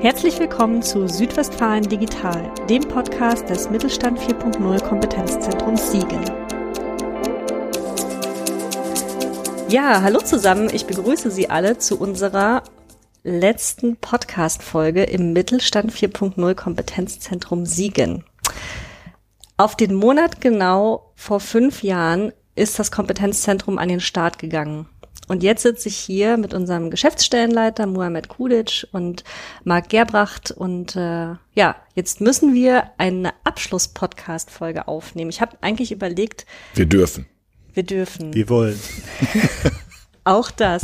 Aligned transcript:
Herzlich 0.00 0.38
willkommen 0.38 0.82
zu 0.82 1.08
Südwestfalen 1.08 1.88
Digital, 1.88 2.52
dem 2.68 2.82
Podcast 2.86 3.48
des 3.48 3.70
Mittelstand 3.70 4.18
4.0 4.18 4.82
Kompetenzzentrums 4.82 5.90
Siegen. 5.90 6.22
Ja, 9.68 10.02
hallo 10.02 10.20
zusammen. 10.20 10.68
Ich 10.72 10.86
begrüße 10.86 11.30
Sie 11.30 11.48
alle 11.48 11.78
zu 11.78 11.98
unserer 11.98 12.62
letzten 13.22 13.96
Podcast-Folge 13.96 15.04
im 15.04 15.32
Mittelstand 15.32 15.92
4.0 15.92 16.54
Kompetenzzentrum 16.54 17.64
Siegen. 17.64 18.24
Auf 19.56 19.76
den 19.76 19.94
Monat 19.94 20.42
genau 20.42 21.12
vor 21.16 21.40
fünf 21.40 21.82
Jahren 21.82 22.32
ist 22.54 22.78
das 22.78 22.90
Kompetenzzentrum 22.90 23.78
an 23.78 23.88
den 23.88 24.00
Start 24.00 24.38
gegangen. 24.38 24.88
Und 25.30 25.44
jetzt 25.44 25.62
sitze 25.62 25.88
ich 25.88 25.96
hier 25.96 26.36
mit 26.38 26.54
unserem 26.54 26.90
Geschäftsstellenleiter 26.90 27.86
Mohamed 27.86 28.26
Kudic 28.26 28.88
und 28.90 29.22
Marc 29.62 29.88
Gerbracht 29.88 30.50
und 30.50 30.96
äh, 30.96 31.36
ja, 31.54 31.76
jetzt 31.94 32.20
müssen 32.20 32.52
wir 32.52 32.90
eine 32.98 33.30
Abschluss-Podcast-Folge 33.44 34.88
aufnehmen. 34.88 35.30
Ich 35.30 35.40
habe 35.40 35.56
eigentlich 35.60 35.92
überlegt. 35.92 36.46
Wir 36.74 36.86
dürfen. 36.86 37.26
Wir 37.72 37.84
dürfen. 37.84 38.34
Wir 38.34 38.48
wollen. 38.48 38.80
Auch 40.24 40.50
das. 40.50 40.82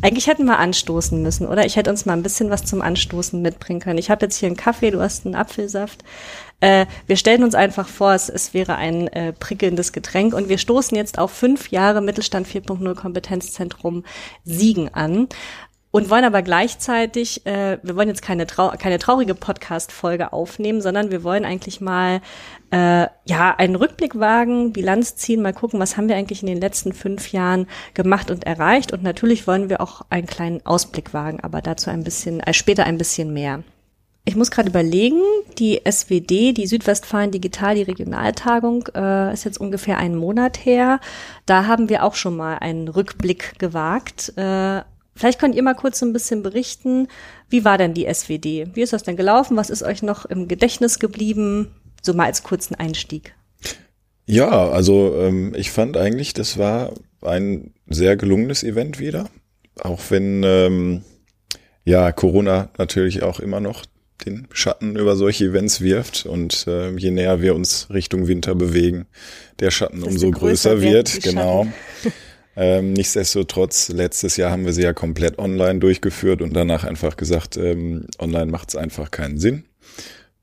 Eigentlich 0.00 0.28
hätten 0.28 0.44
wir 0.44 0.60
anstoßen 0.60 1.20
müssen, 1.20 1.48
oder? 1.48 1.66
Ich 1.66 1.74
hätte 1.74 1.90
uns 1.90 2.06
mal 2.06 2.12
ein 2.12 2.22
bisschen 2.22 2.50
was 2.50 2.64
zum 2.64 2.82
Anstoßen 2.82 3.42
mitbringen 3.42 3.80
können. 3.80 3.98
Ich 3.98 4.10
habe 4.10 4.26
jetzt 4.26 4.36
hier 4.36 4.46
einen 4.46 4.56
Kaffee, 4.56 4.92
du 4.92 5.00
hast 5.00 5.26
einen 5.26 5.34
Apfelsaft. 5.34 6.04
Äh, 6.60 6.86
wir 7.06 7.16
stellen 7.16 7.44
uns 7.44 7.54
einfach 7.54 7.86
vor, 7.86 8.14
es, 8.14 8.28
es 8.28 8.52
wäre 8.52 8.76
ein 8.76 9.06
äh, 9.08 9.32
prickelndes 9.32 9.92
Getränk 9.92 10.34
und 10.34 10.48
wir 10.48 10.58
stoßen 10.58 10.96
jetzt 10.96 11.18
auf 11.18 11.30
fünf 11.30 11.70
Jahre 11.70 12.00
Mittelstand 12.00 12.48
4.0 12.48 12.94
Kompetenzzentrum 12.94 14.04
Siegen 14.44 14.92
an 14.92 15.28
und 15.90 16.10
wollen 16.10 16.24
aber 16.24 16.42
gleichzeitig, 16.42 17.46
äh, 17.46 17.78
wir 17.82 17.96
wollen 17.96 18.08
jetzt 18.08 18.22
keine, 18.22 18.46
trau 18.46 18.72
keine 18.78 18.98
traurige 18.98 19.34
Podcast-Folge 19.34 20.32
aufnehmen, 20.32 20.82
sondern 20.82 21.10
wir 21.10 21.24
wollen 21.24 21.44
eigentlich 21.44 21.80
mal 21.80 22.20
äh, 22.70 23.06
ja 23.24 23.54
einen 23.56 23.74
Rückblick 23.74 24.18
wagen, 24.18 24.72
Bilanz 24.72 25.16
ziehen, 25.16 25.40
mal 25.40 25.54
gucken, 25.54 25.80
was 25.80 25.96
haben 25.96 26.08
wir 26.08 26.16
eigentlich 26.16 26.42
in 26.42 26.48
den 26.48 26.60
letzten 26.60 26.92
fünf 26.92 27.32
Jahren 27.32 27.66
gemacht 27.94 28.30
und 28.30 28.44
erreicht. 28.44 28.92
Und 28.92 29.02
natürlich 29.02 29.46
wollen 29.46 29.70
wir 29.70 29.80
auch 29.80 30.02
einen 30.10 30.26
kleinen 30.26 30.64
Ausblick 30.66 31.14
wagen, 31.14 31.40
aber 31.40 31.62
dazu 31.62 31.88
ein 31.90 32.04
bisschen, 32.04 32.40
äh, 32.40 32.52
später 32.52 32.84
ein 32.84 32.98
bisschen 32.98 33.32
mehr. 33.32 33.62
Ich 34.28 34.36
muss 34.36 34.50
gerade 34.50 34.68
überlegen, 34.68 35.22
die 35.56 35.80
SWT, 35.90 36.28
die 36.28 36.66
Südwestfalen 36.66 37.30
Digital, 37.30 37.76
die 37.76 37.82
Regionaltagung, 37.82 38.86
äh, 38.94 39.32
ist 39.32 39.46
jetzt 39.46 39.58
ungefähr 39.58 39.96
einen 39.96 40.16
Monat 40.16 40.66
her. 40.66 41.00
Da 41.46 41.66
haben 41.66 41.88
wir 41.88 42.04
auch 42.04 42.14
schon 42.14 42.36
mal 42.36 42.58
einen 42.58 42.88
Rückblick 42.88 43.58
gewagt. 43.58 44.34
Äh, 44.36 44.82
vielleicht 45.16 45.38
könnt 45.38 45.54
ihr 45.54 45.62
mal 45.62 45.72
kurz 45.72 46.02
ein 46.02 46.12
bisschen 46.12 46.42
berichten, 46.42 47.08
wie 47.48 47.64
war 47.64 47.78
denn 47.78 47.94
die 47.94 48.06
SWT? 48.12 48.44
Wie 48.74 48.82
ist 48.82 48.92
das 48.92 49.02
denn 49.02 49.16
gelaufen? 49.16 49.56
Was 49.56 49.70
ist 49.70 49.82
euch 49.82 50.02
noch 50.02 50.26
im 50.26 50.46
Gedächtnis 50.46 50.98
geblieben? 50.98 51.74
So 52.02 52.12
mal 52.12 52.26
als 52.26 52.42
kurzen 52.42 52.74
Einstieg. 52.74 53.34
Ja, 54.26 54.68
also 54.68 55.16
ähm, 55.22 55.54
ich 55.56 55.70
fand 55.70 55.96
eigentlich, 55.96 56.34
das 56.34 56.58
war 56.58 56.92
ein 57.22 57.72
sehr 57.86 58.18
gelungenes 58.18 58.62
Event 58.62 58.98
wieder. 58.98 59.30
Auch 59.80 60.02
wenn 60.10 60.42
ähm, 60.44 61.02
ja 61.86 62.12
Corona 62.12 62.68
natürlich 62.76 63.22
auch 63.22 63.40
immer 63.40 63.60
noch 63.60 63.86
den 64.24 64.48
Schatten 64.52 64.96
über 64.96 65.16
solche 65.16 65.46
Events 65.46 65.80
wirft. 65.80 66.26
Und 66.26 66.66
äh, 66.66 66.90
je 66.96 67.10
näher 67.10 67.40
wir 67.40 67.54
uns 67.54 67.88
Richtung 67.90 68.28
Winter 68.28 68.54
bewegen, 68.54 69.06
der 69.60 69.70
Schatten 69.70 70.02
umso 70.02 70.30
größer, 70.30 70.76
größer 70.76 70.80
wird. 70.80 71.22
Genau. 71.22 71.66
ähm, 72.56 72.92
nichtsdestotrotz, 72.92 73.88
letztes 73.88 74.36
Jahr 74.36 74.50
haben 74.50 74.64
wir 74.64 74.72
sie 74.72 74.82
ja 74.82 74.92
komplett 74.92 75.38
online 75.38 75.78
durchgeführt 75.78 76.42
und 76.42 76.54
danach 76.54 76.84
einfach 76.84 77.16
gesagt, 77.16 77.56
ähm, 77.56 78.06
online 78.18 78.50
macht 78.50 78.70
es 78.70 78.76
einfach 78.76 79.10
keinen 79.10 79.38
Sinn. 79.38 79.64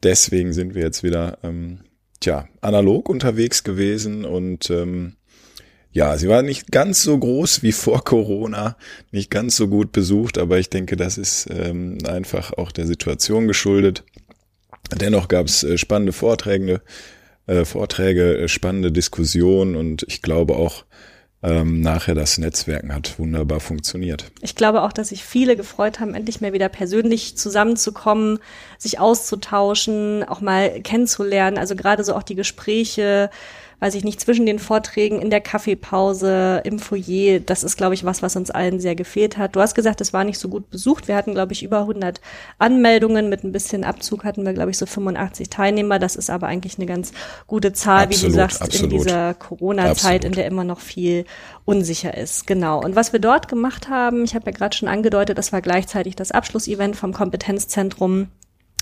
Deswegen 0.04 0.54
sind 0.54 0.76
wir 0.76 0.84
jetzt 0.84 1.04
wieder 1.04 1.40
ähm, 1.44 1.80
tja, 2.20 2.48
analog 2.62 3.10
unterwegs 3.10 3.64
gewesen 3.64 4.26
und 4.26 4.70
ähm, 4.70 5.16
ja, 5.96 6.18
sie 6.18 6.28
war 6.28 6.42
nicht 6.42 6.74
ganz 6.74 7.04
so 7.04 7.18
groß 7.18 7.64
wie 7.64 7.72
vor 7.72 8.04
Corona, 8.04 8.76
nicht 9.12 9.32
ganz 9.32 9.56
so 9.56 9.70
gut 9.70 9.94
besucht, 9.94 10.38
aber 10.38 10.60
ich 10.60 10.70
denke, 10.70 10.98
das 10.98 11.18
ist 11.18 11.48
ähm, 11.50 12.00
einfach 12.06 12.52
auch 12.52 12.74
der 12.74 12.86
Situation 12.86 13.48
geschuldet. 13.48 14.04
Dennoch 14.92 15.30
gab 15.30 15.46
es 15.46 15.64
äh, 15.64 15.78
spannende 15.78 16.12
Vorträge, 16.12 16.82
äh, 17.48 17.64
Vorträge, 17.64 18.40
äh, 18.40 18.48
spannende 18.50 18.92
Diskussionen 18.92 19.78
und 19.78 20.04
ich 20.10 20.22
glaube 20.22 20.58
auch, 20.58 20.84
ähm, 21.42 21.80
nachher 21.80 22.14
das 22.14 22.40
Netzwerken 22.40 22.94
hat 22.94 23.18
wunderbar 23.18 23.62
funktioniert. 23.62 24.32
Ich 24.42 24.56
glaube 24.56 24.82
auch, 24.82 24.92
dass 24.92 25.10
sich 25.10 25.24
viele 25.24 25.56
gefreut 25.56 26.02
haben, 26.02 26.14
endlich 26.14 26.42
mal 26.42 26.52
wieder 26.52 26.68
persönlich 26.68 27.38
zusammenzukommen, 27.38 28.40
sich 28.78 29.00
auszutauschen, 29.00 30.26
auch 30.26 30.42
mal 30.42 30.82
kennenzulernen. 30.82 31.58
Also 31.58 31.78
gerade 31.78 32.04
so 32.04 32.16
auch 32.16 32.24
die 32.24 32.36
Gespräche, 32.36 33.30
weiß 33.80 33.96
ich 33.96 34.04
nicht, 34.04 34.20
zwischen 34.20 34.46
den 34.46 34.60
Vorträgen, 34.60 35.22
in 35.22 35.30
der 35.30 35.42
Kaffeepause, 35.42 36.62
im 36.64 36.80
Foyer. 36.80 37.40
Das 37.40 37.64
ist, 37.64 37.78
glaube 37.78 37.94
ich, 37.94 38.04
was, 38.04 38.22
was 38.22 38.36
uns 38.36 38.52
allen 38.52 38.80
sehr 38.80 38.96
gefehlt 38.96 39.38
hat. 39.38 39.56
Du 39.56 39.62
hast 39.62 39.76
gesagt, 39.76 40.02
es 40.02 40.14
war 40.14 40.24
nicht 40.24 40.40
so 40.40 40.50
gut 40.50 40.70
besucht. 40.70 41.08
Wir 41.08 41.16
hatten, 41.16 41.34
glaube 41.34 41.54
ich, 41.54 41.64
über 41.64 41.80
100 41.80 42.22
Anmeldungen. 42.58 43.30
Mit 43.30 43.44
ein 43.44 43.52
bisschen 43.52 43.84
Abzug 43.84 44.24
hatten 44.24 44.46
wir, 44.46 44.54
glaube 44.54 44.72
ich, 44.72 44.78
so 44.78 44.86
85 44.86 45.50
Teilnehmer. 45.50 46.00
Das 46.00 46.16
ist 46.16 46.30
aber 46.30 46.48
eigentlich 46.48 46.78
eine 46.78 46.86
ganz 46.86 47.12
gute 47.48 47.74
Zahl, 47.74 48.06
absolut, 48.06 48.22
wie 48.22 48.28
du 48.28 48.34
sagst, 48.34 48.62
absolut. 48.62 48.92
in 48.92 48.98
dieser 48.98 49.34
Corona-Zeit, 49.34 50.26
in 50.26 50.32
der 50.32 50.46
immer 50.46 50.64
noch 50.64 50.80
viel 50.80 51.26
unsicher 51.66 52.16
ist. 52.16 52.48
Genau. 52.48 52.82
Und 52.82 52.96
was 52.96 53.14
wir 53.14 53.20
dort 53.20 53.48
gemacht 53.48 53.90
haben, 53.90 54.24
ich 54.24 54.36
habe 54.36 54.46
ja 54.46 54.52
gerade 54.52 54.76
schon 54.76 54.88
angedeutet, 54.88 55.38
das 55.38 55.52
war 55.52 55.62
gleichzeitig 55.62 56.16
das 56.16 56.32
Abschlussevent 56.32 56.96
vom 56.96 57.14
Kompetenzzentrum 57.14 58.28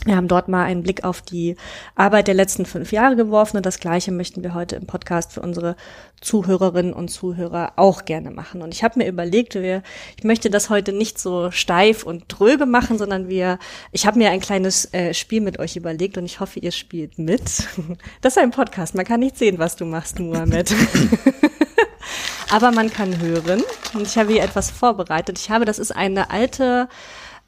wir 0.05 0.15
haben 0.15 0.27
dort 0.27 0.49
mal 0.49 0.63
einen 0.63 0.83
Blick 0.83 1.03
auf 1.03 1.21
die 1.21 1.55
Arbeit 1.95 2.27
der 2.27 2.33
letzten 2.33 2.65
fünf 2.65 2.91
Jahre 2.91 3.15
geworfen 3.15 3.57
und 3.57 3.65
das 3.65 3.79
Gleiche 3.79 4.11
möchten 4.11 4.43
wir 4.43 4.53
heute 4.53 4.75
im 4.75 4.85
Podcast 4.85 5.31
für 5.33 5.41
unsere 5.41 5.75
Zuhörerinnen 6.19 6.93
und 6.93 7.09
Zuhörer 7.09 7.73
auch 7.77 8.05
gerne 8.05 8.31
machen. 8.31 8.61
Und 8.61 8.73
ich 8.73 8.83
habe 8.83 8.99
mir 8.99 9.07
überlegt, 9.07 9.55
wir, 9.55 9.81
ich 10.17 10.23
möchte 10.23 10.49
das 10.49 10.69
heute 10.69 10.91
nicht 10.91 11.19
so 11.19 11.51
steif 11.51 12.03
und 12.03 12.25
dröge 12.27 12.65
machen, 12.65 12.97
sondern 12.97 13.29
wir, 13.29 13.59
ich 13.91 14.05
habe 14.05 14.17
mir 14.17 14.31
ein 14.31 14.41
kleines 14.41 14.93
äh, 14.93 15.13
Spiel 15.13 15.41
mit 15.41 15.59
euch 15.59 15.75
überlegt 15.75 16.17
und 16.17 16.25
ich 16.25 16.39
hoffe, 16.39 16.59
ihr 16.59 16.71
spielt 16.71 17.17
mit. 17.17 17.43
Das 18.21 18.37
ist 18.37 18.41
ein 18.41 18.51
Podcast, 18.51 18.95
man 18.95 19.05
kann 19.05 19.19
nicht 19.19 19.37
sehen, 19.37 19.59
was 19.59 19.75
du 19.75 19.85
machst, 19.85 20.19
Mohammed. 20.19 20.73
Aber 22.49 22.71
man 22.71 22.91
kann 22.91 23.19
hören. 23.19 23.63
Und 23.93 24.07
ich 24.07 24.17
habe 24.17 24.31
hier 24.33 24.43
etwas 24.43 24.71
vorbereitet. 24.71 25.39
Ich 25.39 25.49
habe, 25.49 25.65
das 25.65 25.79
ist 25.79 25.91
eine 25.91 26.29
alte 26.29 26.87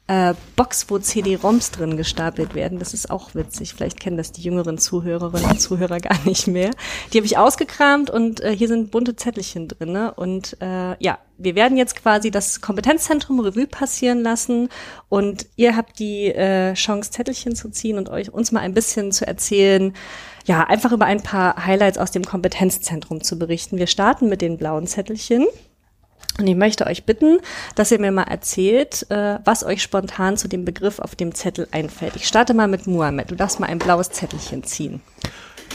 äh, 0.08 0.34
Box, 0.54 0.86
wo 0.88 0.98
CD-ROMs 0.98 1.72
drin 1.72 1.96
gestapelt 1.96 2.54
werden. 2.54 2.78
Das 2.78 2.94
ist 2.94 3.10
auch 3.10 3.34
witzig. 3.34 3.74
Vielleicht 3.74 3.98
kennen 3.98 4.16
das 4.16 4.30
die 4.30 4.42
jüngeren 4.42 4.78
Zuhörerinnen 4.78 5.50
und 5.50 5.60
Zuhörer 5.60 5.98
gar 5.98 6.18
nicht 6.24 6.46
mehr. 6.46 6.70
Die 7.12 7.18
habe 7.18 7.26
ich 7.26 7.38
ausgekramt 7.38 8.08
und 8.10 8.40
äh, 8.40 8.56
hier 8.56 8.68
sind 8.68 8.92
bunte 8.92 9.16
Zettelchen 9.16 9.66
drinne. 9.66 10.14
Und 10.14 10.56
äh, 10.60 11.02
ja, 11.02 11.18
wir 11.38 11.54
werden 11.56 11.76
jetzt 11.76 11.96
quasi 11.96 12.30
das 12.30 12.60
Kompetenzzentrum 12.60 13.40
Revue 13.40 13.66
passieren 13.66 14.22
lassen 14.22 14.68
und 15.08 15.46
ihr 15.56 15.76
habt 15.76 15.98
die 15.98 16.26
äh, 16.26 16.74
Chance, 16.74 17.10
Zettelchen 17.10 17.56
zu 17.56 17.68
ziehen 17.70 17.98
und 17.98 18.08
euch 18.08 18.32
uns 18.32 18.52
mal 18.52 18.60
ein 18.60 18.74
bisschen 18.74 19.10
zu 19.10 19.26
erzählen, 19.26 19.92
ja, 20.46 20.62
einfach 20.62 20.92
über 20.92 21.06
ein 21.06 21.22
paar 21.22 21.66
Highlights 21.66 21.98
aus 21.98 22.12
dem 22.12 22.22
Kompetenzzentrum 22.22 23.22
zu 23.24 23.38
berichten. 23.38 23.78
Wir 23.78 23.88
starten 23.88 24.28
mit 24.28 24.40
den 24.40 24.56
blauen 24.56 24.86
Zettelchen. 24.86 25.46
Und 26.38 26.46
ich 26.46 26.56
möchte 26.56 26.86
euch 26.86 27.04
bitten, 27.04 27.38
dass 27.74 27.90
ihr 27.90 27.98
mir 27.98 28.12
mal 28.12 28.24
erzählt, 28.24 29.06
äh, 29.10 29.38
was 29.44 29.64
euch 29.64 29.82
spontan 29.82 30.36
zu 30.36 30.48
dem 30.48 30.64
Begriff 30.64 30.98
auf 30.98 31.14
dem 31.14 31.34
Zettel 31.34 31.66
einfällt. 31.70 32.16
Ich 32.16 32.26
starte 32.26 32.52
mal 32.52 32.68
mit 32.68 32.86
Muhammad. 32.86 33.30
Du 33.30 33.34
darfst 33.34 33.58
mal 33.58 33.66
ein 33.66 33.78
blaues 33.78 34.10
Zettelchen 34.10 34.62
ziehen. 34.64 35.00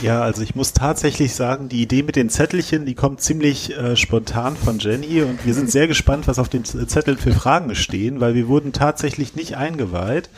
Ja, 0.00 0.22
also 0.22 0.42
ich 0.42 0.54
muss 0.54 0.72
tatsächlich 0.72 1.34
sagen, 1.34 1.68
die 1.68 1.82
Idee 1.82 2.02
mit 2.02 2.16
den 2.16 2.28
Zettelchen, 2.28 2.86
die 2.86 2.94
kommt 2.94 3.20
ziemlich 3.20 3.76
äh, 3.76 3.96
spontan 3.96 4.56
von 4.56 4.78
Jenny 4.78 5.22
und 5.22 5.44
wir 5.44 5.54
sind 5.54 5.70
sehr 5.70 5.86
gespannt, 5.86 6.26
was 6.26 6.38
auf 6.38 6.48
dem 6.48 6.64
Zettel 6.64 7.16
für 7.16 7.32
Fragen 7.32 7.74
stehen, 7.74 8.20
weil 8.20 8.34
wir 8.34 8.48
wurden 8.48 8.72
tatsächlich 8.72 9.36
nicht 9.36 9.56
eingeweiht. 9.56 10.30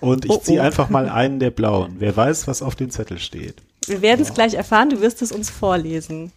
Und 0.00 0.24
ich 0.24 0.30
oh, 0.30 0.38
ziehe 0.38 0.60
oh. 0.60 0.64
einfach 0.64 0.88
mal 0.88 1.08
einen 1.08 1.38
der 1.38 1.50
blauen. 1.50 1.96
Wer 1.98 2.16
weiß, 2.16 2.48
was 2.48 2.62
auf 2.62 2.74
dem 2.74 2.90
Zettel 2.90 3.18
steht. 3.18 3.56
Wir 3.86 4.02
werden 4.02 4.22
es 4.22 4.28
ja. 4.28 4.34
gleich 4.34 4.54
erfahren, 4.54 4.90
du 4.90 5.00
wirst 5.00 5.22
es 5.22 5.30
uns 5.30 5.50
vorlesen. 5.50 6.32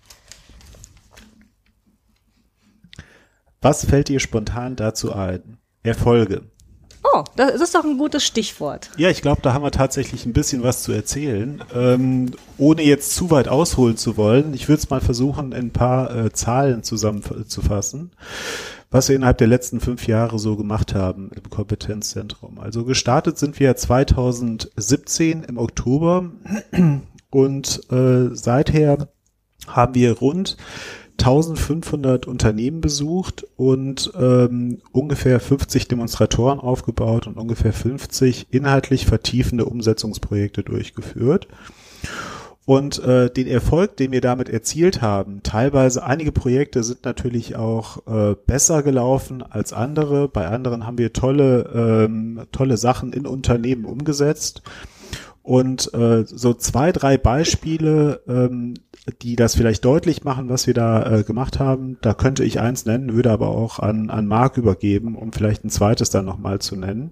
Was 3.62 3.86
fällt 3.86 4.10
dir 4.10 4.20
spontan 4.20 4.76
dazu 4.76 5.14
ein? 5.14 5.58
Erfolge. 5.84 6.44
Oh, 7.14 7.24
das 7.36 7.62
ist 7.62 7.76
doch 7.76 7.84
ein 7.84 7.98
gutes 7.98 8.24
Stichwort. 8.24 8.90
Ja, 8.98 9.10
ich 9.10 9.22
glaube, 9.22 9.42
da 9.42 9.54
haben 9.54 9.64
wir 9.64 9.72
tatsächlich 9.72 10.26
ein 10.26 10.34
bisschen 10.34 10.64
was 10.64 10.82
zu 10.82 10.92
erzählen. 10.92 11.64
Ähm, 11.74 12.32
ohne 12.58 12.82
jetzt 12.82 13.16
zu 13.16 13.30
weit 13.30 13.48
ausholen 13.48 13.96
zu 13.96 14.18
wollen, 14.18 14.54
ich 14.54 14.68
würde 14.68 14.82
es 14.82 14.90
mal 14.90 15.02
versuchen, 15.02 15.54
ein 15.54 15.72
paar 15.72 16.16
äh, 16.16 16.32
Zahlen 16.34 16.84
zusammenzufassen, 16.84 18.12
was 18.90 19.08
wir 19.08 19.16
innerhalb 19.16 19.38
der 19.38 19.48
letzten 19.48 19.80
fünf 19.80 20.08
Jahre 20.08 20.40
so 20.40 20.56
gemacht 20.56 20.96
haben 20.96 21.30
im 21.36 21.50
Kompetenzzentrum. 21.50 22.60
Also 22.60 22.86
gestartet 22.86 23.38
sind 23.38 23.60
wir 23.60 23.76
2017 23.76 25.44
im 25.44 25.58
Oktober 25.58 26.32
und 27.30 27.82
äh, 27.92 28.36
seither 28.36 29.10
haben 29.68 29.96
wir 29.96 30.18
rund 30.18 30.58
1500 31.18 32.28
Unternehmen 32.28 32.82
besucht 32.82 33.46
und 33.56 34.12
ähm, 34.20 34.80
ungefähr 34.92 35.40
50 35.40 35.88
Demonstratoren 35.88 36.60
aufgebaut 36.60 37.28
und 37.28 37.38
ungefähr 37.38 37.74
50 37.74 38.48
inhaltlich 38.52 39.06
vertiefende 39.06 39.66
Umsetzungsprojekte 39.66 40.64
durchgeführt. 40.64 41.48
Und 42.66 42.98
äh, 43.04 43.30
den 43.30 43.46
Erfolg, 43.46 43.96
den 43.96 44.12
wir 44.12 44.22
damit 44.22 44.50
erzielt 44.50 45.04
haben, 45.04 45.42
teilweise 45.44 46.04
einige 46.04 46.32
Projekte 46.32 46.84
sind 46.84 47.06
natürlich 47.06 47.56
auch 47.56 48.08
äh, 48.08 48.36
besser 48.48 48.82
gelaufen 48.82 49.44
als 49.44 49.72
andere. 49.72 50.28
Bei 50.28 50.48
anderen 50.48 50.88
haben 50.88 50.98
wir 50.98 51.14
tolle, 51.14 52.06
ähm, 52.08 52.42
tolle 52.52 52.78
Sachen 52.78 53.14
in 53.14 53.28
Unternehmen 53.28 53.86
umgesetzt. 53.86 54.64
Und 55.46 55.94
äh, 55.94 56.26
so 56.26 56.56
zwei, 56.56 56.92
drei 56.92 57.20
Beispiele, 57.20 58.22
ähm, 58.28 58.74
die 59.22 59.36
das 59.36 59.56
vielleicht 59.56 59.86
deutlich 59.86 60.24
machen, 60.24 60.50
was 60.50 60.66
wir 60.66 60.74
da 60.74 61.20
äh, 61.20 61.24
gemacht 61.24 61.60
haben, 61.60 62.00
da 62.02 62.16
könnte 62.16 62.44
ich 62.44 62.60
eins 62.60 62.88
nennen, 62.88 63.14
würde 63.14 63.30
aber 63.30 63.50
auch 63.50 63.78
an, 63.78 64.10
an 64.10 64.26
Marc 64.26 64.58
übergeben, 64.58 65.16
um 65.16 65.32
vielleicht 65.32 65.64
ein 65.64 65.70
zweites 65.70 66.10
dann 66.10 66.26
nochmal 66.26 66.58
zu 66.62 66.76
nennen. 66.76 67.12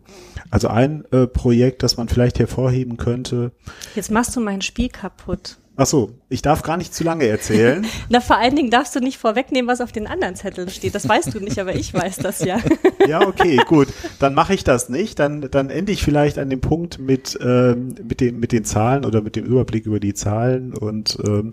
Also 0.50 0.68
ein 0.68 1.06
äh, 1.12 1.28
Projekt, 1.28 1.84
das 1.84 1.96
man 1.96 2.10
vielleicht 2.10 2.40
hervorheben 2.40 2.98
könnte. 2.98 3.52
Jetzt 3.94 4.10
machst 4.10 4.36
du 4.36 4.40
mein 4.40 4.64
Spiel 4.64 4.90
kaputt. 4.90 5.60
Ach 5.76 5.86
so, 5.86 6.16
ich 6.34 6.42
darf 6.42 6.64
gar 6.64 6.78
nicht 6.78 6.96
zu 6.96 7.04
lange 7.04 7.28
erzählen. 7.28 7.86
Na, 8.10 8.20
vor 8.20 8.38
allen 8.38 8.56
Dingen 8.56 8.72
darfst 8.72 8.96
du 8.96 9.00
nicht 9.00 9.20
vorwegnehmen, 9.20 9.70
was 9.70 9.82
auf 9.82 9.92
den 9.92 10.08
anderen 10.08 10.36
Zetteln 10.36 10.70
steht. 10.70 10.96
Das 10.96 11.08
weißt 11.08 11.34
du 11.36 11.40
nicht, 11.40 11.60
aber 11.60 11.76
ich 11.76 11.94
weiß 11.94 12.18
das 12.18 12.44
ja. 12.44 12.58
ja, 13.08 13.22
okay, 13.22 13.58
gut. 13.68 13.88
Dann 14.18 14.34
mache 14.34 14.56
ich 14.56 14.64
das 14.64 14.90
nicht. 14.90 15.20
Dann, 15.20 15.48
dann 15.52 15.70
ende 15.70 15.92
ich 15.92 16.04
vielleicht 16.04 16.40
an 16.40 16.50
dem 16.50 16.60
Punkt 16.60 16.98
mit, 16.98 17.38
ähm, 17.40 17.94
mit, 18.04 18.20
dem, 18.20 18.40
mit 18.40 18.52
den 18.52 18.66
Zahlen 18.66 19.06
oder 19.06 19.22
mit 19.22 19.36
dem 19.36 19.46
Überblick 19.46 19.86
über 19.86 20.00
die 20.00 20.16
Zahlen 20.16 20.74
und 20.74 21.20
ähm, 21.24 21.52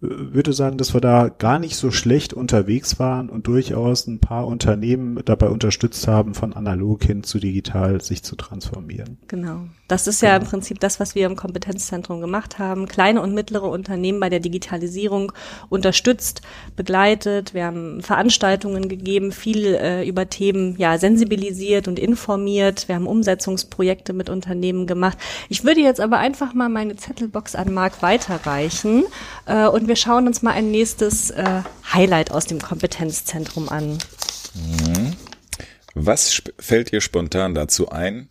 würde 0.00 0.54
sagen, 0.54 0.78
dass 0.78 0.94
wir 0.94 1.00
da 1.00 1.28
gar 1.28 1.58
nicht 1.58 1.76
so 1.76 1.90
schlecht 1.90 2.32
unterwegs 2.32 2.98
waren 2.98 3.28
und 3.28 3.46
durchaus 3.46 4.06
ein 4.06 4.18
paar 4.18 4.46
Unternehmen 4.46 5.20
dabei 5.24 5.48
unterstützt 5.48 6.08
haben, 6.08 6.34
von 6.34 6.54
analog 6.54 7.04
hin 7.04 7.22
zu 7.22 7.38
digital 7.38 8.00
sich 8.00 8.22
zu 8.22 8.34
transformieren. 8.34 9.18
Genau. 9.28 9.66
Das 9.88 10.06
ist 10.06 10.22
ja 10.22 10.30
genau. 10.30 10.44
im 10.44 10.50
Prinzip 10.50 10.80
das, 10.80 11.00
was 11.00 11.14
wir 11.14 11.26
im 11.26 11.36
Kompetenzzentrum 11.36 12.20
gemacht 12.20 12.58
haben. 12.58 12.86
Kleine 12.86 13.20
und 13.20 13.34
mittlere 13.34 13.68
Unternehmen 13.68 14.09
bei 14.18 14.28
der 14.28 14.40
Digitalisierung 14.40 15.32
unterstützt, 15.68 16.40
begleitet. 16.74 17.54
Wir 17.54 17.66
haben 17.66 18.02
Veranstaltungen 18.02 18.88
gegeben, 18.88 19.30
viel 19.30 19.74
äh, 19.74 20.08
über 20.08 20.28
Themen 20.28 20.76
ja 20.78 20.98
sensibilisiert 20.98 21.86
und 21.86 21.98
informiert. 21.98 22.88
Wir 22.88 22.96
haben 22.96 23.06
Umsetzungsprojekte 23.06 24.12
mit 24.12 24.28
Unternehmen 24.28 24.86
gemacht. 24.86 25.18
Ich 25.48 25.64
würde 25.64 25.80
jetzt 25.80 26.00
aber 26.00 26.18
einfach 26.18 26.54
mal 26.54 26.68
meine 26.68 26.96
Zettelbox 26.96 27.54
an 27.54 27.72
Marc 27.72 28.02
weiterreichen 28.02 29.04
äh, 29.46 29.66
und 29.66 29.86
wir 29.86 29.96
schauen 29.96 30.26
uns 30.26 30.42
mal 30.42 30.52
ein 30.52 30.70
nächstes 30.70 31.30
äh, 31.30 31.62
Highlight 31.92 32.30
aus 32.30 32.46
dem 32.46 32.60
Kompetenzzentrum 32.60 33.68
an. 33.68 33.98
Mhm. 34.54 35.12
Was 35.94 36.42
fällt 36.58 36.92
dir 36.92 37.00
spontan 37.00 37.54
dazu 37.54 37.90
ein? 37.90 38.28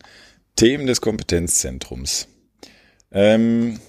Themen 0.55 0.87
des 0.87 1.01
Kompetenzzentrums. 1.01 2.27
Ähm, 3.11 3.79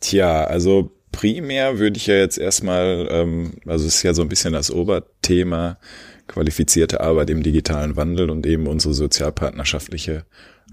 tja, 0.00 0.44
also 0.44 0.92
primär 1.12 1.78
würde 1.78 1.96
ich 1.96 2.06
ja 2.06 2.16
jetzt 2.16 2.38
erstmal, 2.38 3.08
ähm, 3.10 3.52
also 3.66 3.86
es 3.86 3.96
ist 3.96 4.02
ja 4.02 4.14
so 4.14 4.22
ein 4.22 4.28
bisschen 4.28 4.52
das 4.52 4.70
Oberthema, 4.70 5.78
qualifizierte 6.26 7.00
Arbeit 7.00 7.30
im 7.30 7.42
digitalen 7.42 7.96
Wandel 7.96 8.30
und 8.30 8.46
eben 8.46 8.66
unsere 8.66 8.94
sozialpartnerschaftliche 8.94 10.24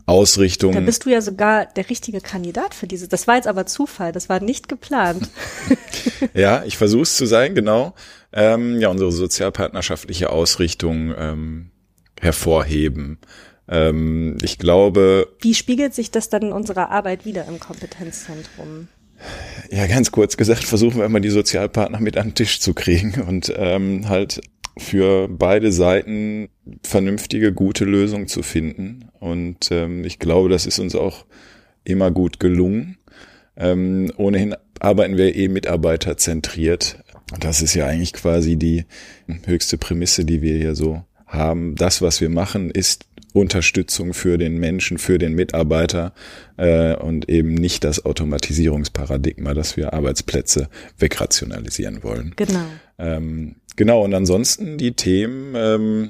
Ausrichtung. 0.05 0.73
Da 0.73 0.81
bist 0.81 1.05
du 1.05 1.09
ja 1.11 1.21
sogar 1.21 1.65
der 1.65 1.89
richtige 1.89 2.19
Kandidat 2.19 2.73
für 2.73 2.87
diese. 2.87 3.07
Das 3.07 3.27
war 3.27 3.35
jetzt 3.35 3.47
aber 3.47 3.65
Zufall, 3.65 4.11
das 4.11 4.27
war 4.27 4.41
nicht 4.41 4.67
geplant. 4.67 5.29
ja, 6.33 6.63
ich 6.65 6.77
versuche 6.77 7.03
es 7.03 7.15
zu 7.15 7.25
sein, 7.25 7.55
genau. 7.55 7.93
Ähm, 8.33 8.79
ja, 8.81 8.89
unsere 8.89 9.11
sozialpartnerschaftliche 9.11 10.29
Ausrichtung 10.29 11.13
ähm, 11.17 11.71
hervorheben. 12.19 13.19
Ähm, 13.69 14.37
ich 14.41 14.57
glaube. 14.57 15.29
Wie 15.39 15.53
spiegelt 15.53 15.93
sich 15.93 16.11
das 16.11 16.29
dann 16.29 16.41
in 16.41 16.51
unserer 16.51 16.89
Arbeit 16.89 17.25
wieder 17.25 17.47
im 17.47 17.59
Kompetenzzentrum? 17.59 18.89
Ja, 19.71 19.87
ganz 19.87 20.11
kurz 20.11 20.37
gesagt, 20.37 20.63
versuchen 20.63 20.97
wir 20.97 21.05
immer 21.05 21.19
die 21.19 21.29
Sozialpartner 21.29 21.99
mit 21.99 22.17
an 22.17 22.29
den 22.29 22.35
Tisch 22.35 22.59
zu 22.59 22.73
kriegen 22.73 23.21
und 23.21 23.51
ähm, 23.55 24.07
halt 24.07 24.41
für 24.77 25.27
beide 25.27 25.71
Seiten 25.71 26.49
vernünftige, 26.83 27.53
gute 27.53 27.85
Lösungen 27.85 28.27
zu 28.27 28.43
finden. 28.43 29.09
Und 29.19 29.71
ähm, 29.71 30.03
ich 30.03 30.19
glaube, 30.19 30.49
das 30.49 30.65
ist 30.65 30.79
uns 30.79 30.95
auch 30.95 31.25
immer 31.83 32.11
gut 32.11 32.39
gelungen. 32.39 32.97
Ähm, 33.55 34.11
ohnehin 34.17 34.55
arbeiten 34.79 35.17
wir 35.17 35.35
eh 35.35 35.47
mitarbeiterzentriert. 35.47 37.03
Das 37.39 37.61
ist 37.61 37.73
ja 37.73 37.87
eigentlich 37.87 38.13
quasi 38.13 38.55
die 38.55 38.85
höchste 39.45 39.77
Prämisse, 39.77 40.25
die 40.25 40.41
wir 40.41 40.57
hier 40.57 40.75
so 40.75 41.03
haben. 41.27 41.75
Das, 41.75 42.01
was 42.01 42.21
wir 42.21 42.29
machen, 42.29 42.71
ist 42.71 43.05
Unterstützung 43.33 44.13
für 44.13 44.37
den 44.37 44.59
Menschen, 44.59 44.97
für 44.97 45.17
den 45.17 45.33
Mitarbeiter 45.33 46.13
äh, 46.57 46.95
und 46.95 47.29
eben 47.29 47.55
nicht 47.55 47.83
das 47.83 48.05
Automatisierungsparadigma, 48.05 49.53
dass 49.53 49.75
wir 49.75 49.93
Arbeitsplätze 49.93 50.69
wegrationalisieren 50.99 52.03
wollen. 52.03 52.33
Genau. 52.35 52.65
Ähm, 52.99 53.55
genau, 53.75 54.03
und 54.03 54.13
ansonsten 54.13 54.77
die 54.77 54.93
Themen 54.93 55.53
ähm, 55.55 56.09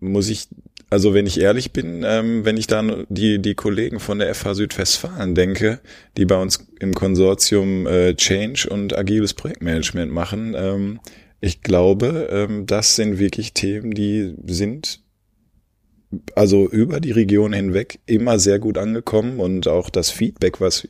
muss 0.00 0.28
ich, 0.28 0.48
also 0.90 1.14
wenn 1.14 1.26
ich 1.26 1.40
ehrlich 1.40 1.72
bin, 1.72 2.04
ähm, 2.06 2.44
wenn 2.44 2.58
ich 2.58 2.66
dann 2.66 3.06
die, 3.08 3.40
die 3.40 3.54
Kollegen 3.54 3.98
von 3.98 4.18
der 4.18 4.34
FH 4.34 4.54
Südwestfalen 4.54 5.34
denke, 5.34 5.80
die 6.16 6.26
bei 6.26 6.36
uns 6.36 6.66
im 6.80 6.94
Konsortium 6.94 7.86
äh, 7.86 8.14
Change 8.14 8.68
und 8.70 8.96
agiles 8.96 9.34
Projektmanagement 9.34 10.12
machen, 10.12 10.54
ähm, 10.56 11.00
ich 11.40 11.62
glaube, 11.62 12.28
ähm, 12.30 12.64
das 12.66 12.96
sind 12.96 13.18
wirklich 13.18 13.52
Themen, 13.52 13.92
die 13.92 14.34
sind 14.46 15.03
also 16.34 16.68
über 16.68 17.00
die 17.00 17.12
Region 17.12 17.52
hinweg 17.52 17.98
immer 18.06 18.38
sehr 18.38 18.58
gut 18.58 18.78
angekommen 18.78 19.40
und 19.40 19.68
auch 19.68 19.90
das 19.90 20.10
Feedback, 20.10 20.60
was 20.60 20.88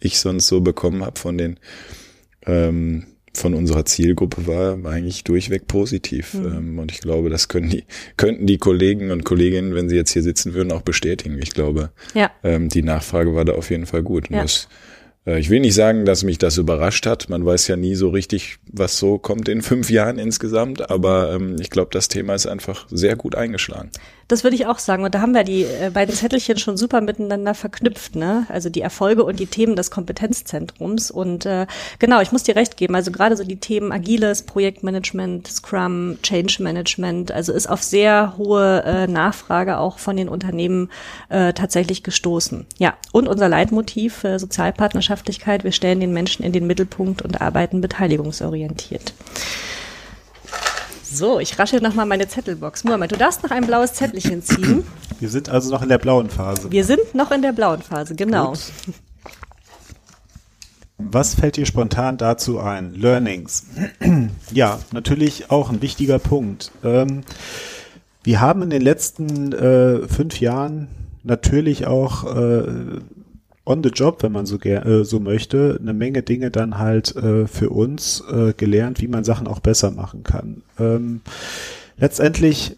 ich 0.00 0.18
sonst 0.18 0.46
so 0.46 0.60
bekommen 0.60 1.04
habe 1.04 1.18
von 1.18 1.38
den 1.38 1.58
ähm, 2.46 3.06
von 3.34 3.54
unserer 3.54 3.84
Zielgruppe 3.84 4.46
war 4.46 4.78
eigentlich 4.84 5.24
durchweg 5.24 5.66
positiv. 5.66 6.34
Mhm. 6.34 6.46
Ähm, 6.46 6.78
und 6.78 6.92
ich 6.92 7.00
glaube, 7.00 7.30
das 7.30 7.48
können 7.48 7.70
die, 7.70 7.84
könnten 8.16 8.46
die 8.46 8.58
Kollegen 8.58 9.10
und 9.10 9.24
Kolleginnen, 9.24 9.74
wenn 9.74 9.88
sie 9.88 9.96
jetzt 9.96 10.12
hier 10.12 10.22
sitzen 10.22 10.54
würden, 10.54 10.70
auch 10.70 10.82
bestätigen. 10.82 11.38
Ich 11.42 11.52
glaube, 11.52 11.90
ja. 12.14 12.30
ähm, 12.42 12.68
die 12.68 12.82
Nachfrage 12.82 13.34
war 13.34 13.44
da 13.44 13.54
auf 13.54 13.70
jeden 13.70 13.86
Fall 13.86 14.02
gut. 14.02 14.28
Und 14.28 14.36
ja. 14.36 14.42
das 14.42 14.68
äh, 15.26 15.38
ich 15.38 15.50
will 15.50 15.60
nicht 15.60 15.74
sagen, 15.74 16.04
dass 16.04 16.24
mich 16.24 16.38
das 16.38 16.58
überrascht 16.58 17.06
hat. 17.06 17.28
Man 17.28 17.44
weiß 17.44 17.68
ja 17.68 17.76
nie 17.76 17.94
so 17.94 18.10
richtig, 18.10 18.58
was 18.70 18.98
so 18.98 19.18
kommt 19.18 19.48
in 19.48 19.62
fünf 19.62 19.90
Jahren 19.90 20.18
insgesamt. 20.18 20.90
Aber 20.90 21.32
ähm, 21.34 21.56
ich 21.60 21.70
glaube, 21.70 21.90
das 21.92 22.08
Thema 22.08 22.34
ist 22.34 22.46
einfach 22.46 22.86
sehr 22.90 23.16
gut 23.16 23.34
eingeschlagen. 23.34 23.90
Das 24.28 24.44
würde 24.44 24.56
ich 24.56 24.66
auch 24.66 24.78
sagen. 24.78 25.04
Und 25.04 25.14
da 25.14 25.20
haben 25.20 25.34
wir 25.34 25.44
die 25.44 25.64
äh, 25.64 25.90
beiden 25.92 26.14
Zettelchen 26.14 26.58
schon 26.58 26.76
super 26.76 27.00
miteinander 27.00 27.54
verknüpft, 27.54 28.16
ne? 28.16 28.46
Also 28.48 28.70
die 28.70 28.80
Erfolge 28.80 29.24
und 29.24 29.40
die 29.40 29.46
Themen 29.46 29.76
des 29.76 29.90
Kompetenzzentrums. 29.90 31.10
Und 31.10 31.46
äh, 31.46 31.66
genau, 31.98 32.20
ich 32.20 32.32
muss 32.32 32.42
dir 32.42 32.56
recht 32.56 32.76
geben. 32.76 32.94
Also 32.94 33.10
gerade 33.10 33.36
so 33.36 33.44
die 33.44 33.56
Themen 33.56 33.92
agiles 33.92 34.42
Projektmanagement, 34.42 35.48
Scrum, 35.48 36.18
Change 36.22 36.62
Management, 36.62 37.32
also 37.32 37.52
ist 37.52 37.68
auf 37.68 37.82
sehr 37.82 38.34
hohe 38.38 38.82
äh, 38.84 39.06
Nachfrage 39.06 39.78
auch 39.78 39.98
von 39.98 40.16
den 40.16 40.28
Unternehmen 40.28 40.90
äh, 41.28 41.52
tatsächlich 41.52 42.02
gestoßen. 42.02 42.66
Ja, 42.78 42.94
und 43.12 43.28
unser 43.28 43.48
Leitmotiv 43.48 44.24
äh, 44.24 44.38
Sozialpartnerschaftlichkeit. 44.38 45.64
Wir 45.64 45.72
stellen 45.72 46.00
den 46.00 46.12
Menschen 46.12 46.44
in 46.44 46.52
den 46.52 46.66
Mittelpunkt 46.66 47.22
und 47.22 47.40
arbeiten 47.40 47.80
beteiligungsorientiert. 47.80 49.14
So, 51.14 51.38
ich 51.40 51.58
rasche 51.58 51.76
nochmal 51.76 52.06
meine 52.06 52.26
Zettelbox. 52.26 52.84
Muhammad, 52.84 53.12
du 53.12 53.16
darfst 53.16 53.42
noch 53.42 53.50
ein 53.50 53.66
blaues 53.66 53.92
Zettelchen 53.92 54.42
ziehen. 54.42 54.84
Wir 55.20 55.28
sind 55.28 55.50
also 55.50 55.70
noch 55.70 55.82
in 55.82 55.90
der 55.90 55.98
blauen 55.98 56.30
Phase. 56.30 56.72
Wir 56.72 56.84
sind 56.84 57.14
noch 57.14 57.30
in 57.30 57.42
der 57.42 57.52
blauen 57.52 57.82
Phase, 57.82 58.14
genau. 58.14 58.50
Gut. 58.50 58.60
Was 60.98 61.34
fällt 61.34 61.56
dir 61.56 61.66
spontan 61.66 62.16
dazu 62.16 62.58
ein? 62.60 62.94
Learnings. 62.94 63.66
ja, 64.52 64.80
natürlich 64.90 65.50
auch 65.50 65.70
ein 65.70 65.82
wichtiger 65.82 66.18
Punkt. 66.18 66.72
Ähm, 66.82 67.22
wir 68.24 68.40
haben 68.40 68.62
in 68.62 68.70
den 68.70 68.82
letzten 68.82 69.52
äh, 69.52 70.08
fünf 70.08 70.40
Jahren 70.40 70.88
natürlich 71.24 71.86
auch 71.86 72.24
äh, 72.34 72.64
on 73.64 73.82
the 73.82 73.90
job, 73.90 74.22
wenn 74.22 74.32
man 74.32 74.46
so, 74.46 74.58
äh, 74.58 75.04
so 75.04 75.20
möchte, 75.20 75.78
eine 75.80 75.92
Menge 75.92 76.22
Dinge 76.22 76.50
dann 76.50 76.78
halt 76.78 77.14
äh, 77.16 77.46
für 77.46 77.70
uns 77.70 78.22
äh, 78.30 78.52
gelernt, 78.54 79.00
wie 79.00 79.08
man 79.08 79.24
Sachen 79.24 79.46
auch 79.46 79.60
besser 79.60 79.90
machen 79.90 80.24
kann. 80.24 80.62
Ähm, 80.78 81.20
letztendlich 81.96 82.76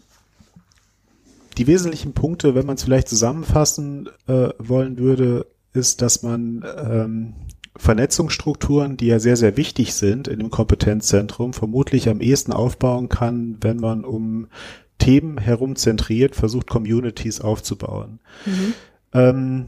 die 1.57 1.67
wesentlichen 1.67 2.13
Punkte, 2.13 2.53
wenn 2.53 2.65
man 2.65 2.75
es 2.75 2.83
vielleicht 2.83 3.07
zusammenfassen 3.07 4.09
äh, 4.27 4.49
wollen 4.59 4.97
würde, 4.97 5.47
ist, 5.73 6.01
dass 6.01 6.21
man 6.21 6.63
ähm, 6.77 7.33
Vernetzungsstrukturen, 7.77 8.97
die 8.97 9.07
ja 9.07 9.19
sehr, 9.19 9.35
sehr 9.35 9.57
wichtig 9.57 9.93
sind 9.93 10.27
in 10.27 10.39
dem 10.39 10.49
Kompetenzzentrum, 10.49 11.53
vermutlich 11.53 12.07
am 12.09 12.21
ehesten 12.21 12.53
aufbauen 12.53 13.09
kann, 13.09 13.57
wenn 13.61 13.77
man 13.77 14.05
um 14.05 14.47
Themen 14.97 15.37
herum 15.37 15.75
zentriert 15.75 16.35
versucht, 16.35 16.67
Communities 16.67 17.41
aufzubauen. 17.41 18.19
Mhm. 18.45 18.73
Ähm, 19.13 19.65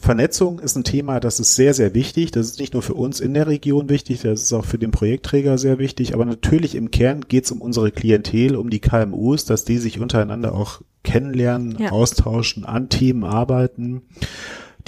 Vernetzung 0.00 0.60
ist 0.60 0.76
ein 0.76 0.84
Thema, 0.84 1.20
das 1.20 1.40
ist 1.40 1.54
sehr, 1.56 1.74
sehr 1.74 1.94
wichtig. 1.94 2.30
Das 2.30 2.46
ist 2.46 2.58
nicht 2.58 2.72
nur 2.72 2.82
für 2.82 2.94
uns 2.94 3.20
in 3.20 3.34
der 3.34 3.46
Region 3.46 3.90
wichtig, 3.90 4.22
das 4.22 4.42
ist 4.42 4.52
auch 4.54 4.64
für 4.64 4.78
den 4.78 4.90
Projektträger 4.90 5.58
sehr 5.58 5.78
wichtig. 5.78 6.14
Aber 6.14 6.24
natürlich 6.24 6.74
im 6.74 6.90
Kern 6.90 7.26
geht 7.28 7.44
es 7.44 7.52
um 7.52 7.60
unsere 7.60 7.90
Klientel, 7.90 8.56
um 8.56 8.70
die 8.70 8.80
KMUs, 8.80 9.44
dass 9.44 9.64
die 9.64 9.76
sich 9.76 10.00
untereinander 10.00 10.54
auch 10.54 10.80
kennenlernen, 11.02 11.76
ja. 11.78 11.92
austauschen, 11.92 12.64
an 12.64 12.88
Themen 12.88 13.24
arbeiten, 13.24 14.02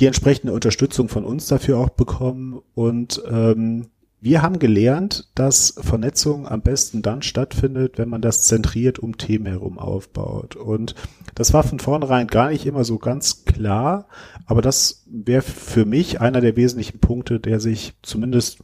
die 0.00 0.06
entsprechende 0.06 0.54
Unterstützung 0.54 1.08
von 1.08 1.24
uns 1.24 1.46
dafür 1.46 1.78
auch 1.78 1.90
bekommen 1.90 2.60
und 2.74 3.22
ähm, 3.30 3.88
wir 4.22 4.40
haben 4.40 4.60
gelernt, 4.60 5.28
dass 5.34 5.74
Vernetzung 5.80 6.46
am 6.46 6.62
besten 6.62 7.02
dann 7.02 7.22
stattfindet, 7.22 7.98
wenn 7.98 8.08
man 8.08 8.22
das 8.22 8.42
zentriert 8.42 9.00
um 9.00 9.18
Themen 9.18 9.46
herum 9.46 9.80
aufbaut. 9.80 10.54
Und 10.54 10.94
das 11.34 11.52
war 11.52 11.64
von 11.64 11.80
vornherein 11.80 12.28
gar 12.28 12.50
nicht 12.50 12.64
immer 12.64 12.84
so 12.84 12.98
ganz 12.98 13.44
klar, 13.44 14.06
aber 14.46 14.62
das 14.62 15.02
wäre 15.10 15.42
für 15.42 15.84
mich 15.84 16.20
einer 16.20 16.40
der 16.40 16.54
wesentlichen 16.54 17.00
Punkte, 17.00 17.40
der 17.40 17.58
sich 17.58 17.94
zumindest 18.02 18.60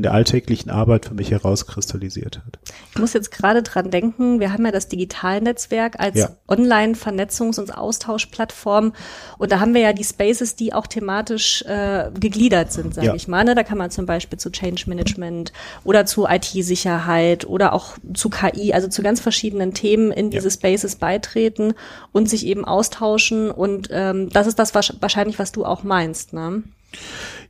in 0.00 0.04
der 0.04 0.14
alltäglichen 0.14 0.70
Arbeit 0.70 1.04
für 1.04 1.12
mich 1.12 1.30
herauskristallisiert 1.30 2.40
hat. 2.46 2.58
Ich 2.92 2.98
muss 2.98 3.12
jetzt 3.12 3.30
gerade 3.30 3.62
dran 3.62 3.90
denken, 3.90 4.40
wir 4.40 4.50
haben 4.50 4.64
ja 4.64 4.72
das 4.72 4.88
Digitalnetzwerk 4.88 6.00
als 6.00 6.16
ja. 6.16 6.30
Online-Vernetzungs- 6.48 7.60
und 7.60 7.76
Austauschplattform 7.76 8.94
und 9.36 9.52
da 9.52 9.60
haben 9.60 9.74
wir 9.74 9.82
ja 9.82 9.92
die 9.92 10.04
Spaces, 10.04 10.56
die 10.56 10.72
auch 10.72 10.86
thematisch 10.86 11.62
äh, 11.66 12.10
gegliedert 12.18 12.72
sind, 12.72 12.94
sage 12.94 13.08
ja. 13.08 13.14
ich 13.14 13.28
mal. 13.28 13.44
Ne? 13.44 13.54
Da 13.54 13.62
kann 13.62 13.76
man 13.76 13.90
zum 13.90 14.06
Beispiel 14.06 14.38
zu 14.38 14.50
Change 14.50 14.84
Management 14.86 15.52
oder 15.84 16.06
zu 16.06 16.26
IT-Sicherheit 16.26 17.44
oder 17.44 17.74
auch 17.74 17.98
zu 18.14 18.30
KI, 18.30 18.72
also 18.72 18.88
zu 18.88 19.02
ganz 19.02 19.20
verschiedenen 19.20 19.74
Themen 19.74 20.12
in 20.12 20.30
diese 20.30 20.48
ja. 20.48 20.50
Spaces 20.50 20.96
beitreten 20.96 21.74
und 22.12 22.30
sich 22.30 22.46
eben 22.46 22.64
austauschen 22.64 23.50
und 23.50 23.88
ähm, 23.90 24.30
das 24.30 24.46
ist 24.46 24.58
das 24.58 24.74
wahrscheinlich, 24.74 25.38
was 25.38 25.52
du 25.52 25.66
auch 25.66 25.82
meinst. 25.82 26.32
Ne? 26.32 26.62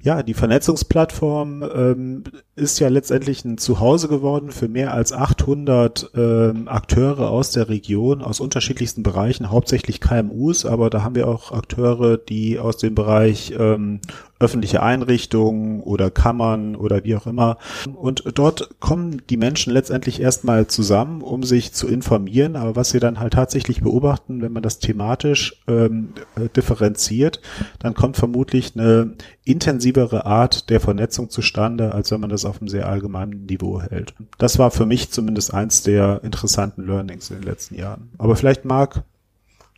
Ja, 0.03 0.23
die 0.23 0.33
Vernetzungsplattform 0.33 1.63
ähm, 1.63 2.25
ist 2.57 2.79
ja 2.79 2.89
letztendlich 2.89 3.45
ein 3.45 3.59
Zuhause 3.59 4.09
geworden 4.09 4.51
für 4.51 4.67
mehr 4.67 4.95
als 4.95 5.13
800 5.13 6.13
ähm, 6.15 6.69
Akteure 6.69 7.31
aus 7.31 7.51
der 7.51 7.69
Region, 7.69 8.23
aus 8.23 8.41
unterschiedlichsten 8.41 9.03
Bereichen, 9.03 9.51
hauptsächlich 9.51 10.01
KMUs, 10.01 10.65
aber 10.65 10.89
da 10.89 11.03
haben 11.03 11.17
wir 11.17 11.29
auch 11.29 11.53
Akteure, 11.53 12.17
die 12.17 12.59
aus 12.59 12.79
dem 12.79 12.95
Bereich 12.95 13.53
ähm, 13.59 14.01
öffentliche 14.41 14.83
Einrichtungen 14.83 15.83
oder 15.83 16.11
Kammern 16.11 16.75
oder 16.75 17.05
wie 17.05 17.15
auch 17.15 17.27
immer. 17.27 17.59
Und 17.95 18.25
dort 18.35 18.81
kommen 18.81 19.23
die 19.29 19.37
Menschen 19.37 19.73
letztendlich 19.73 20.21
erstmal 20.21 20.67
zusammen, 20.67 21.21
um 21.21 21.43
sich 21.43 21.73
zu 21.73 21.87
informieren. 21.87 22.57
Aber 22.57 22.75
was 22.75 22.95
wir 22.95 23.01
dann 23.01 23.21
halt 23.21 23.35
tatsächlich 23.35 23.83
beobachten, 23.83 24.41
wenn 24.41 24.53
man 24.53 24.63
das 24.63 24.79
thematisch 24.79 25.63
ähm, 25.69 26.15
äh, 26.37 26.49
differenziert, 26.49 27.41
dann 27.79 27.95
kommt 27.95 28.17
vermutlich 28.17 28.73
eine 28.75 29.13
intensivere 29.45 30.25
Art 30.25 30.71
der 30.71 30.81
Vernetzung 30.81 31.29
zustande, 31.29 31.93
als 31.93 32.11
wenn 32.11 32.21
man 32.21 32.31
das 32.31 32.45
auf 32.47 32.61
einem 32.61 32.69
sehr 32.69 32.89
allgemeinen 32.89 33.45
Niveau 33.47 33.81
hält. 33.81 34.15
Das 34.39 34.59
war 34.59 34.71
für 34.71 34.87
mich 34.87 35.11
zumindest 35.11 35.53
eins 35.53 35.83
der 35.83 36.23
interessanten 36.25 36.87
Learnings 36.87 37.31
in 37.31 37.37
den 37.37 37.45
letzten 37.45 37.75
Jahren. 37.75 38.11
Aber 38.17 38.37
vielleicht 38.37 38.65
mag 38.65 39.05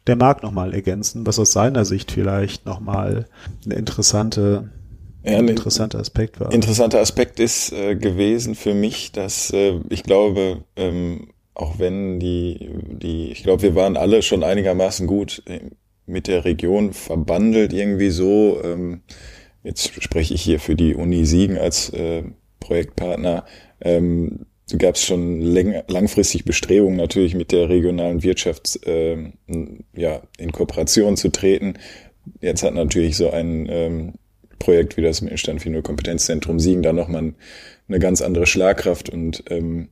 der 0.07 0.17
Marc 0.17 0.43
nochmal 0.43 0.75
ergänzen, 0.75 1.27
was 1.27 1.39
aus 1.39 1.53
seiner 1.53 1.85
Sicht 1.85 2.13
vielleicht 2.13 2.67
nochmal 2.67 3.27
eine 3.65 3.75
interessante 3.75 4.71
ja, 5.25 5.39
ein 5.39 5.49
interessanter 5.49 6.01
Aspekt 6.01 6.41
war. 6.41 6.53
Interessanter 6.53 6.99
Aspekt 6.99 7.39
ist 7.39 7.73
äh, 7.73 7.95
gewesen 7.95 8.57
für 8.57 8.75
mich, 8.75 9.13
dass 9.13 9.53
äh, 9.53 9.79
ich 9.89 10.03
glaube, 10.03 10.65
ähm, 10.75 11.29
auch 11.55 11.79
wenn 11.79 12.19
die, 12.19 12.71
die, 12.91 13.31
ich 13.31 13.45
glaube, 13.45 13.63
wir 13.63 13.75
waren 13.77 13.97
alle 13.97 14.23
schon 14.23 14.43
einigermaßen 14.43 15.07
gut 15.07 15.43
äh, 15.47 15.61
mit 16.07 16.27
der 16.27 16.45
Region 16.45 16.93
verbandelt, 16.93 17.73
irgendwie 17.73 18.11
so. 18.11 18.61
Ähm, 18.65 19.03
jetzt 19.63 20.03
spreche 20.03 20.35
ich 20.35 20.43
hier 20.43 20.59
für 20.59 20.75
die 20.75 20.95
Uni 20.95 21.25
Siegen 21.25 21.57
als 21.57 21.91
äh, 21.91 22.25
Projektpartner. 22.59 23.45
Ähm, 23.81 24.47
gab 24.79 24.97
es 24.97 25.05
schon 25.05 25.41
langfristig 25.41 26.45
Bestrebungen 26.45 26.97
natürlich 26.97 27.35
mit 27.35 27.53
der 27.53 27.69
regionalen 27.69 28.23
Wirtschaft 28.23 28.87
äh, 28.87 29.33
ja, 29.95 30.23
in 30.39 30.53
Kooperation 30.53 31.17
zu 31.17 31.31
treten. 31.31 31.75
Jetzt 32.41 32.63
hat 32.63 32.75
natürlich 32.75 33.17
so 33.17 33.31
ein 33.31 33.67
ähm, 33.69 34.13
Projekt 34.59 34.97
wie 34.97 35.03
das 35.03 35.23
Mittelstand 35.23 35.63
für 35.63 35.71
Null 35.71 35.83
Kompetenzzentrum 35.83 36.61
Siegen 36.61 36.83
da 36.83 36.93
nochmal 36.93 37.35
eine 37.89 37.99
ganz 37.99 38.23
andere 38.23 38.47
Schlagkraft 38.47 39.11
und 39.11 39.45
ähm, 39.51 39.89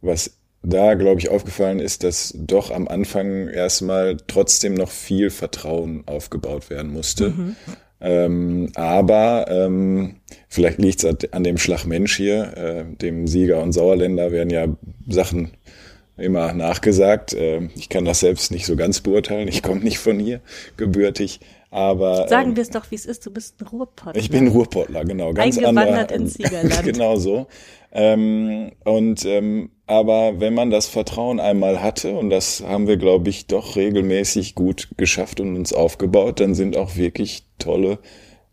was 0.00 0.38
da, 0.62 0.94
glaube 0.94 1.20
ich, 1.20 1.28
aufgefallen 1.28 1.80
ist, 1.80 2.04
dass 2.04 2.34
doch 2.36 2.70
am 2.70 2.86
Anfang 2.86 3.48
erstmal 3.48 4.16
trotzdem 4.28 4.74
noch 4.74 4.90
viel 4.90 5.30
Vertrauen 5.30 6.04
aufgebaut 6.06 6.70
werden 6.70 6.92
musste. 6.92 7.30
Mhm. 7.30 7.56
Ähm, 8.04 8.68
aber 8.74 9.46
ähm, 9.48 10.16
vielleicht 10.48 10.78
liegt 10.78 11.04
es 11.04 11.32
an 11.32 11.44
dem 11.44 11.56
Schlagmensch 11.56 12.16
hier, 12.16 12.56
äh, 12.56 12.96
dem 12.96 13.28
Sieger 13.28 13.62
und 13.62 13.72
Sauerländer 13.72 14.32
werden 14.32 14.50
ja 14.50 14.66
Sachen 15.08 15.52
immer 16.16 16.52
nachgesagt. 16.52 17.32
Äh, 17.32 17.68
ich 17.76 17.88
kann 17.88 18.04
das 18.04 18.20
selbst 18.20 18.50
nicht 18.50 18.66
so 18.66 18.74
ganz 18.74 19.00
beurteilen. 19.00 19.46
Ich 19.46 19.62
komme 19.62 19.80
nicht 19.80 19.98
von 19.98 20.18
hier 20.18 20.40
gebürtig. 20.76 21.40
Aber 21.70 22.28
sagen 22.28 22.50
ähm, 22.50 22.56
wir 22.56 22.62
es 22.62 22.70
doch, 22.70 22.90
wie 22.90 22.96
es 22.96 23.06
ist. 23.06 23.24
Du 23.24 23.30
bist 23.30 23.60
ein 23.60 23.66
Ruhrpottler. 23.66 24.20
Ich 24.20 24.30
bin 24.30 24.48
Ruhrpottler, 24.48 25.04
genau. 25.04 25.32
Ganz 25.32 25.56
Eingewandert 25.56 26.12
ins 26.12 26.34
Siegerland. 26.34 26.82
genau 26.82 27.16
so. 27.16 27.46
Ähm, 27.92 28.72
und 28.84 29.24
ähm, 29.24 29.70
aber 29.92 30.40
wenn 30.40 30.54
man 30.54 30.70
das 30.70 30.86
Vertrauen 30.86 31.38
einmal 31.38 31.82
hatte, 31.82 32.14
und 32.14 32.30
das 32.30 32.64
haben 32.66 32.86
wir, 32.86 32.96
glaube 32.96 33.28
ich, 33.28 33.46
doch 33.46 33.76
regelmäßig 33.76 34.54
gut 34.54 34.88
geschafft 34.96 35.38
und 35.38 35.54
uns 35.54 35.74
aufgebaut, 35.74 36.40
dann 36.40 36.54
sind 36.54 36.78
auch 36.78 36.96
wirklich 36.96 37.44
tolle 37.58 37.98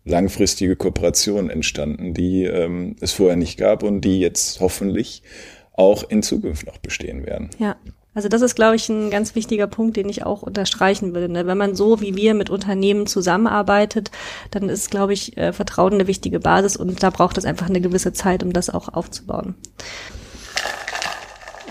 langfristige 0.03 0.75
Kooperationen 0.75 1.49
entstanden, 1.49 2.13
die 2.13 2.43
ähm, 2.43 2.97
es 2.99 3.13
vorher 3.13 3.37
nicht 3.37 3.57
gab 3.57 3.83
und 3.83 4.01
die 4.01 4.19
jetzt 4.19 4.59
hoffentlich 4.59 5.23
auch 5.71 6.03
in 6.09 6.23
Zukunft 6.23 6.67
noch 6.67 6.77
bestehen 6.77 7.25
werden. 7.25 7.49
Ja. 7.57 7.77
Also 8.15 8.27
das 8.27 8.41
ist, 8.41 8.55
glaube 8.55 8.75
ich, 8.75 8.89
ein 8.89 9.11
ganz 9.11 9.35
wichtiger 9.35 9.67
Punkt, 9.67 9.95
den 9.95 10.09
ich 10.09 10.25
auch 10.25 10.41
unterstreichen 10.41 11.13
würde. 11.13 11.31
Ne? 11.31 11.47
Wenn 11.47 11.57
man 11.57 11.75
so 11.75 12.01
wie 12.01 12.17
wir 12.17 12.33
mit 12.33 12.49
Unternehmen 12.49 13.07
zusammenarbeitet, 13.07 14.11
dann 14.51 14.67
ist, 14.67 14.91
glaube 14.91 15.13
ich, 15.13 15.37
äh, 15.37 15.53
Vertrauen 15.53 15.93
eine 15.93 16.07
wichtige 16.07 16.41
Basis 16.41 16.75
und 16.75 17.01
da 17.01 17.11
braucht 17.11 17.37
es 17.37 17.45
einfach 17.45 17.69
eine 17.69 17.79
gewisse 17.79 18.11
Zeit, 18.11 18.43
um 18.43 18.51
das 18.51 18.69
auch 18.69 18.89
aufzubauen. 18.89 19.55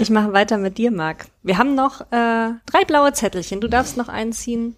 Ich 0.01 0.11
mache 0.11 0.33
weiter 0.33 0.59
mit 0.59 0.79
dir, 0.79 0.91
Marc. 0.91 1.27
Wir 1.43 1.59
haben 1.59 1.75
noch 1.75 2.01
äh, 2.01 2.51
drei 2.67 2.85
blaue 2.87 3.13
Zettelchen. 3.13 3.61
Du 3.61 3.69
darfst 3.69 3.97
noch 3.97 4.09
einen 4.09 4.33
ziehen. 4.33 4.77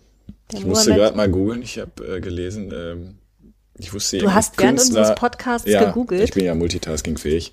ich 0.53 0.65
musste 0.65 0.95
gerade 0.95 1.17
mal 1.17 1.29
googeln. 1.29 1.63
Ich 1.63 1.79
habe 1.79 2.17
äh, 2.17 2.21
gelesen, 2.21 2.73
ähm, 2.75 3.19
ich 3.79 3.93
wusste 3.93 4.19
Du 4.19 4.33
hast 4.33 4.59
während 4.59 4.79
Künstler, 4.79 5.01
unseres 5.01 5.19
Podcasts 5.19 5.69
ja, 5.69 5.85
gegoogelt. 5.85 6.25
Ich 6.25 6.33
bin 6.33 6.45
ja 6.45 6.55
multitaskingfähig. 6.55 7.53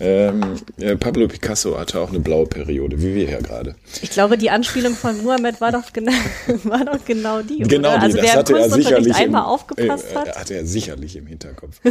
Ähm, 0.00 0.60
äh, 0.78 0.96
Pablo 0.96 1.26
Picasso 1.26 1.78
hatte 1.78 2.00
auch 2.00 2.10
eine 2.10 2.20
blaue 2.20 2.46
Periode, 2.46 3.00
wie 3.00 3.14
wir 3.14 3.28
ja 3.28 3.40
gerade. 3.40 3.74
Ich 4.02 4.10
glaube, 4.10 4.38
die 4.38 4.50
Anspielung 4.50 4.94
von 4.94 5.22
Muhammad 5.22 5.60
war 5.60 5.72
doch 5.72 5.92
genau, 5.92 6.12
war 6.64 6.84
doch 6.84 7.04
genau 7.04 7.42
die. 7.42 7.58
Genau 7.60 7.90
oder? 7.90 7.98
die, 7.98 8.04
also 8.04 8.18
das 8.18 8.36
hatte 8.36 8.58
er 8.58 8.70
sicherlich 8.70 9.14
einmal 9.14 9.42
im, 9.42 9.48
aufgepasst 9.48 10.12
äh, 10.12 10.14
hat. 10.14 10.36
Hatte 10.36 10.54
er 10.54 10.66
sicherlich 10.66 11.16
im 11.16 11.26
Hinterkopf. 11.26 11.80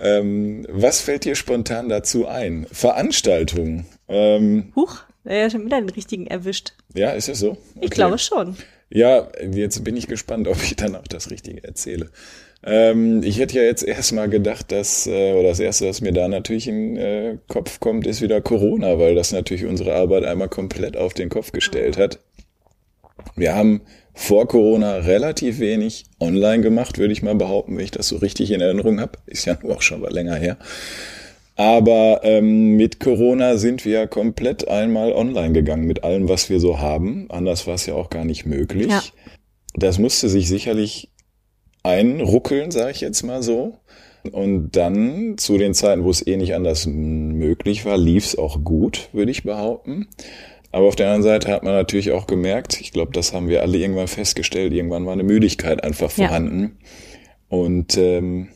ähm, 0.00 0.66
was 0.70 1.00
fällt 1.00 1.24
dir 1.24 1.34
spontan 1.34 1.88
dazu 1.88 2.26
ein? 2.26 2.66
Veranstaltungen. 2.70 3.86
Ähm, 4.08 4.72
Huch, 4.76 5.02
er 5.24 5.44
hat 5.44 5.52
schon 5.52 5.64
wieder 5.64 5.80
den 5.80 5.90
richtigen 5.90 6.26
erwischt. 6.26 6.72
Ja, 6.94 7.10
ist 7.10 7.28
es 7.28 7.40
so? 7.40 7.50
Okay. 7.50 7.60
Ich 7.80 7.90
glaube 7.90 8.18
schon. 8.18 8.56
Ja, 8.90 9.28
jetzt 9.52 9.84
bin 9.84 9.96
ich 9.96 10.06
gespannt, 10.06 10.48
ob 10.48 10.62
ich 10.62 10.76
dann 10.76 10.96
auch 10.96 11.06
das 11.06 11.30
Richtige 11.30 11.62
erzähle. 11.62 12.10
Ähm, 12.64 13.22
ich 13.22 13.38
hätte 13.38 13.56
ja 13.56 13.62
jetzt 13.62 13.84
erstmal 13.84 14.28
gedacht, 14.28 14.72
dass, 14.72 15.06
äh, 15.06 15.32
oder 15.34 15.50
das 15.50 15.60
Erste, 15.60 15.88
was 15.88 16.00
mir 16.00 16.12
da 16.12 16.26
natürlich 16.26 16.66
in 16.66 16.94
den 16.94 16.96
äh, 16.96 17.38
Kopf 17.46 17.78
kommt, 17.78 18.06
ist 18.06 18.20
wieder 18.20 18.40
Corona, 18.40 18.98
weil 18.98 19.14
das 19.14 19.32
natürlich 19.32 19.64
unsere 19.64 19.94
Arbeit 19.94 20.24
einmal 20.24 20.48
komplett 20.48 20.96
auf 20.96 21.14
den 21.14 21.28
Kopf 21.28 21.52
gestellt 21.52 21.96
hat. 21.98 22.18
Wir 23.36 23.54
haben 23.54 23.82
vor 24.18 24.48
Corona 24.48 24.96
relativ 24.96 25.60
wenig 25.60 26.06
online 26.18 26.60
gemacht, 26.60 26.98
würde 26.98 27.12
ich 27.12 27.22
mal 27.22 27.36
behaupten, 27.36 27.76
wenn 27.76 27.84
ich 27.84 27.92
das 27.92 28.08
so 28.08 28.16
richtig 28.16 28.50
in 28.50 28.60
Erinnerung 28.60 29.00
habe. 29.00 29.12
Ist 29.26 29.44
ja 29.44 29.56
nur 29.62 29.76
auch 29.76 29.80
schon 29.80 30.00
mal 30.00 30.12
länger 30.12 30.34
her. 30.34 30.56
Aber 31.54 32.22
ähm, 32.24 32.76
mit 32.76 32.98
Corona 32.98 33.58
sind 33.58 33.84
wir 33.84 34.08
komplett 34.08 34.66
einmal 34.66 35.12
online 35.12 35.52
gegangen 35.52 35.86
mit 35.86 36.02
allem, 36.02 36.28
was 36.28 36.50
wir 36.50 36.58
so 36.58 36.80
haben. 36.80 37.26
Anders 37.30 37.68
war 37.68 37.76
es 37.76 37.86
ja 37.86 37.94
auch 37.94 38.10
gar 38.10 38.24
nicht 38.24 38.44
möglich. 38.44 38.88
Ja. 38.88 39.02
Das 39.74 40.00
musste 40.00 40.28
sich 40.28 40.48
sicherlich 40.48 41.12
einruckeln, 41.84 42.72
sage 42.72 42.90
ich 42.90 43.00
jetzt 43.00 43.22
mal 43.22 43.44
so. 43.44 43.78
Und 44.32 44.72
dann 44.72 45.38
zu 45.38 45.58
den 45.58 45.74
Zeiten, 45.74 46.02
wo 46.02 46.10
es 46.10 46.26
eh 46.26 46.36
nicht 46.36 46.56
anders 46.56 46.86
möglich 46.86 47.84
war, 47.84 47.96
lief 47.96 48.26
es 48.26 48.36
auch 48.36 48.64
gut, 48.64 49.10
würde 49.12 49.30
ich 49.30 49.44
behaupten. 49.44 50.08
Aber 50.70 50.86
auf 50.86 50.96
der 50.96 51.06
anderen 51.06 51.22
Seite 51.22 51.50
hat 51.50 51.62
man 51.62 51.72
natürlich 51.72 52.12
auch 52.12 52.26
gemerkt, 52.26 52.80
ich 52.80 52.92
glaube, 52.92 53.12
das 53.12 53.32
haben 53.32 53.48
wir 53.48 53.62
alle 53.62 53.78
irgendwann 53.78 54.08
festgestellt, 54.08 54.72
irgendwann 54.72 55.06
war 55.06 55.14
eine 55.14 55.22
Müdigkeit 55.24 55.82
einfach 55.82 56.10
vorhanden. 56.10 56.78
Ja. 56.80 57.58
Und 57.58 57.96
ähm, 57.96 58.48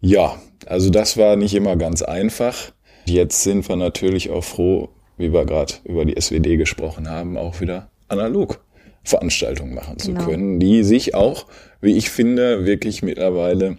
ja, 0.00 0.40
also 0.66 0.90
das 0.90 1.16
war 1.16 1.36
nicht 1.36 1.54
immer 1.54 1.76
ganz 1.76 2.02
einfach. 2.02 2.72
Jetzt 3.04 3.42
sind 3.42 3.68
wir 3.68 3.76
natürlich 3.76 4.30
auch 4.30 4.44
froh, 4.44 4.88
wie 5.18 5.32
wir 5.32 5.44
gerade 5.44 5.74
über 5.84 6.04
die 6.04 6.20
SWD 6.20 6.56
gesprochen 6.56 7.10
haben, 7.10 7.36
auch 7.36 7.60
wieder 7.60 7.90
analog 8.08 8.64
Veranstaltungen 9.04 9.74
machen 9.74 9.98
zu 9.98 10.12
Genau. 10.12 10.24
können, 10.24 10.58
die 10.58 10.82
sich 10.82 11.14
auch, 11.14 11.46
wie 11.80 11.96
ich 11.96 12.10
finde, 12.10 12.66
wirklich 12.66 13.02
mittlerweile, 13.02 13.76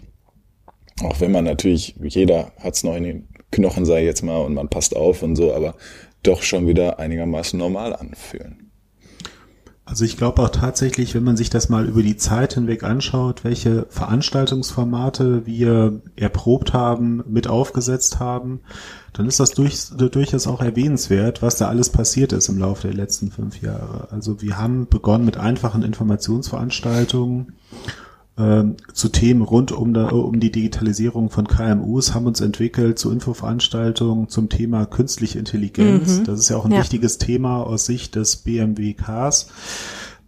auch 1.03 1.19
wenn 1.19 1.31
man 1.31 1.43
natürlich, 1.43 1.95
jeder 2.01 2.51
hat's 2.59 2.83
noch 2.83 2.95
in 2.95 3.03
den 3.03 3.27
Knochen, 3.51 3.85
sei 3.85 4.03
jetzt 4.05 4.23
mal, 4.23 4.37
und 4.37 4.53
man 4.53 4.69
passt 4.69 4.95
auf 4.95 5.23
und 5.23 5.35
so, 5.35 5.53
aber 5.53 5.75
doch 6.23 6.41
schon 6.41 6.67
wieder 6.67 6.99
einigermaßen 6.99 7.57
normal 7.57 7.95
anfühlen. 7.95 8.67
Also 9.87 10.03
ich 10.03 10.17
glaube 10.17 10.41
auch 10.41 10.49
tatsächlich, 10.49 11.15
wenn 11.15 11.23
man 11.23 11.37
sich 11.37 11.49
das 11.49 11.69
mal 11.69 11.87
über 11.87 12.03
die 12.03 12.17
Zeit 12.17 12.55
hinweg 12.55 12.83
anschaut, 12.83 13.45
welche 13.45 13.85
Veranstaltungsformate 13.89 15.45
wir 15.45 16.01
erprobt 16.17 16.73
haben, 16.73 17.23
mit 17.25 17.47
aufgesetzt 17.47 18.19
haben, 18.19 18.59
dann 19.13 19.27
ist 19.27 19.39
das 19.39 19.51
durch, 19.51 19.85
durchaus 19.95 20.45
auch 20.45 20.61
erwähnenswert, 20.61 21.41
was 21.41 21.55
da 21.55 21.69
alles 21.69 21.89
passiert 21.89 22.33
ist 22.33 22.49
im 22.49 22.57
Laufe 22.57 22.89
der 22.89 22.97
letzten 22.97 23.31
fünf 23.31 23.61
Jahre. 23.61 24.09
Also 24.11 24.41
wir 24.41 24.57
haben 24.57 24.89
begonnen 24.89 25.23
mit 25.23 25.37
einfachen 25.37 25.83
Informationsveranstaltungen 25.83 27.53
zu 28.93 29.09
Themen 29.09 29.41
rund 29.41 29.71
um, 29.71 29.95
da, 29.95 30.09
um 30.09 30.39
die 30.39 30.51
Digitalisierung 30.51 31.31
von 31.31 31.47
KMUs, 31.47 32.13
haben 32.13 32.27
uns 32.27 32.39
entwickelt 32.39 32.99
zu 32.99 33.11
Infoveranstaltungen 33.11 34.29
zum 34.29 34.49
Thema 34.49 34.85
künstliche 34.85 35.39
Intelligenz. 35.39 36.19
Mhm. 36.19 36.23
Das 36.25 36.39
ist 36.39 36.49
ja 36.49 36.57
auch 36.57 36.65
ein 36.65 36.71
Ja. 36.71 36.79
wichtiges 36.79 37.17
Thema 37.17 37.63
aus 37.63 37.85
Sicht 37.87 38.15
des 38.15 38.35
BMWKs. 38.37 39.47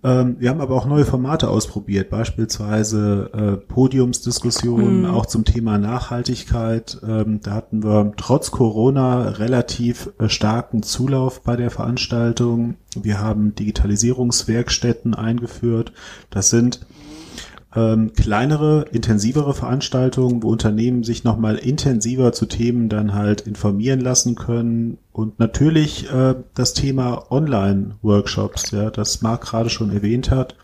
Ähm, 0.02 0.38
wir 0.40 0.50
haben 0.50 0.62
aber 0.62 0.76
auch 0.76 0.86
neue 0.86 1.06
Formate 1.06 1.50
ausprobiert, 1.50 2.10
beispielsweise 2.10 3.30
äh, 3.34 3.58
Podiumsdiskussionen 3.58 5.06
auch 5.06 5.26
zum 5.26 5.44
Thema 5.46 5.78
Nachhaltigkeit. 5.78 7.00
Ähm, 7.06 7.42
da 7.44 7.52
hatten 7.52 7.84
wir 7.84 8.14
trotz 8.16 8.50
Corona 8.52 9.24
relativ 9.30 10.10
äh, 10.18 10.30
starken 10.30 10.84
Zulauf 10.84 11.42
bei 11.42 11.58
der 11.58 11.70
Veranstaltung. 11.70 12.76
Wir 13.00 13.20
haben 13.20 13.56
Digitalisierungswerkstätten 13.56 15.14
eingeführt. 15.16 15.92
Das 16.30 16.50
sind 16.50 16.80
ähm, 17.76 18.14
kleinere, 18.14 18.86
intensivere 18.92 19.54
Veranstaltungen, 19.54 20.42
wo 20.42 20.50
Unternehmen 20.50 21.04
sich 21.04 21.24
nochmal 21.24 21.56
intensiver 21.56 22.32
zu 22.32 22.46
Themen 22.48 22.90
dann 22.90 23.14
halt 23.14 23.42
informieren 23.42 24.00
lassen 24.00 24.36
können. 24.36 24.98
Und 25.12 25.40
natürlich 25.40 26.12
äh, 26.12 26.36
das 26.56 26.74
Thema 26.74 27.32
Online-Workshops, 27.32 28.72
ja, 28.72 28.90
das 28.90 29.22
Marc 29.22 29.42
gerade 29.42 29.70
schon 29.70 29.92
erwähnt 29.92 30.32
hat. 30.32 30.56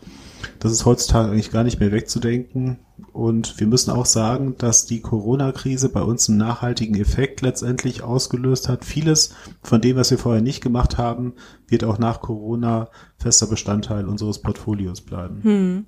Das 0.58 0.72
ist 0.72 0.84
heutzutage 0.84 1.30
eigentlich 1.30 1.50
gar 1.50 1.64
nicht 1.64 1.80
mehr 1.80 1.92
wegzudenken. 1.92 2.78
Und 3.12 3.58
wir 3.60 3.66
müssen 3.66 3.90
auch 3.90 4.06
sagen, 4.06 4.56
dass 4.58 4.86
die 4.86 5.00
Corona-Krise 5.00 5.88
bei 5.88 6.02
uns 6.02 6.28
einen 6.28 6.38
nachhaltigen 6.38 6.96
Effekt 7.00 7.40
letztendlich 7.40 8.02
ausgelöst 8.02 8.68
hat. 8.68 8.84
Vieles 8.84 9.34
von 9.62 9.80
dem, 9.80 9.96
was 9.96 10.10
wir 10.10 10.18
vorher 10.18 10.42
nicht 10.42 10.62
gemacht 10.62 10.98
haben, 10.98 11.34
wird 11.68 11.84
auch 11.84 11.98
nach 11.98 12.20
Corona 12.20 12.88
fester 13.18 13.46
Bestandteil 13.46 14.06
unseres 14.06 14.40
Portfolios 14.40 15.00
bleiben. 15.00 15.86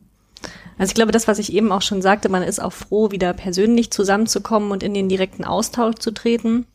Also 0.78 0.90
ich 0.90 0.94
glaube, 0.94 1.12
das, 1.12 1.26
was 1.26 1.38
ich 1.38 1.52
eben 1.52 1.72
auch 1.72 1.82
schon 1.82 2.02
sagte, 2.02 2.28
man 2.28 2.42
ist 2.42 2.60
auch 2.60 2.72
froh, 2.72 3.10
wieder 3.10 3.32
persönlich 3.32 3.90
zusammenzukommen 3.90 4.70
und 4.70 4.82
in 4.82 4.94
den 4.94 5.08
direkten 5.08 5.44
Austausch 5.44 5.96
zu 5.96 6.12
treten. 6.12 6.66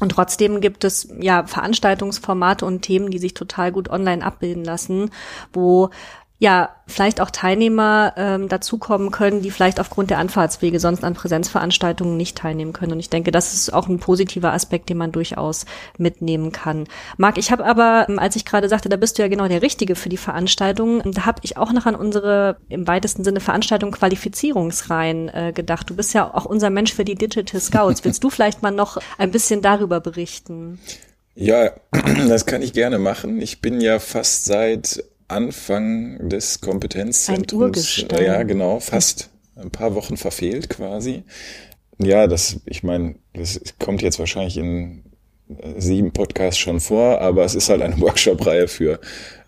Und 0.00 0.12
trotzdem 0.12 0.60
gibt 0.60 0.84
es 0.84 1.08
ja 1.20 1.46
Veranstaltungsformate 1.46 2.64
und 2.64 2.82
Themen, 2.82 3.10
die 3.10 3.18
sich 3.18 3.34
total 3.34 3.70
gut 3.70 3.90
online 3.90 4.24
abbilden 4.24 4.64
lassen, 4.64 5.10
wo 5.52 5.90
ja 6.40 6.70
vielleicht 6.86 7.20
auch 7.20 7.30
Teilnehmer 7.30 8.14
ähm, 8.16 8.48
dazukommen 8.48 9.10
können, 9.10 9.42
die 9.42 9.50
vielleicht 9.50 9.78
aufgrund 9.78 10.08
der 10.08 10.18
Anfahrtswege 10.18 10.80
sonst 10.80 11.04
an 11.04 11.12
Präsenzveranstaltungen 11.12 12.16
nicht 12.16 12.38
teilnehmen 12.38 12.72
können. 12.72 12.92
Und 12.92 12.98
ich 12.98 13.10
denke, 13.10 13.30
das 13.30 13.52
ist 13.52 13.72
auch 13.72 13.88
ein 13.88 13.98
positiver 13.98 14.52
Aspekt, 14.52 14.88
den 14.88 14.96
man 14.96 15.12
durchaus 15.12 15.66
mitnehmen 15.98 16.50
kann. 16.50 16.88
Marc, 17.18 17.36
ich 17.36 17.52
habe 17.52 17.66
aber, 17.66 18.06
ähm, 18.08 18.18
als 18.18 18.36
ich 18.36 18.46
gerade 18.46 18.70
sagte, 18.70 18.88
da 18.88 18.96
bist 18.96 19.18
du 19.18 19.22
ja 19.22 19.28
genau 19.28 19.48
der 19.48 19.60
Richtige 19.60 19.94
für 19.94 20.08
die 20.08 20.16
Veranstaltung, 20.16 21.02
da 21.12 21.26
habe 21.26 21.40
ich 21.42 21.58
auch 21.58 21.72
noch 21.72 21.84
an 21.84 21.94
unsere 21.94 22.56
im 22.70 22.88
weitesten 22.88 23.22
Sinne 23.22 23.40
Veranstaltung 23.40 23.90
Qualifizierungsreihen 23.90 25.28
äh, 25.28 25.52
gedacht. 25.54 25.90
Du 25.90 25.94
bist 25.94 26.14
ja 26.14 26.32
auch 26.34 26.46
unser 26.46 26.70
Mensch 26.70 26.94
für 26.94 27.04
die 27.04 27.16
Digital 27.16 27.60
Scouts. 27.60 28.02
Willst 28.02 28.24
du 28.24 28.30
vielleicht 28.30 28.62
mal 28.62 28.70
noch 28.70 28.96
ein 29.18 29.30
bisschen 29.30 29.60
darüber 29.60 30.00
berichten? 30.00 30.80
Ja, 31.34 31.72
das 32.28 32.46
kann 32.46 32.62
ich 32.62 32.72
gerne 32.72 32.98
machen. 32.98 33.42
Ich 33.42 33.60
bin 33.60 33.82
ja 33.82 33.98
fast 33.98 34.46
seit 34.46 35.04
Anfang 35.30 36.28
des 36.28 36.60
Kompetenzzentrums. 36.60 37.98
Äh, 38.20 38.24
Ja, 38.26 38.42
genau, 38.42 38.80
fast 38.80 39.30
ein 39.56 39.70
paar 39.70 39.94
Wochen 39.94 40.16
verfehlt 40.16 40.68
quasi. 40.70 41.22
Ja, 41.98 42.26
das, 42.26 42.60
ich 42.66 42.82
meine, 42.82 43.16
das 43.34 43.60
kommt 43.78 44.02
jetzt 44.02 44.18
wahrscheinlich 44.18 44.56
in 44.56 45.02
äh, 45.48 45.78
sieben 45.80 46.12
Podcasts 46.12 46.58
schon 46.58 46.80
vor, 46.80 47.20
aber 47.20 47.44
es 47.44 47.54
ist 47.54 47.68
halt 47.68 47.82
eine 47.82 48.00
Workshop-Reihe 48.00 48.68
für 48.68 49.00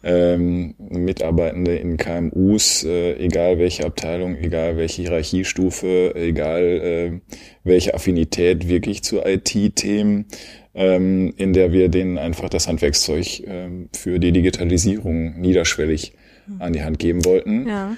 ähm, 0.05 0.75
Mitarbeitende 0.79 1.77
in 1.77 1.97
KMUs, 1.97 2.85
äh, 2.85 3.15
egal 3.15 3.59
welche 3.59 3.87
Abteilung, 3.87 4.37
egal 4.37 4.77
welche 4.77 5.03
Hierarchiestufe, 5.03 6.15
egal 6.15 6.63
äh, 6.63 7.21
welche 7.65 7.95
Affinität 7.95 8.69
wirklich 8.69 9.03
zu 9.03 9.21
IT-Themen, 9.25 10.27
ähm, 10.75 11.35
in 11.37 11.53
der 11.53 11.73
wir 11.73 11.89
denen 11.89 12.19
einfach 12.19 12.49
das 12.49 12.69
Handwerkszeug 12.69 13.43
ähm, 13.47 13.89
für 13.95 14.19
die 14.19 14.33
Digitalisierung 14.33 15.41
niederschwellig 15.41 16.13
an 16.59 16.73
die 16.73 16.83
Hand 16.83 16.99
geben 16.99 17.25
wollten. 17.25 17.69
Ja. 17.69 17.97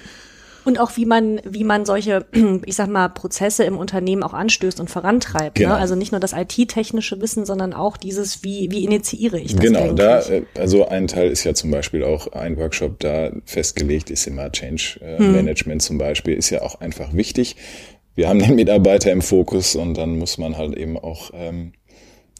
Und 0.65 0.79
auch 0.79 0.97
wie 0.97 1.05
man, 1.05 1.39
wie 1.47 1.63
man 1.63 1.85
solche, 1.85 2.25
ich 2.65 2.75
sag 2.75 2.89
mal, 2.89 3.07
Prozesse 3.09 3.63
im 3.63 3.77
Unternehmen 3.77 4.23
auch 4.23 4.33
anstößt 4.33 4.79
und 4.79 4.89
vorantreibt. 4.89 5.55
Genau. 5.55 5.69
Ne? 5.69 5.75
Also 5.75 5.95
nicht 5.95 6.11
nur 6.11 6.19
das 6.19 6.33
IT-technische 6.33 7.21
Wissen, 7.21 7.45
sondern 7.45 7.73
auch 7.73 7.97
dieses, 7.97 8.43
wie, 8.43 8.71
wie 8.71 8.83
initiiere 8.83 9.39
ich 9.39 9.53
das 9.53 9.61
Genau, 9.61 9.81
eigentlich? 9.81 9.95
da, 9.95 10.21
äh, 10.21 10.43
also 10.57 10.87
ein 10.87 11.07
Teil 11.07 11.29
ist 11.29 11.43
ja 11.43 11.53
zum 11.53 11.69
Beispiel 11.69 12.03
auch 12.03 12.27
ein 12.33 12.57
Workshop, 12.57 12.99
da 12.99 13.31
festgelegt 13.45 14.09
ist 14.09 14.25
immer 14.25 14.51
Change 14.51 14.99
äh, 15.01 15.21
Management 15.21 15.83
zum 15.83 15.99
Beispiel, 15.99 16.33
ist 16.33 16.49
ja 16.49 16.63
auch 16.63 16.81
einfach 16.81 17.13
wichtig. 17.13 17.55
Wir 18.15 18.27
haben 18.27 18.39
den 18.39 18.55
Mitarbeiter 18.55 19.11
im 19.11 19.21
Fokus 19.21 19.75
und 19.75 19.95
dann 19.95 20.17
muss 20.17 20.37
man 20.39 20.57
halt 20.57 20.75
eben 20.75 20.97
auch 20.97 21.31
ähm, 21.33 21.73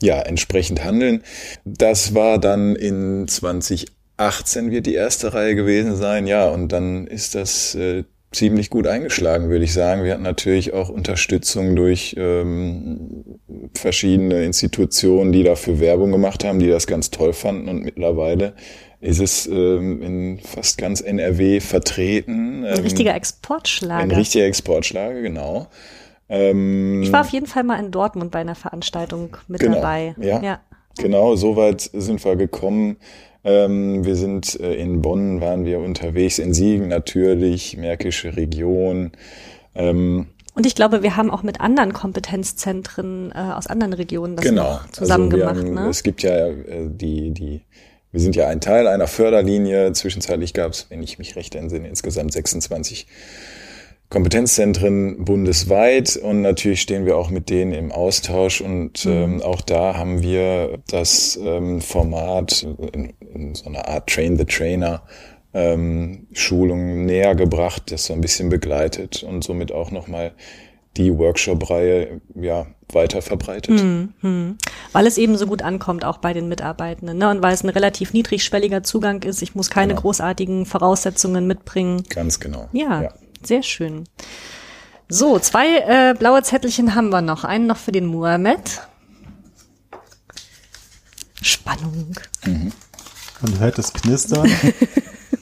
ja 0.01 0.21
entsprechend 0.21 0.83
handeln. 0.83 1.23
Das 1.63 2.13
war 2.13 2.39
dann 2.39 2.75
in 2.75 3.27
2018 3.27 4.71
wird 4.71 4.85
die 4.85 4.95
erste 4.95 5.33
Reihe 5.33 5.55
gewesen 5.55 5.95
sein, 5.95 6.27
ja, 6.27 6.47
und 6.49 6.69
dann 6.69 7.07
ist 7.07 7.35
das 7.35 7.75
äh, 7.75 8.03
ziemlich 8.31 8.69
gut 8.69 8.85
eingeschlagen, 8.85 9.49
würde 9.49 9.63
ich 9.63 9.73
sagen. 9.73 10.03
Wir 10.03 10.11
hatten 10.11 10.23
natürlich 10.23 10.73
auch 10.73 10.89
Unterstützung 10.89 11.75
durch 11.75 12.15
ähm, 12.17 13.39
verschiedene 13.73 14.43
Institutionen, 14.43 15.31
die 15.31 15.43
dafür 15.43 15.79
Werbung 15.79 16.11
gemacht 16.11 16.43
haben, 16.43 16.59
die 16.59 16.67
das 16.67 16.85
ganz 16.87 17.11
toll 17.11 17.33
fanden 17.33 17.69
und 17.69 17.83
mittlerweile 17.83 18.53
ist 19.01 19.19
es 19.19 19.45
ähm, 19.45 20.01
in 20.01 20.39
fast 20.39 20.77
ganz 20.77 20.99
NRW 20.99 21.59
vertreten. 21.59 22.65
Ein 22.65 22.77
Ähm, 22.77 22.83
richtiger 22.83 23.11
ein 23.11 23.17
Exportschlager. 23.17 24.17
richtiger 24.17 24.45
Exportschlager, 24.45 25.21
genau. 25.21 25.67
Ähm, 26.29 27.03
ich 27.03 27.11
war 27.11 27.21
auf 27.21 27.29
jeden 27.29 27.45
Fall 27.45 27.63
mal 27.63 27.79
in 27.79 27.91
Dortmund 27.91 28.31
bei 28.31 28.39
einer 28.39 28.55
Veranstaltung 28.55 29.37
mit 29.47 29.61
Genau, 29.61 29.75
dabei. 29.75 30.15
ja. 30.19 30.41
ja. 30.41 30.59
Genau, 30.97 31.35
soweit 31.35 31.81
sind 31.93 32.23
wir 32.23 32.35
gekommen. 32.37 32.97
Ähm, 33.43 34.05
wir 34.05 34.15
sind 34.15 34.59
äh, 34.59 34.73
in 34.75 35.01
Bonn, 35.01 35.41
waren 35.41 35.65
wir 35.65 35.79
unterwegs, 35.79 36.39
in 36.39 36.53
Siegen 36.53 36.87
natürlich, 36.87 37.77
Märkische 37.77 38.35
Region. 38.37 39.11
Ähm, 39.75 40.27
Und 40.55 40.65
ich 40.65 40.73
glaube, 40.73 41.03
wir 41.03 41.15
haben 41.17 41.29
auch 41.29 41.43
mit 41.43 41.59
anderen 41.61 41.91
Kompetenzzentren 41.93 43.31
äh, 43.35 43.37
aus 43.37 43.67
anderen 43.67 43.93
Regionen 43.93 44.35
das 44.37 44.45
genau. 44.45 44.63
noch 44.75 44.89
zusammen 44.91 45.25
also 45.25 45.37
gemacht. 45.37 45.57
haben, 45.57 45.73
ne? 45.73 45.89
Es 45.89 46.01
gibt 46.01 46.23
ja 46.23 46.47
äh, 46.47 46.87
die, 46.89 47.31
die, 47.31 47.61
wir 48.11 48.21
sind 48.21 48.35
ja 48.37 48.47
ein 48.47 48.61
Teil 48.61 48.87
einer 48.87 49.07
Förderlinie. 49.07 49.91
Zwischenzeitlich 49.91 50.53
gab 50.53 50.71
es, 50.71 50.87
wenn 50.89 51.03
ich 51.03 51.19
mich 51.19 51.35
recht 51.35 51.53
entsinne, 51.55 51.89
insgesamt 51.89 52.31
26 52.33 53.05
Kompetenzzentren 54.09 55.25
bundesweit 55.25 56.15
und 56.17 56.41
natürlich 56.41 56.81
stehen 56.81 57.05
wir 57.05 57.17
auch 57.17 57.29
mit 57.29 57.49
denen 57.49 57.73
im 57.73 57.91
Austausch 57.91 58.61
und 58.61 59.05
ähm, 59.05 59.41
auch 59.41 59.61
da 59.61 59.95
haben 59.97 60.21
wir 60.21 60.77
das 60.87 61.39
ähm, 61.41 61.81
Format 61.81 62.65
in, 62.93 63.13
in 63.33 63.55
so 63.55 63.65
einer 63.65 63.87
Art 63.87 64.07
Train 64.07 64.37
the 64.37 64.45
Trainer 64.45 65.01
ähm, 65.53 66.27
Schulung 66.33 67.05
näher 67.05 67.33
gebracht, 67.33 67.91
das 67.91 68.05
so 68.05 68.13
ein 68.13 68.21
bisschen 68.21 68.49
begleitet 68.49 69.23
und 69.23 69.43
somit 69.43 69.71
auch 69.71 69.89
nochmal 69.89 70.33
die 70.97 71.17
Workshop-Reihe 71.17 72.21
ja 72.35 72.67
weiter 72.93 73.21
verbreitet. 73.21 73.83
Weil 74.93 75.07
es 75.07 75.17
eben 75.17 75.35
so 75.37 75.45
gut 75.47 75.61
ankommt, 75.61 76.05
auch 76.05 76.19
bei 76.19 76.31
den 76.31 76.47
Mitarbeitenden. 76.47 77.17
Ne? 77.17 77.29
Und 77.29 77.41
weil 77.43 77.53
es 77.53 77.63
ein 77.63 77.69
relativ 77.69 78.13
niedrigschwelliger 78.13 78.83
Zugang 78.83 79.21
ist. 79.23 79.41
Ich 79.41 79.55
muss 79.55 79.69
keine 79.69 79.89
Genau. 79.93 80.01
großartigen 80.01 80.65
Voraussetzungen 80.65 81.47
mitbringen. 81.47 82.03
Ganz 82.09 82.39
genau. 82.39 82.69
Ja, 82.71 83.09
sehr 83.47 83.63
schön. 83.63 84.05
So, 85.07 85.37
zwei 85.39 85.77
äh, 85.79 86.15
blaue 86.17 86.41
Zettelchen 86.41 86.95
haben 86.95 87.09
wir 87.09 87.21
noch. 87.21 87.43
Einen 87.43 87.67
noch 87.67 87.77
für 87.77 87.91
den 87.91 88.05
Muhammad. 88.05 88.87
Spannung. 91.41 92.15
Man 93.41 93.59
hört 93.59 93.77
es 93.77 93.93
knistern. 93.93 94.49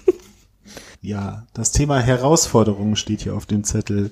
ja, 1.01 1.47
das 1.53 1.71
Thema 1.71 1.99
Herausforderungen 1.99 2.97
steht 2.97 3.21
hier 3.21 3.35
auf 3.35 3.45
dem 3.45 3.63
Zettel. 3.63 4.11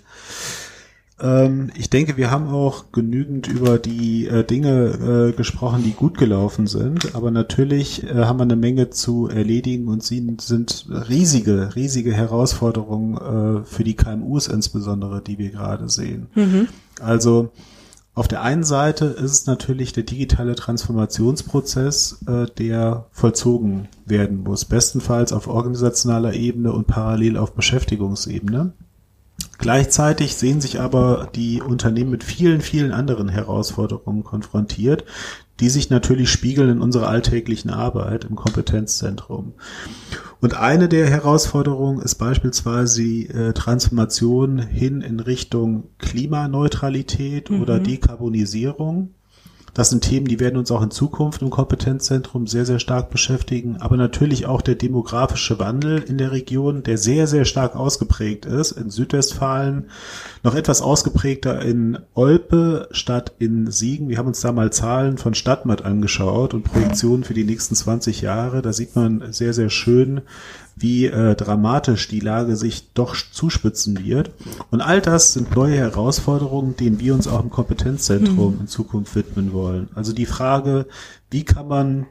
Ähm, 1.22 1.70
ich 1.76 1.90
denke, 1.90 2.18
wir 2.18 2.32
haben 2.32 2.48
auch 2.48 2.92
genügend 2.92 3.48
über 3.48 3.78
die 3.78 4.28
äh, 4.28 4.44
Dinge 4.44 5.30
äh, 5.30 5.32
gesprochen, 5.34 5.84
die 5.84 5.92
gut 5.92 6.18
gelaufen 6.18 6.68
sind. 6.68 7.16
Aber 7.16 7.32
natürlich 7.32 8.04
äh, 8.04 8.26
haben 8.26 8.40
wir 8.40 8.44
eine 8.44 8.56
Menge 8.56 8.90
zu 8.90 9.28
erledigen 9.28 9.88
und 9.88 10.04
sie 10.04 10.36
sind 10.42 10.88
riesige, 10.90 11.76
riesige 11.76 12.14
Herausforderungen 12.14 13.62
äh, 13.62 13.66
für 13.66 13.84
die 13.84 13.96
KMUs 13.96 14.48
insbesondere, 14.48 15.22
die 15.22 15.38
wir 15.38 15.52
gerade 15.52 15.90
sehen. 15.90 16.28
Mhm. 16.36 16.68
Also 17.00 17.52
auf 18.14 18.28
der 18.28 18.42
einen 18.42 18.64
Seite 18.64 19.06
ist 19.06 19.32
es 19.32 19.46
natürlich 19.46 19.94
der 19.94 20.04
digitale 20.04 20.56
Transformationsprozess, 20.56 22.24
äh, 22.28 22.46
der 22.58 23.06
vollzogen 23.12 23.88
werden 24.06 24.44
muss, 24.44 24.66
bestenfalls 24.66 25.32
auf 25.32 25.48
organisationaler 25.48 26.34
Ebene 26.34 26.74
und 26.74 26.88
parallel 26.88 27.38
auf 27.38 27.54
Beschäftigungsebene. 27.54 28.74
Gleichzeitig 29.62 30.36
sehen 30.36 30.60
sich 30.60 30.80
aber 30.80 31.30
die 31.36 31.62
Unternehmen 31.62 32.10
mit 32.10 32.24
vielen, 32.24 32.62
vielen 32.62 32.92
anderen 32.92 33.30
Herausforderungen 33.30 34.24
konfrontiert, 34.24 35.06
die 35.60 35.70
sich 35.70 35.92
natürlich 35.92 36.32
spiegeln 36.32 36.70
in 36.70 36.82
unserer 36.82 37.08
alltäglichen 37.08 37.70
Arbeit 37.70 38.26
im 38.26 38.36
Kompetenzzentrum. 38.36 39.54
Und 40.40 40.58
eine 40.58 40.90
der 40.90 41.08
Herausforderungen 41.08 42.02
ist 42.02 42.16
beispielsweise 42.16 43.04
die 43.04 43.30
äh, 43.30 43.54
Transformation 43.54 44.58
hin 44.58 45.02
in 45.02 45.20
Richtung 45.20 45.84
Klimaneutralität 46.00 47.52
mhm. 47.52 47.62
oder 47.62 47.80
Dekarbonisierung. 47.80 49.14
Das 49.74 49.90
sind 49.90 50.04
Themen, 50.04 50.28
die 50.28 50.40
werden 50.40 50.58
uns 50.58 50.70
auch 50.72 50.82
in 50.82 50.92
Zukunft 50.92 51.42
im 51.42 51.50
Kompetenzzentrum 51.50 52.46
sehr, 52.46 52.66
sehr 52.66 52.80
stark 52.80 53.10
beschäftigen. 53.10 53.78
Aber 53.80 53.96
natürlich 53.96 54.46
auch 54.46 54.62
der 54.62 54.76
demografische 54.76 55.60
Wandel 55.60 56.00
in 56.00 56.18
der 56.18 56.32
Region, 56.32 56.84
der 56.84 56.98
sehr, 56.98 57.26
sehr 57.28 57.46
stark 57.46 57.76
ausgeprägt 57.76 58.46
ist. 58.46 58.74
In 58.74 58.90
Südwestfalen 58.90 59.86
noch 60.44 60.56
etwas 60.56 60.82
ausgeprägter 60.82 61.62
in 61.62 62.00
Olpe 62.16 62.90
statt 62.92 63.34
in 63.40 63.72
Siegen. 63.72 64.10
Wir 64.10 64.18
haben 64.18 64.28
uns 64.28 64.42
da 64.42 64.52
mal 64.52 64.74
Zahlen 64.74 65.18
von 65.18 65.36
Stadtmat 65.36 65.84
angeschaut 65.84 66.54
und 66.54 66.64
Projektionen 66.64 67.24
für 67.24 67.34
die 67.34 67.46
nächsten 67.46 67.76
20 67.76 68.22
Jahre. 68.22 68.62
Da 68.62 68.74
sieht 68.74 68.96
man 68.96 69.32
sehr, 69.32 69.54
sehr 69.54 69.70
schön, 69.70 70.22
wie 70.76 71.06
äh, 71.06 71.36
dramatisch 71.36 72.08
die 72.08 72.20
Lage 72.20 72.56
sich 72.56 72.94
doch 72.94 73.16
zuspitzen 73.16 74.04
wird. 74.04 74.32
Und 74.70 74.82
all 74.82 75.02
das 75.02 75.34
sind 75.34 75.56
neue 75.56 75.78
Herausforderungen, 75.78 76.76
denen 76.76 77.00
wir 77.00 77.14
uns 77.14 77.28
auch 77.28 77.44
im 77.44 77.50
Kompetenzzentrum 77.50 78.56
mhm. 78.56 78.62
in 78.62 78.68
Zukunft 78.68 79.16
widmen 79.16 79.54
wollen. 79.54 79.90
Also 79.96 80.14
die 80.14 80.26
Frage, 80.26 80.88
wie 81.30 81.44
kann 81.44 81.68
man 81.68 82.08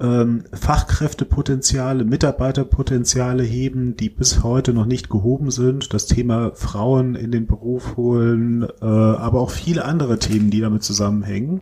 ähm, 0.00 0.44
Fachkräftepotenziale, 0.52 2.04
Mitarbeiterpotenziale 2.04 3.44
heben, 3.44 3.96
die 3.96 4.10
bis 4.10 4.42
heute 4.42 4.72
noch 4.72 4.86
nicht 4.86 5.08
gehoben 5.08 5.50
sind. 5.50 5.94
Das 5.94 6.06
Thema 6.06 6.52
Frauen 6.54 7.14
in 7.14 7.30
den 7.30 7.46
Beruf 7.46 7.96
holen, 7.96 8.64
äh, 8.80 8.84
aber 8.84 9.40
auch 9.40 9.50
viele 9.50 9.84
andere 9.84 10.18
Themen, 10.18 10.50
die 10.50 10.60
damit 10.60 10.82
zusammenhängen. 10.82 11.60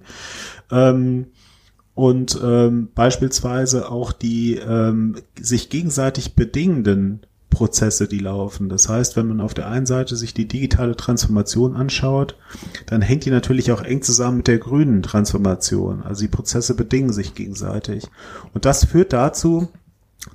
Ähm, 0.71 1.27
und 1.95 2.41
ähm, 2.43 2.89
beispielsweise 2.95 3.91
auch 3.91 4.13
die 4.13 4.57
ähm, 4.57 5.17
sich 5.41 5.71
gegenseitig 5.71 6.35
bedingenden 6.35 7.21
Prozesse, 7.51 8.07
die 8.07 8.21
laufen. 8.21 8.69
Das 8.69 8.89
heißt, 8.89 9.17
wenn 9.17 9.27
man 9.27 9.41
auf 9.41 9.55
der 9.55 9.69
einen 9.69 9.85
Seite 9.85 10.17
sich 10.17 10.33
die 10.33 10.47
digitale 10.47 10.97
Transformation 10.97 11.75
anschaut, 11.75 12.37
dann 12.87 13.03
hängt 13.03 13.25
die 13.25 13.31
natürlich 13.31 13.73
auch 13.73 13.83
eng 13.83 14.03
zusammen 14.03 14.39
mit 14.39 14.47
der 14.47 14.59
grünen 14.59 15.03
Transformation. 15.03 16.03
Also 16.03 16.23
die 16.23 16.29
Prozesse 16.29 16.75
bedingen 16.75 17.13
sich 17.13 17.35
gegenseitig. 17.35 18.05
Und 18.55 18.65
das 18.65 18.85
führt 18.85 19.13
dazu, 19.13 19.69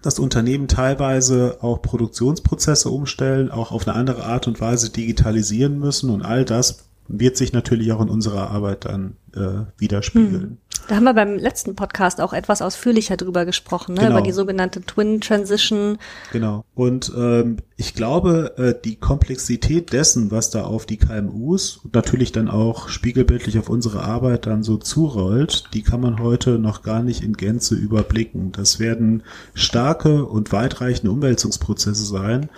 dass 0.01 0.19
Unternehmen 0.19 0.67
teilweise 0.67 1.59
auch 1.61 1.81
Produktionsprozesse 1.81 2.89
umstellen, 2.89 3.49
auch 3.49 3.71
auf 3.71 3.87
eine 3.87 3.95
andere 3.95 4.25
Art 4.25 4.47
und 4.47 4.59
Weise 4.59 4.89
digitalisieren 4.89 5.79
müssen 5.79 6.09
und 6.09 6.21
all 6.21 6.43
das 6.43 6.85
wird 7.07 7.37
sich 7.37 7.53
natürlich 7.53 7.91
auch 7.91 8.01
in 8.01 8.09
unserer 8.09 8.49
Arbeit 8.49 8.85
dann 8.85 9.15
äh, 9.35 9.65
widerspiegeln. 9.77 10.41
Hm. 10.41 10.57
Da 10.87 10.95
haben 10.97 11.03
wir 11.03 11.13
beim 11.13 11.37
letzten 11.37 11.75
Podcast 11.75 12.21
auch 12.21 12.31
etwas 12.31 12.61
ausführlicher 12.61 13.17
drüber 13.17 13.45
gesprochen, 13.45 13.95
ne? 13.95 14.01
Genau. 14.01 14.11
über 14.11 14.21
die 14.21 14.31
sogenannte 14.31 14.81
Twin 14.81 15.19
Transition. 15.19 15.97
Genau. 16.31 16.63
Und 16.75 17.11
ähm, 17.17 17.57
ich 17.75 17.95
glaube, 17.95 18.53
äh, 18.57 18.75
die 18.83 18.95
Komplexität 18.97 19.93
dessen, 19.93 20.29
was 20.29 20.51
da 20.51 20.63
auf 20.63 20.85
die 20.85 20.97
KMUs 20.97 21.77
und 21.83 21.95
natürlich 21.95 22.31
dann 22.31 22.49
auch 22.49 22.87
spiegelbildlich 22.89 23.57
auf 23.57 23.69
unsere 23.69 24.03
Arbeit 24.03 24.45
dann 24.45 24.61
so 24.61 24.77
zurollt, 24.77 25.69
die 25.73 25.81
kann 25.81 26.01
man 26.01 26.19
heute 26.19 26.59
noch 26.59 26.83
gar 26.83 27.01
nicht 27.01 27.23
in 27.23 27.33
Gänze 27.33 27.73
überblicken. 27.73 28.51
Das 28.51 28.79
werden 28.79 29.23
starke 29.55 30.25
und 30.25 30.51
weitreichende 30.51 31.11
Umwälzungsprozesse 31.11 32.05
sein, 32.05 32.49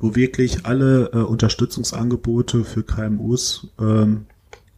wo 0.00 0.16
wirklich 0.16 0.66
alle 0.66 1.10
äh, 1.12 1.18
Unterstützungsangebote 1.18 2.64
für 2.64 2.82
KMUs 2.82 3.68
ähm, 3.78 4.26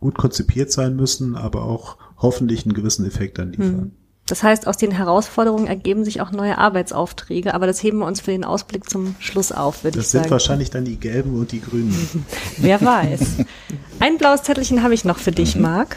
gut 0.00 0.16
konzipiert 0.16 0.70
sein 0.72 0.96
müssen, 0.96 1.37
aber 1.37 1.64
auch 1.64 1.96
hoffentlich 2.16 2.64
einen 2.64 2.74
gewissen 2.74 3.06
Effekt 3.06 3.38
dann 3.38 3.52
liefern. 3.52 3.78
Hm. 3.78 3.92
Das 4.28 4.42
heißt, 4.42 4.66
aus 4.66 4.76
den 4.76 4.90
Herausforderungen 4.90 5.66
ergeben 5.66 6.04
sich 6.04 6.20
auch 6.20 6.32
neue 6.32 6.58
Arbeitsaufträge, 6.58 7.54
aber 7.54 7.66
das 7.66 7.82
heben 7.82 7.98
wir 7.98 8.06
uns 8.06 8.20
für 8.20 8.30
den 8.30 8.44
Ausblick 8.44 8.88
zum 8.88 9.14
Schluss 9.20 9.52
auf, 9.52 9.84
würde 9.84 9.98
ich 9.98 10.06
sagen. 10.06 10.22
Das 10.22 10.22
sind 10.24 10.30
wahrscheinlich 10.30 10.70
dann 10.70 10.84
die 10.84 10.96
gelben 10.96 11.38
und 11.38 11.50
die 11.50 11.62
grünen. 11.62 12.26
Wer 12.58 12.80
weiß. 12.80 13.20
Ein 14.00 14.18
blaues 14.18 14.42
Zettelchen 14.42 14.82
habe 14.82 14.92
ich 14.92 15.06
noch 15.06 15.18
für 15.18 15.32
dich, 15.32 15.56
mhm. 15.56 15.62
Marc. 15.62 15.96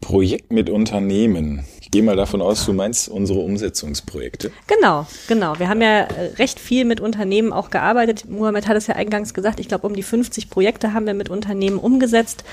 Projekt 0.00 0.52
mit 0.52 0.68
Unternehmen 0.68 1.64
gehe 1.92 2.02
mal 2.02 2.16
davon 2.16 2.40
aus, 2.42 2.64
du 2.66 2.72
meinst 2.72 3.08
unsere 3.08 3.38
Umsetzungsprojekte. 3.40 4.50
Genau, 4.66 5.06
genau. 5.28 5.58
Wir 5.58 5.68
haben 5.68 5.82
ja 5.82 6.00
äh, 6.00 6.32
recht 6.38 6.58
viel 6.58 6.84
mit 6.84 7.00
Unternehmen 7.00 7.52
auch 7.52 7.70
gearbeitet. 7.70 8.24
Mohamed 8.28 8.66
hat 8.66 8.76
es 8.76 8.86
ja 8.86 8.96
eingangs 8.96 9.34
gesagt. 9.34 9.60
Ich 9.60 9.68
glaube, 9.68 9.86
um 9.86 9.94
die 9.94 10.02
50 10.02 10.50
Projekte 10.50 10.94
haben 10.94 11.06
wir 11.06 11.14
mit 11.14 11.28
Unternehmen 11.28 11.78
umgesetzt. 11.78 12.44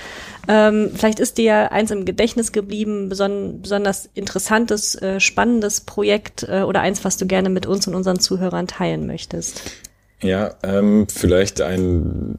Ähm, 0.47 0.91
vielleicht 0.93 1.19
ist 1.19 1.37
dir 1.37 1.71
eins 1.71 1.89
im 1.89 2.03
Gedächtnis 2.03 2.51
geblieben, 2.51 3.07
beson 3.07 3.61
besonders 3.61 4.09
interessantes, 4.13 4.95
äh, 5.01 5.21
spannendes 5.21 5.81
Projekt 5.81 6.43
äh, 6.43 6.61
oder 6.63 6.81
eins, 6.81 7.05
was 7.05 7.15
du 7.15 7.25
gerne 7.25 7.49
mit 7.49 7.65
uns 7.65 7.87
und 7.87 7.95
unseren 7.95 8.19
Zuhörern 8.19 8.67
teilen 8.67 9.07
möchtest. 9.07 9.61
Ja, 10.21 10.55
ähm, 10.63 11.07
vielleicht 11.07 11.61
ein, 11.61 12.37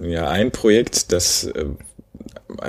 ja, 0.00 0.30
ein 0.30 0.52
Projekt, 0.52 1.12
das 1.12 1.44
äh, 1.44 1.66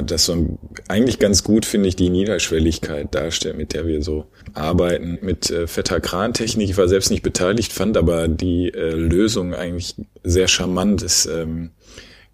das 0.05 0.25
so 0.25 0.57
eigentlich 0.87 1.19
ganz 1.19 1.43
gut, 1.43 1.65
finde 1.65 1.89
ich, 1.89 1.95
die 1.95 2.09
Niederschwelligkeit 2.09 3.13
darstellt, 3.13 3.57
mit 3.57 3.73
der 3.73 3.87
wir 3.87 4.01
so 4.01 4.25
arbeiten. 4.53 5.19
Mit 5.21 5.49
äh, 5.49 5.67
fetter 5.67 5.99
Krantechnik, 5.99 6.69
ich 6.69 6.77
war 6.77 6.87
selbst 6.87 7.11
nicht 7.11 7.23
beteiligt, 7.23 7.73
fand 7.73 7.97
aber 7.97 8.27
die 8.27 8.73
äh, 8.73 8.91
Lösung 8.91 9.53
eigentlich 9.53 9.95
sehr 10.23 10.47
charmant. 10.47 11.01
Es 11.01 11.25
ähm, 11.25 11.71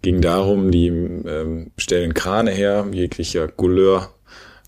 ging 0.02 0.20
darum, 0.20 0.70
die 0.70 0.88
ähm, 0.88 1.70
stellen 1.76 2.14
Krane 2.14 2.50
her, 2.50 2.86
jeglicher 2.92 3.48
Couleur, 3.48 4.12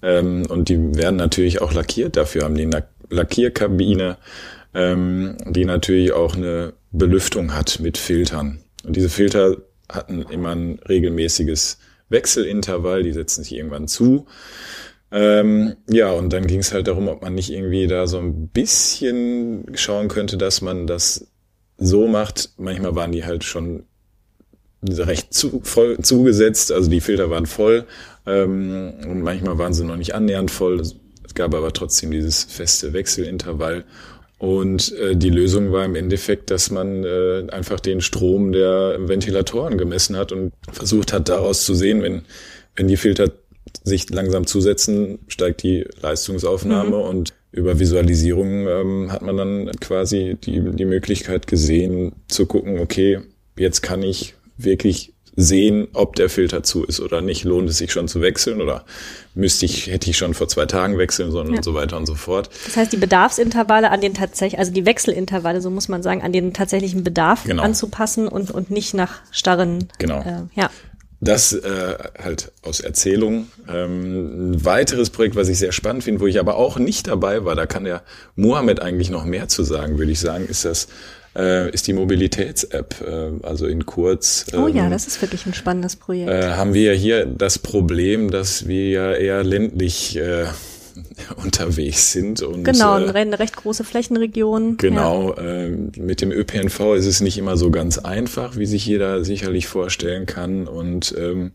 ähm, 0.05 0.45
und 0.49 0.69
die 0.69 0.97
werden 0.97 1.17
natürlich 1.17 1.63
auch 1.63 1.73
lackiert. 1.73 2.17
Dafür 2.17 2.45
haben 2.45 2.55
die 2.55 2.65
eine 2.65 2.85
Lackierkabine, 3.09 4.19
ähm, 4.75 5.37
die 5.47 5.65
natürlich 5.65 6.13
auch 6.13 6.37
eine 6.37 6.75
Belüftung 6.93 7.55
hat 7.55 7.81
mit 7.81 7.97
Filtern. 7.97 8.61
Und 8.85 8.97
diese 8.97 9.09
Filter 9.09 9.57
hatten 9.91 10.23
immer 10.23 10.51
ein 10.51 10.79
regelmäßiges 10.89 11.79
Wechselintervall, 12.09 13.03
die 13.03 13.13
setzen 13.13 13.45
sich 13.45 13.55
irgendwann 13.55 13.89
zu. 13.89 14.27
Ähm, 15.11 15.77
ja, 15.89 16.11
und 16.11 16.33
dann 16.33 16.47
ging 16.47 16.61
es 16.61 16.73
halt 16.73 16.89
darum, 16.89 17.09
ob 17.09 17.23
man 17.23 17.35
nicht 17.35 17.51
irgendwie 17.51 17.87
da 17.87 18.07
so 18.07 18.19
ein 18.19 18.49
bisschen 18.49 19.67
schauen 19.75 20.09
könnte, 20.09 20.37
dass 20.37 20.61
man 20.61 20.87
das 20.87 21.29
so 21.79 22.09
macht. 22.09 22.51
Manchmal 22.57 22.97
waren 22.97 23.13
die 23.13 23.25
halt 23.25 23.45
schon 23.45 23.85
recht 24.83 25.33
zu, 25.33 25.61
voll 25.63 25.99
zugesetzt, 26.01 26.73
also 26.73 26.91
die 26.91 27.01
Filter 27.01 27.31
waren 27.31 27.47
voll 27.47 27.87
ähm, 28.27 28.93
und 29.09 29.23
manchmal 29.23 29.57
waren 29.59 29.73
sie 29.73 29.85
noch 29.85 29.97
nicht 29.97 30.15
annähernd 30.15 30.51
voll. 30.51 30.81
Es 30.81 31.35
gab 31.35 31.55
aber 31.55 31.73
trotzdem 31.73 32.11
dieses 32.11 32.45
feste 32.45 32.93
Wechselintervall 32.93 33.85
und 34.45 34.93
äh, 34.99 35.17
die 35.17 35.31
Lösung 35.31 35.73
war 35.73 35.85
im 35.85 35.95
Endeffekt, 35.95 36.51
dass 36.51 36.71
man 36.71 37.05
äh, 37.05 37.45
einfach 37.51 37.81
den 37.81 38.01
Strom 38.01 38.53
der 38.53 38.97
Ventilatoren 38.99 39.79
gemessen 39.79 40.17
hat 40.17 40.33
und 40.33 40.53
versucht 40.71 41.13
hat, 41.13 41.29
daraus 41.29 41.65
zu 41.65 41.75
sehen, 41.75 42.03
wenn, 42.03 42.23
wenn 42.77 42.89
die 42.89 42.99
Filter 42.99 43.31
sich 43.83 44.11
langsam 44.11 44.47
zusetzen, 44.47 45.21
steigt 45.29 45.63
die 45.63 45.87
Leistungsaufnahme 46.01 46.97
mhm. 46.97 47.03
und 47.03 47.33
über 47.53 47.79
Visualisierung 47.79 48.69
ähm, 48.69 49.13
hat 49.13 49.23
man 49.23 49.37
dann 49.37 49.71
quasi 49.81 50.37
die, 50.43 50.61
die 50.61 50.85
Möglichkeit 50.85 51.47
gesehen 51.47 52.13
zu 52.29 52.47
gucken, 52.47 52.81
okay, 52.81 53.21
jetzt 53.57 53.81
kann 53.81 54.03
ich 54.03 54.35
wirklich 54.59 55.14
sehen, 55.37 55.89
ob 55.93 56.17
der 56.17 56.29
Filter 56.29 56.63
zu 56.63 56.85
ist 56.85 57.01
oder 57.01 57.21
nicht. 57.21 57.45
Lohnt 57.45 57.69
es 57.69 57.79
sich 57.79 57.93
schon 57.93 58.09
zu 58.09 58.21
wechseln 58.21 58.61
oder 58.61 58.85
müsste 59.35 59.67
ich, 59.67 59.89
hätte 59.89 60.11
ich 60.11 60.17
schon 60.17 60.35
vor 60.35 60.49
zwei 60.49 60.67
Tagen 60.67 60.97
wechseln 60.99 61.31
sollen 61.33 61.51
ja. 61.51 61.57
und 61.57 61.65
so 61.65 61.75
weiter 61.75 61.97
und 61.97 62.07
so 62.07 62.15
fort. 62.15 62.51
Das 62.65 62.77
heißt, 62.77 62.93
die 62.93 62.97
Bedarfsintervalle 62.97 63.91
an 63.91 64.01
den 64.01 64.15
tatsächlich, 64.15 64.59
also 64.59 64.73
die 64.73 64.87
Wechselintervalle, 64.87 65.61
so 65.61 65.71
muss 65.71 65.89
man 65.89 66.03
sagen, 66.03 66.23
an 66.23 66.33
den 66.33 66.53
tatsächlichen 66.53 67.03
Bedarf 67.03 67.45
genau. 67.45 67.63
anzupassen 67.63 68.29
und, 68.29 68.51
und 68.51 68.71
nicht 68.71 68.95
nach 68.95 69.21
starren, 69.31 69.89
genau. 69.99 70.21
Äh, 70.21 70.43
ja. 70.55 70.71
Das 71.21 71.55
äh, 71.55 71.97
halt 72.23 72.53
aus 72.63 72.81
Erzählung. 72.81 73.47
Ähm, 73.67 74.53
ein 74.53 74.65
weiteres 74.65 75.09
Projekt, 75.09 75.37
was 75.37 75.49
ich 75.49 75.59
sehr 75.59 75.73
spannend 75.73 76.05
finde, 76.05 76.21
wo 76.21 76.27
ich 76.27 76.39
aber 76.39 76.57
auch 76.57 76.79
nicht 76.79 77.07
dabei 77.07 77.45
war, 77.45 77.57
da 77.57 77.65
kann 77.65 77.85
der 77.85 78.03
Mohammed 78.37 78.81
eigentlich 78.81 79.11
noch 79.11 79.25
mehr 79.25 79.49
zu 79.49 79.63
sagen, 79.63 79.99
würde 79.99 80.13
ich 80.13 80.21
sagen, 80.21 80.47
ist 80.47 80.67
das 80.67 80.89
äh, 81.37 81.71
ist 81.71 81.87
die 81.87 81.93
Mobilitäts-App. 81.93 82.97
Äh, 83.01 83.47
also 83.47 83.67
in 83.67 83.87
kurz. 83.87 84.47
Ähm, 84.53 84.65
oh 84.65 84.69
ja, 84.69 84.85
ähm, 84.85 84.91
das 84.91 85.07
ist 85.07 85.21
wirklich 85.21 85.47
ein 85.47 85.55
spannendes 85.55 85.97
Projekt. 85.97 86.31
Äh, 86.31 86.53
haben 86.53 86.75
wir 86.75 86.93
hier 86.95 87.27
das 87.27 87.59
Problem, 87.59 88.31
dass 88.31 88.67
wir 88.67 88.89
ja 88.89 89.13
eher 89.13 89.45
ländlich 89.45 90.17
äh, 90.17 90.47
unterwegs 91.45 92.13
sind. 92.13 92.43
Und, 92.43 92.65
genau, 92.65 92.99
äh, 92.99 93.11
eine 93.13 93.39
recht 93.39 93.57
große 93.57 93.85
Flächenregion. 93.85 94.77
Genau, 94.77 95.35
ja. 95.37 95.43
äh, 95.43 95.69
mit 95.69 96.21
dem 96.21 96.31
ÖPNV 96.31 96.95
ist 96.95 97.07
es 97.07 97.21
nicht 97.21 97.39
immer 97.39 97.57
so 97.57 97.71
ganz 97.71 97.99
einfach, 97.99 98.57
wie 98.57 98.67
sich 98.67 98.87
jeder 98.87 99.25
sicherlich 99.25 99.67
vorstellen 99.67 100.27
kann. 100.27 100.67
Und 100.67 101.15
ähm, 101.19 101.53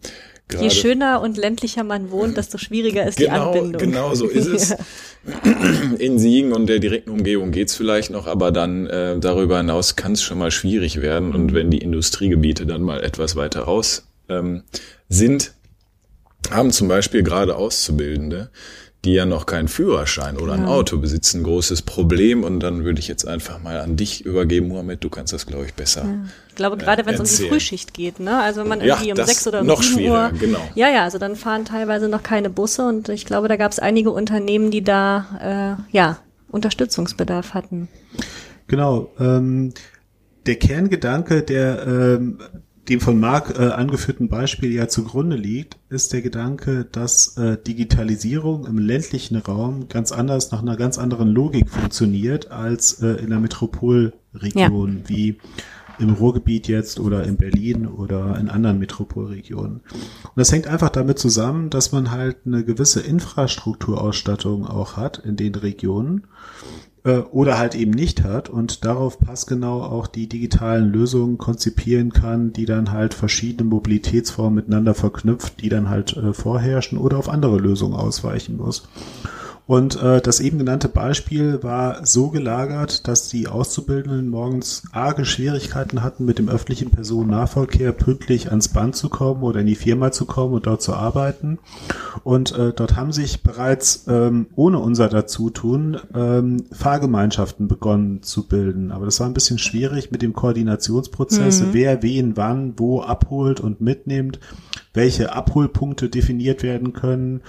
Gerade 0.50 0.66
Je 0.66 0.72
schöner 0.72 1.22
und 1.22 1.38
ländlicher 1.38 1.84
man 1.84 2.10
wohnt, 2.10 2.36
desto 2.36 2.58
schwieriger 2.58 3.08
ist 3.08 3.20
genau, 3.20 3.54
die 3.54 3.60
Anbindung. 3.60 3.82
Genau, 3.82 4.16
so 4.16 4.26
ist 4.26 4.48
es. 4.48 4.76
In 6.00 6.18
Siegen 6.18 6.54
und 6.54 6.66
der 6.66 6.80
direkten 6.80 7.12
Umgebung 7.12 7.52
geht's 7.52 7.76
vielleicht 7.76 8.10
noch, 8.10 8.26
aber 8.26 8.52
dann 8.52 8.88
äh, 8.88 9.20
darüber 9.20 9.58
hinaus 9.58 9.96
kann 9.96 10.14
es 10.14 10.24
schon 10.24 10.40
mal 10.40 10.50
schwierig 10.50 11.02
werden. 11.02 11.36
Und 11.36 11.54
wenn 11.54 11.70
die 11.70 11.78
Industriegebiete 11.78 12.66
dann 12.66 12.82
mal 12.82 13.04
etwas 13.04 13.36
weiter 13.36 13.62
raus 13.62 14.08
ähm, 14.28 14.64
sind, 15.08 15.54
haben 16.50 16.72
zum 16.72 16.88
Beispiel 16.88 17.22
gerade 17.22 17.56
Auszubildende, 17.56 18.50
die 19.06 19.14
ja 19.14 19.26
noch 19.26 19.46
keinen 19.46 19.70
Führerschein 19.70 20.38
oder 20.38 20.54
ein 20.54 20.66
Auto 20.66 20.98
besitzen, 20.98 21.44
großes 21.44 21.84
Problem. 21.84 22.44
Und 22.44 22.60
dann 22.60 22.84
würde 22.84 23.00
ich 23.00 23.08
jetzt 23.08 23.26
einfach 23.26 23.62
mal 23.64 23.80
an 23.80 23.96
dich 23.96 24.26
übergeben, 24.26 24.68
Mohammed. 24.68 25.04
Du 25.04 25.10
kannst 25.10 25.32
das, 25.32 25.46
glaube 25.46 25.66
ich, 25.66 25.74
besser. 25.74 26.04
Ja. 26.04 26.26
Ich 26.50 26.56
glaube, 26.56 26.76
gerade 26.76 27.04
äh, 27.04 27.06
wenn 27.06 27.16
es 27.16 27.22
um 27.22 27.26
die 27.26 27.50
Frühschicht 27.50 27.94
geht, 27.94 28.20
ne? 28.20 28.42
Also 28.42 28.62
wenn 28.62 28.68
man 28.68 28.82
irgendwie 28.82 29.08
ja, 29.08 29.16
um 29.16 29.26
sechs 29.26 29.48
oder 29.48 29.62
um 29.62 29.68
noch 29.68 29.84
schwieriger, 29.84 30.32
Uhr. 30.34 30.40
Genau. 30.40 30.60
Ja, 30.76 30.90
ja, 30.90 31.04
also 31.04 31.18
dann 31.18 31.38
fahren 31.38 31.64
teilweise 31.64 32.10
noch 32.10 32.24
keine 32.24 32.50
Busse 32.50 32.86
und 32.86 33.08
ich 33.08 33.26
glaube, 33.26 33.48
da 33.48 33.56
gab 33.56 33.72
es 33.72 33.80
einige 33.80 34.12
Unternehmen, 34.12 34.70
die 34.70 34.84
da 34.84 35.78
äh, 35.90 35.96
ja 35.96 36.20
Unterstützungsbedarf 36.50 37.54
hatten. 37.54 37.88
Genau. 38.68 39.12
Ähm, 39.18 39.74
der 40.46 40.56
Kerngedanke, 40.56 41.44
der 41.44 41.88
ähm, 41.88 42.40
dem 42.90 43.00
von 43.00 43.20
Marc 43.20 43.58
äh, 43.58 43.68
angeführten 43.68 44.30
Beispiel 44.30 44.74
ja 44.74 44.88
zugrunde 44.88 45.36
liegt, 45.36 45.78
ist 45.90 46.12
der 46.12 46.22
Gedanke, 46.22 46.86
dass 46.92 47.38
äh, 47.38 47.58
Digitalisierung 47.62 48.66
im 48.66 48.80
ländlichen 48.80 49.38
Raum 49.38 49.88
ganz 49.90 50.12
anders 50.12 50.52
nach 50.52 50.62
einer 50.62 50.76
ganz 50.76 50.98
anderen 50.98 51.30
Logik 51.30 51.70
funktioniert 51.70 52.52
als 52.52 53.02
äh, 53.02 53.14
in 53.22 53.30
der 53.30 53.40
Metropolregion 53.40 55.04
ja. 55.04 55.10
wie 55.10 55.38
im 56.00 56.14
Ruhrgebiet 56.14 56.68
jetzt 56.68 57.00
oder 57.00 57.26
in 57.26 57.36
Berlin 57.38 57.86
oder 57.86 58.38
in 58.40 58.50
anderen 58.50 58.80
Metropolregionen. 58.80 59.82
Und 60.24 60.38
das 60.38 60.52
hängt 60.52 60.66
einfach 60.66 60.90
damit 60.90 61.20
zusammen, 61.20 61.70
dass 61.70 61.92
man 61.92 62.12
halt 62.12 62.38
eine 62.46 62.64
gewisse 62.64 63.02
Infrastrukturausstattung 63.02 64.66
auch 64.66 64.96
hat 64.98 65.18
in 65.20 65.36
den 65.36 65.56
Regionen 65.56 66.26
oder 67.32 67.58
halt 67.58 67.76
eben 67.76 67.92
nicht 67.92 68.24
hat 68.24 68.50
und 68.50 68.86
darauf 68.86 69.20
passgenau 69.20 69.82
auch 69.84 70.08
die 70.08 70.28
digitalen 70.28 70.92
Lösungen 70.92 71.38
konzipieren 71.38 72.12
kann, 72.12 72.54
die 72.54 72.66
dann 72.66 72.92
halt 72.92 73.14
verschiedene 73.14 73.70
Mobilitätsformen 73.70 74.56
miteinander 74.56 74.94
verknüpft, 74.94 75.62
die 75.62 75.70
dann 75.70 75.90
halt 75.90 76.16
äh, 76.18 76.34
vorherrschen 76.34 76.98
oder 76.98 77.18
auf 77.18 77.30
andere 77.30 77.58
Lösungen 77.58 77.96
ausweichen 77.96 78.58
muss. 78.58 78.88
Und 79.70 80.02
äh, 80.02 80.20
das 80.20 80.40
eben 80.40 80.58
genannte 80.58 80.88
Beispiel 80.88 81.62
war 81.62 82.04
so 82.04 82.30
gelagert, 82.30 83.08
dass 83.08 83.30
die 83.30 83.48
Auszubildenden 83.48 84.28
morgens 84.28 84.82
arge 84.94 85.26
Schwierigkeiten 85.26 86.02
hatten, 86.02 86.26
mit 86.26 86.40
dem 86.40 86.50
öffentlichen 86.50 86.90
Personennahverkehr 86.90 87.92
pünktlich 87.92 88.50
ans 88.50 88.70
Band 88.70 88.96
zu 88.96 89.10
kommen 89.10 89.44
oder 89.44 89.60
in 89.60 89.68
die 89.68 89.76
Firma 89.76 90.12
zu 90.12 90.26
kommen 90.26 90.56
und 90.56 90.66
dort 90.66 90.82
zu 90.82 90.96
arbeiten. 90.96 91.60
Und 92.24 92.52
äh, 92.58 92.74
dort 92.74 92.96
haben 92.96 93.12
sich 93.12 93.44
bereits 93.44 94.06
ähm, 94.08 94.48
ohne 94.56 94.80
unser 94.80 95.08
Dazutun 95.08 96.00
ähm, 96.16 96.64
Fahrgemeinschaften 96.72 97.68
begonnen 97.68 98.24
zu 98.24 98.48
bilden. 98.48 98.92
Aber 98.92 99.06
das 99.06 99.20
war 99.20 99.28
ein 99.28 99.36
bisschen 99.36 99.60
schwierig 99.60 100.10
mit 100.10 100.24
dem 100.24 100.34
Koordinationsprozess, 100.34 101.62
mhm. 101.62 101.68
wer 101.74 102.02
wen 102.02 102.38
wann 102.38 102.74
wo 102.78 103.02
abholt 103.02 103.60
und 103.60 103.82
mitnimmt 103.82 104.40
welche 104.94 105.34
Abholpunkte 105.34 106.10
definiert 106.10 106.64
werden 106.64 106.94
können, 106.94 107.42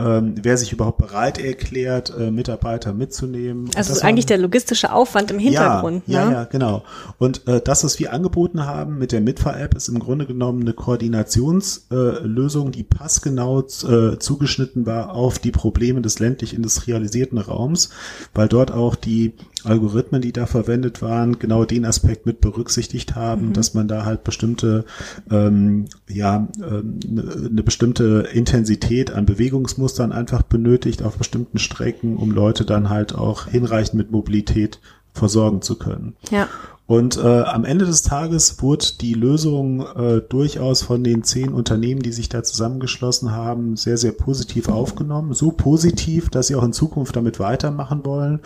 ähm, 0.00 0.34
wer 0.42 0.56
sich 0.56 0.72
überhaupt 0.72 0.98
bereit 0.98 1.38
erklärt, 1.38 2.12
äh, 2.18 2.30
Mitarbeiter 2.30 2.92
mitzunehmen. 2.92 3.70
Also 3.76 3.94
das 3.94 4.02
eigentlich 4.02 4.26
der 4.26 4.38
logistische 4.38 4.92
Aufwand 4.92 5.30
im 5.30 5.38
Hintergrund. 5.38 6.02
Ja, 6.06 6.24
ne? 6.24 6.32
ja, 6.32 6.38
ja, 6.40 6.44
genau. 6.44 6.82
Und 7.18 7.46
äh, 7.46 7.60
das, 7.60 7.84
was 7.84 7.98
wir 8.00 8.12
angeboten 8.12 8.66
haben 8.66 8.98
mit 8.98 9.12
der 9.12 9.20
Mitfahr-App, 9.20 9.74
ist 9.74 9.88
im 9.88 10.00
Grunde 10.00 10.26
genommen 10.26 10.62
eine 10.62 10.72
Koordinationslösung, 10.72 12.68
äh, 12.68 12.72
die 12.72 12.84
passgenau 12.84 13.60
äh, 13.60 14.18
zugeschnitten 14.18 14.86
war 14.86 15.14
auf 15.14 15.38
die 15.38 15.52
Probleme 15.52 16.02
des 16.02 16.18
ländlich 16.18 16.54
industrialisierten 16.54 17.38
Raums, 17.38 17.90
weil 18.34 18.48
dort 18.48 18.72
auch 18.72 18.96
die 18.96 19.34
Algorithmen, 19.64 20.20
die 20.20 20.32
da 20.32 20.46
verwendet 20.46 21.02
waren, 21.02 21.38
genau 21.38 21.64
den 21.64 21.84
Aspekt 21.84 22.26
mit 22.26 22.40
berücksichtigt 22.40 23.14
haben, 23.14 23.48
mhm. 23.48 23.52
dass 23.52 23.74
man 23.74 23.88
da 23.88 24.04
halt 24.04 24.24
bestimmte, 24.24 24.84
ähm, 25.30 25.86
ja, 26.08 26.48
ähm, 26.58 27.00
eine 27.06 27.50
ne 27.50 27.62
bestimmte 27.62 28.28
Intensität 28.32 29.10
an 29.10 29.26
Bewegungsmustern 29.26 30.12
einfach 30.12 30.42
benötigt 30.42 31.02
auf 31.02 31.16
bestimmten 31.16 31.58
Strecken, 31.58 32.16
um 32.16 32.30
Leute 32.30 32.64
dann 32.64 32.88
halt 32.88 33.14
auch 33.14 33.46
hinreichend 33.46 33.94
mit 33.94 34.10
Mobilität 34.10 34.80
versorgen 35.12 35.62
zu 35.62 35.76
können. 35.76 36.14
Ja. 36.30 36.48
Und 36.88 37.18
äh, 37.18 37.20
am 37.20 37.66
Ende 37.66 37.84
des 37.84 38.00
Tages 38.00 38.62
wurde 38.62 38.86
die 38.98 39.12
Lösung 39.12 39.82
äh, 39.82 40.22
durchaus 40.26 40.80
von 40.80 41.04
den 41.04 41.22
zehn 41.22 41.52
Unternehmen, 41.52 42.00
die 42.00 42.12
sich 42.12 42.30
da 42.30 42.42
zusammengeschlossen 42.42 43.30
haben, 43.30 43.76
sehr, 43.76 43.98
sehr 43.98 44.12
positiv 44.12 44.70
aufgenommen. 44.70 45.34
So 45.34 45.50
positiv, 45.50 46.30
dass 46.30 46.46
sie 46.46 46.54
auch 46.54 46.62
in 46.62 46.72
Zukunft 46.72 47.14
damit 47.14 47.40
weitermachen 47.40 48.06
wollen. 48.06 48.40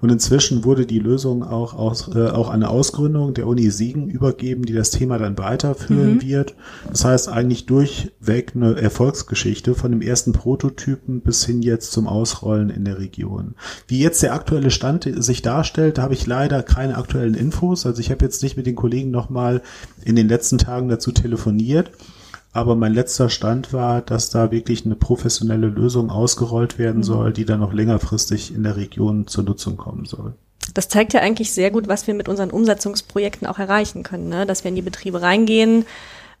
Und 0.00 0.10
inzwischen 0.12 0.64
wurde 0.64 0.86
die 0.86 1.00
Lösung 1.00 1.42
auch, 1.42 1.74
aus, 1.74 2.14
äh, 2.14 2.28
auch 2.28 2.48
eine 2.48 2.70
Ausgründung 2.70 3.34
der 3.34 3.48
Uni 3.48 3.72
Siegen 3.72 4.08
übergeben, 4.08 4.64
die 4.66 4.72
das 4.72 4.90
Thema 4.90 5.18
dann 5.18 5.36
weiterführen 5.36 6.14
mhm. 6.14 6.22
wird. 6.22 6.54
Das 6.88 7.04
heißt 7.04 7.28
eigentlich 7.28 7.66
durchweg 7.66 8.52
eine 8.54 8.80
Erfolgsgeschichte 8.80 9.74
von 9.74 9.90
dem 9.90 10.00
ersten 10.00 10.30
Prototypen 10.30 11.22
bis 11.22 11.44
hin 11.44 11.60
jetzt 11.60 11.90
zum 11.90 12.06
Ausrollen 12.06 12.70
in 12.70 12.84
der 12.84 13.00
Region. 13.00 13.56
Wie 13.88 13.98
jetzt 13.98 14.22
der 14.22 14.32
aktuelle 14.32 14.70
Stand 14.70 15.10
sich 15.12 15.42
darstellt, 15.42 15.98
da 15.98 16.02
habe 16.02 16.14
ich 16.14 16.28
leider 16.28 16.62
keine 16.62 16.96
aktuellen 16.96 17.34
Infos 17.34 17.79
muss. 17.84 17.92
Also 17.92 18.00
ich 18.00 18.10
habe 18.10 18.24
jetzt 18.24 18.42
nicht 18.42 18.56
mit 18.56 18.66
den 18.66 18.76
Kollegen 18.76 19.10
nochmal 19.10 19.62
in 20.04 20.16
den 20.16 20.28
letzten 20.28 20.58
Tagen 20.58 20.88
dazu 20.88 21.12
telefoniert. 21.12 21.90
Aber 22.52 22.74
mein 22.74 22.94
letzter 22.94 23.28
Stand 23.28 23.72
war, 23.72 24.02
dass 24.02 24.30
da 24.30 24.50
wirklich 24.50 24.84
eine 24.84 24.96
professionelle 24.96 25.68
Lösung 25.68 26.10
ausgerollt 26.10 26.78
werden 26.78 26.98
mhm. 26.98 27.04
soll, 27.04 27.32
die 27.32 27.44
dann 27.44 27.60
noch 27.60 27.72
längerfristig 27.72 28.54
in 28.54 28.64
der 28.64 28.76
Region 28.76 29.26
zur 29.26 29.44
Nutzung 29.44 29.76
kommen 29.76 30.04
soll. 30.04 30.34
Das 30.74 30.88
zeigt 30.88 31.12
ja 31.14 31.20
eigentlich 31.20 31.52
sehr 31.52 31.70
gut, 31.70 31.88
was 31.88 32.06
wir 32.06 32.14
mit 32.14 32.28
unseren 32.28 32.50
Umsetzungsprojekten 32.50 33.46
auch 33.46 33.58
erreichen 33.58 34.02
können, 34.02 34.28
ne? 34.28 34.46
dass 34.46 34.64
wir 34.64 34.68
in 34.68 34.74
die 34.74 34.82
Betriebe 34.82 35.22
reingehen, 35.22 35.84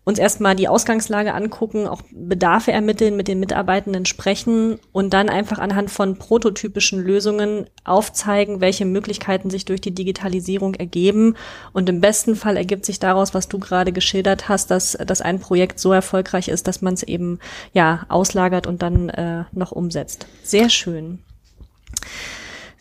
uns 0.04 0.18
erstmal 0.18 0.56
die 0.56 0.68
Ausgangslage 0.68 1.34
angucken, 1.34 1.86
auch 1.86 2.02
Bedarfe 2.10 2.72
ermitteln, 2.72 3.16
mit 3.16 3.28
den 3.28 3.38
Mitarbeitenden 3.38 4.06
sprechen 4.06 4.78
und 4.92 5.12
dann 5.12 5.28
einfach 5.28 5.58
anhand 5.58 5.90
von 5.90 6.16
prototypischen 6.16 7.04
Lösungen 7.04 7.66
aufzeigen, 7.84 8.60
welche 8.60 8.86
Möglichkeiten 8.86 9.50
sich 9.50 9.66
durch 9.66 9.80
die 9.80 9.94
Digitalisierung 9.94 10.74
ergeben. 10.74 11.36
Und 11.72 11.88
im 11.88 12.00
besten 12.00 12.34
Fall 12.34 12.56
ergibt 12.56 12.86
sich 12.86 12.98
daraus, 12.98 13.34
was 13.34 13.48
du 13.48 13.58
gerade 13.58 13.92
geschildert 13.92 14.48
hast, 14.48 14.70
dass, 14.70 14.92
dass 14.92 15.20
ein 15.20 15.38
Projekt 15.38 15.78
so 15.78 15.92
erfolgreich 15.92 16.48
ist, 16.48 16.66
dass 16.66 16.80
man 16.80 16.94
es 16.94 17.02
eben 17.02 17.38
ja 17.72 18.06
auslagert 18.08 18.66
und 18.66 18.82
dann 18.82 19.10
äh, 19.10 19.44
noch 19.52 19.72
umsetzt. 19.72 20.26
Sehr 20.42 20.70
schön. 20.70 21.18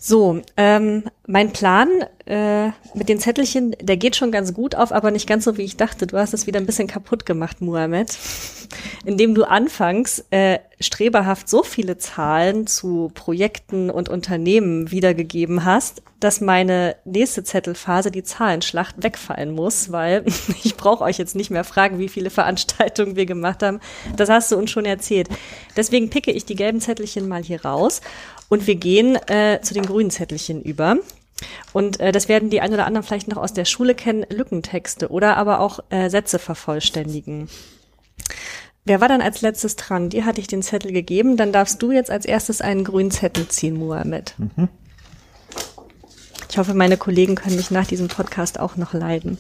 So, 0.02 0.42
ähm, 0.56 1.04
mein 1.28 1.52
Plan 1.52 1.90
äh, 2.26 2.68
mit 2.94 3.10
den 3.10 3.20
Zettelchen, 3.20 3.76
der 3.82 3.98
geht 3.98 4.16
schon 4.16 4.32
ganz 4.32 4.54
gut 4.54 4.74
auf, 4.74 4.94
aber 4.94 5.12
nicht 5.12 5.28
ganz 5.28 5.44
so, 5.44 5.58
wie 5.58 5.64
ich 5.64 5.76
dachte. 5.76 6.08
Du 6.08 6.18
hast 6.18 6.34
es 6.34 6.48
wieder 6.48 6.58
ein 6.58 6.66
bisschen 6.66 6.88
kaputt 6.88 7.26
gemacht, 7.26 7.60
Muhammad, 7.60 8.18
indem 9.06 9.36
du 9.36 9.44
anfangs 9.44 10.24
äh, 10.32 10.60
streberhaft 10.80 11.50
so 11.50 11.64
viele 11.64 11.98
Zahlen 11.98 12.66
zu 12.66 13.12
Projekten 13.14 13.90
und 13.90 14.08
Unternehmen 14.08 14.90
wiedergegeben 14.90 15.66
hast, 15.66 16.02
dass 16.22 16.40
meine 16.40 16.96
nächste 17.04 17.44
Zettelphase, 17.44 18.10
die 18.10 18.24
Zahlenschlacht, 18.24 19.04
wegfallen 19.04 19.52
muss, 19.52 19.92
weil 19.92 20.24
ich 20.64 20.78
brauche 20.78 21.04
euch 21.04 21.18
jetzt 21.18 21.36
nicht 21.36 21.52
mehr 21.52 21.66
fragen, 21.66 22.00
wie 22.00 22.10
viele 22.10 22.30
Veranstaltungen 22.30 23.18
wir 23.18 23.26
gemacht 23.26 23.64
haben. 23.64 23.82
Das 24.16 24.30
hast 24.30 24.50
du 24.54 24.58
uns 24.58 24.72
schon 24.72 24.86
erzählt. 24.86 25.28
Deswegen 25.76 26.10
picke 26.10 26.32
ich 26.32 26.46
die 26.46 26.56
gelben 26.56 26.80
Zettelchen 26.80 27.28
mal 27.28 27.44
hier 27.44 27.66
raus 27.66 28.00
und 28.50 28.68
wir 28.68 28.76
gehen 28.76 29.16
äh, 29.28 29.62
zu 29.62 29.74
den 29.74 29.86
grünen 29.86 30.12
Zettelchen 30.12 30.62
über. 30.62 30.98
Und 31.72 32.00
äh, 32.00 32.12
das 32.12 32.28
werden 32.28 32.50
die 32.50 32.60
ein 32.60 32.74
oder 32.74 32.86
anderen 32.86 33.06
vielleicht 33.06 33.30
noch 33.30 33.38
aus 33.38 33.54
der 33.54 33.66
Schule 33.66 33.96
kennen, 33.96 34.26
Lückentexte 34.30 35.10
oder 35.10 35.38
aber 35.38 35.62
auch 35.62 35.80
äh, 35.90 36.10
Sätze 36.10 36.40
vervollständigen. 36.40 37.48
Wer 38.86 39.02
war 39.02 39.08
dann 39.08 39.22
als 39.22 39.42
letztes 39.42 39.76
dran? 39.76 40.10
Dir 40.10 40.26
hatte 40.26 40.42
ich 40.42 40.48
den 40.48 40.64
Zettel 40.64 40.92
gegeben. 40.92 41.38
Dann 41.38 41.52
darfst 41.52 41.82
du 41.82 41.92
jetzt 41.92 42.10
als 42.10 42.26
erstes 42.26 42.62
einen 42.62 42.84
grünen 42.84 43.12
Zettel 43.12 43.48
ziehen, 43.48 43.78
Mohammed. 43.78 44.34
Mhm. 44.38 44.68
Ich 46.50 46.58
hoffe, 46.58 46.74
meine 46.74 46.98
Kollegen 46.98 47.36
können 47.36 47.56
mich 47.56 47.70
nach 47.70 47.86
diesem 47.86 48.08
Podcast 48.08 48.60
auch 48.60 48.76
noch 48.76 48.94
leiden. 48.94 49.38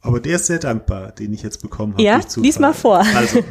Aber 0.00 0.20
der 0.20 0.36
ist 0.36 0.46
sehr 0.46 0.58
dankbar, 0.58 1.12
den 1.12 1.32
ich 1.32 1.42
jetzt 1.42 1.60
bekommen 1.60 1.94
habe. 1.94 2.02
Ja, 2.02 2.20
lies 2.36 2.58
mal 2.58 2.72
vor. 2.72 3.04
Also, 3.14 3.42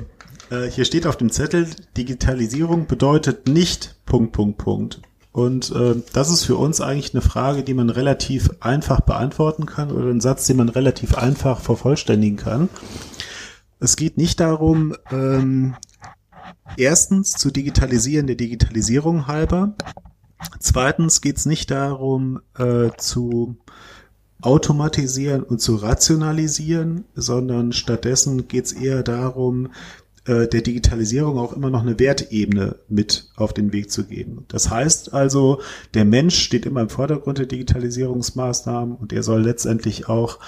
Äh, 0.49 0.69
hier 0.69 0.86
steht 0.86 1.08
auf 1.08 1.17
dem 1.17 1.32
Zettel, 1.32 1.67
Digitalisierung 1.97 2.88
bedeutet 2.88 3.47
nicht 3.47 3.95
Punkt, 4.06 4.34
Punkt, 4.34 4.58
Punkt. 4.58 5.01
Und 5.32 5.71
äh, 5.71 5.95
das 6.13 6.29
ist 6.29 6.45
für 6.45 6.58
uns 6.58 6.79
eigentlich 6.79 7.13
eine 7.13 7.21
Frage, 7.21 7.63
die 7.63 7.73
man 7.73 7.89
relativ 7.89 8.51
einfach 8.60 9.01
beantworten 9.01 9.65
kann 9.65 9.91
oder 9.91 10.12
ein 10.12 10.21
Satz, 10.21 10.45
den 10.45 10.58
man 10.58 10.69
relativ 10.69 11.15
einfach 11.15 11.60
vervollständigen 11.60 12.38
kann. 12.38 12.69
Es 13.79 13.95
geht 13.95 14.15
nicht 14.15 14.39
darum, 14.39 14.95
ähm, 15.12 15.75
erstens 16.77 17.34
zu 17.34 17.49
digitalisieren 17.49 18.27
der 18.27 18.36
Digitalisierung 18.36 19.25
halber. 19.25 19.73
Zweitens 20.60 21.21
geht 21.21 21.38
es 21.38 21.47
nicht 21.47 21.71
darum, 21.71 22.41
äh, 22.58 22.91
zu 22.97 23.58
automatisieren 24.41 25.41
und 25.41 25.60
zu 25.60 25.75
rationalisieren, 25.75 27.06
sondern 27.15 27.71
stattdessen 27.71 28.47
geht 28.47 28.65
es 28.65 28.73
eher 28.73 29.01
darum, 29.01 29.69
der 30.25 30.62
Digitalisierung 30.62 31.38
auch 31.38 31.51
immer 31.53 31.69
noch 31.69 31.81
eine 31.81 31.99
Wertebene 31.99 32.77
mit 32.88 33.29
auf 33.36 33.53
den 33.53 33.73
Weg 33.73 33.91
zu 33.91 34.05
geben. 34.05 34.45
Das 34.47 34.69
heißt 34.69 35.13
also, 35.13 35.59
der 35.93 36.05
Mensch 36.05 36.39
steht 36.39 36.65
immer 36.65 36.81
im 36.81 36.89
Vordergrund 36.89 37.39
der 37.39 37.45
Digitalisierungsmaßnahmen 37.45 38.95
und 38.95 39.12
er 39.12 39.23
soll 39.23 39.41
letztendlich 39.41 40.07
auch 40.07 40.39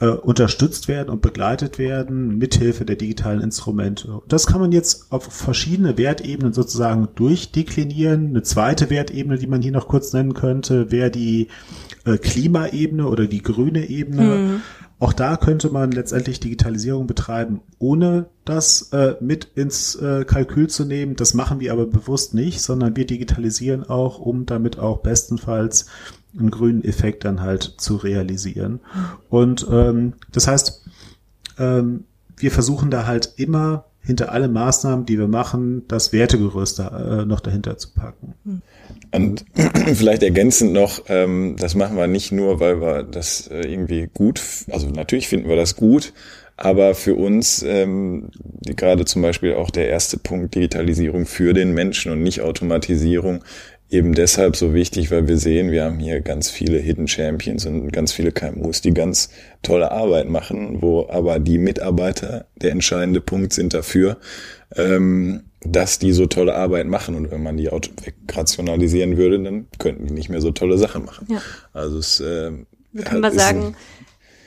äh, 0.00 0.08
unterstützt 0.08 0.88
werden 0.88 1.10
und 1.10 1.22
begleitet 1.22 1.78
werden 1.78 2.38
mithilfe 2.38 2.84
der 2.84 2.96
digitalen 2.96 3.40
Instrumente. 3.40 4.20
Das 4.26 4.46
kann 4.46 4.60
man 4.60 4.72
jetzt 4.72 5.12
auf 5.12 5.24
verschiedene 5.24 5.96
Wertebenen 5.96 6.52
sozusagen 6.52 7.08
durchdeklinieren. 7.14 8.30
Eine 8.30 8.42
zweite 8.42 8.90
Wertebene, 8.90 9.38
die 9.38 9.46
man 9.46 9.62
hier 9.62 9.72
noch 9.72 9.86
kurz 9.86 10.12
nennen 10.12 10.34
könnte, 10.34 10.90
wäre 10.90 11.10
die 11.10 11.48
äh, 12.04 12.18
Klimaebene 12.18 13.06
oder 13.06 13.26
die 13.26 13.42
grüne 13.42 13.88
Ebene. 13.88 14.22
Mhm. 14.22 14.62
Auch 15.04 15.12
da 15.12 15.36
könnte 15.36 15.68
man 15.68 15.90
letztendlich 15.90 16.40
Digitalisierung 16.40 17.06
betreiben, 17.06 17.60
ohne 17.78 18.30
das 18.46 18.90
äh, 18.92 19.16
mit 19.20 19.44
ins 19.54 19.96
äh, 19.96 20.24
Kalkül 20.24 20.70
zu 20.70 20.86
nehmen. 20.86 21.14
Das 21.14 21.34
machen 21.34 21.60
wir 21.60 21.72
aber 21.72 21.84
bewusst 21.84 22.32
nicht, 22.32 22.62
sondern 22.62 22.96
wir 22.96 23.04
digitalisieren 23.04 23.84
auch, 23.84 24.18
um 24.18 24.46
damit 24.46 24.78
auch 24.78 25.00
bestenfalls 25.00 25.84
einen 26.38 26.50
grünen 26.50 26.82
Effekt 26.82 27.26
dann 27.26 27.42
halt 27.42 27.74
zu 27.76 27.96
realisieren. 27.96 28.80
Und 29.28 29.66
ähm, 29.70 30.14
das 30.32 30.48
heißt, 30.48 30.88
ähm, 31.58 32.04
wir 32.38 32.50
versuchen 32.50 32.90
da 32.90 33.04
halt 33.04 33.34
immer 33.36 33.84
hinter 34.04 34.32
alle 34.32 34.48
Maßnahmen, 34.48 35.06
die 35.06 35.18
wir 35.18 35.28
machen, 35.28 35.82
das 35.88 36.12
Wertegerüst 36.12 36.78
da, 36.78 37.22
äh, 37.22 37.24
noch 37.24 37.40
dahinter 37.40 37.78
zu 37.78 37.88
packen. 37.94 38.34
Und 39.12 39.44
vielleicht 39.94 40.22
ergänzend 40.22 40.72
noch, 40.72 41.02
ähm, 41.08 41.56
das 41.58 41.74
machen 41.74 41.96
wir 41.96 42.06
nicht 42.06 42.32
nur, 42.32 42.60
weil 42.60 42.80
wir 42.80 43.02
das 43.02 43.48
äh, 43.48 43.66
irgendwie 43.66 44.08
gut, 44.12 44.42
also 44.70 44.88
natürlich 44.88 45.28
finden 45.28 45.48
wir 45.48 45.56
das 45.56 45.76
gut, 45.76 46.12
aber 46.56 46.94
für 46.94 47.14
uns, 47.16 47.62
ähm, 47.62 48.28
gerade 48.64 49.04
zum 49.04 49.22
Beispiel 49.22 49.54
auch 49.54 49.70
der 49.70 49.88
erste 49.88 50.18
Punkt 50.18 50.54
Digitalisierung 50.54 51.26
für 51.26 51.52
den 51.52 51.72
Menschen 51.72 52.12
und 52.12 52.22
nicht 52.22 52.42
Automatisierung, 52.42 53.42
eben 53.94 54.14
deshalb 54.14 54.56
so 54.56 54.74
wichtig, 54.74 55.10
weil 55.10 55.28
wir 55.28 55.38
sehen, 55.38 55.70
wir 55.70 55.84
haben 55.84 55.98
hier 55.98 56.20
ganz 56.20 56.50
viele 56.50 56.78
Hidden 56.78 57.06
Champions 57.06 57.64
und 57.64 57.92
ganz 57.92 58.12
viele 58.12 58.32
KMUs, 58.32 58.80
die 58.80 58.92
ganz 58.92 59.30
tolle 59.62 59.92
Arbeit 59.92 60.28
machen, 60.28 60.82
wo 60.82 61.08
aber 61.08 61.38
die 61.38 61.58
Mitarbeiter 61.58 62.46
der 62.56 62.72
entscheidende 62.72 63.20
Punkt 63.20 63.52
sind 63.52 63.72
dafür, 63.72 64.18
ähm, 64.76 65.44
dass 65.64 65.98
die 65.98 66.12
so 66.12 66.26
tolle 66.26 66.54
Arbeit 66.56 66.88
machen. 66.88 67.14
Und 67.14 67.30
wenn 67.30 67.42
man 67.42 67.56
die 67.56 67.66
wegrationalisieren 67.70 69.16
würde, 69.16 69.40
dann 69.40 69.68
könnten 69.78 70.06
die 70.06 70.14
nicht 70.14 70.28
mehr 70.28 70.40
so 70.40 70.50
tolle 70.50 70.76
Sachen 70.76 71.04
machen. 71.04 71.28
Ja. 71.30 71.40
Also 71.72 71.98
es 71.98 72.20
äh, 72.20 72.50
wir 72.92 73.04
können 73.04 73.20
mal 73.22 73.32
sagen, 73.32 73.76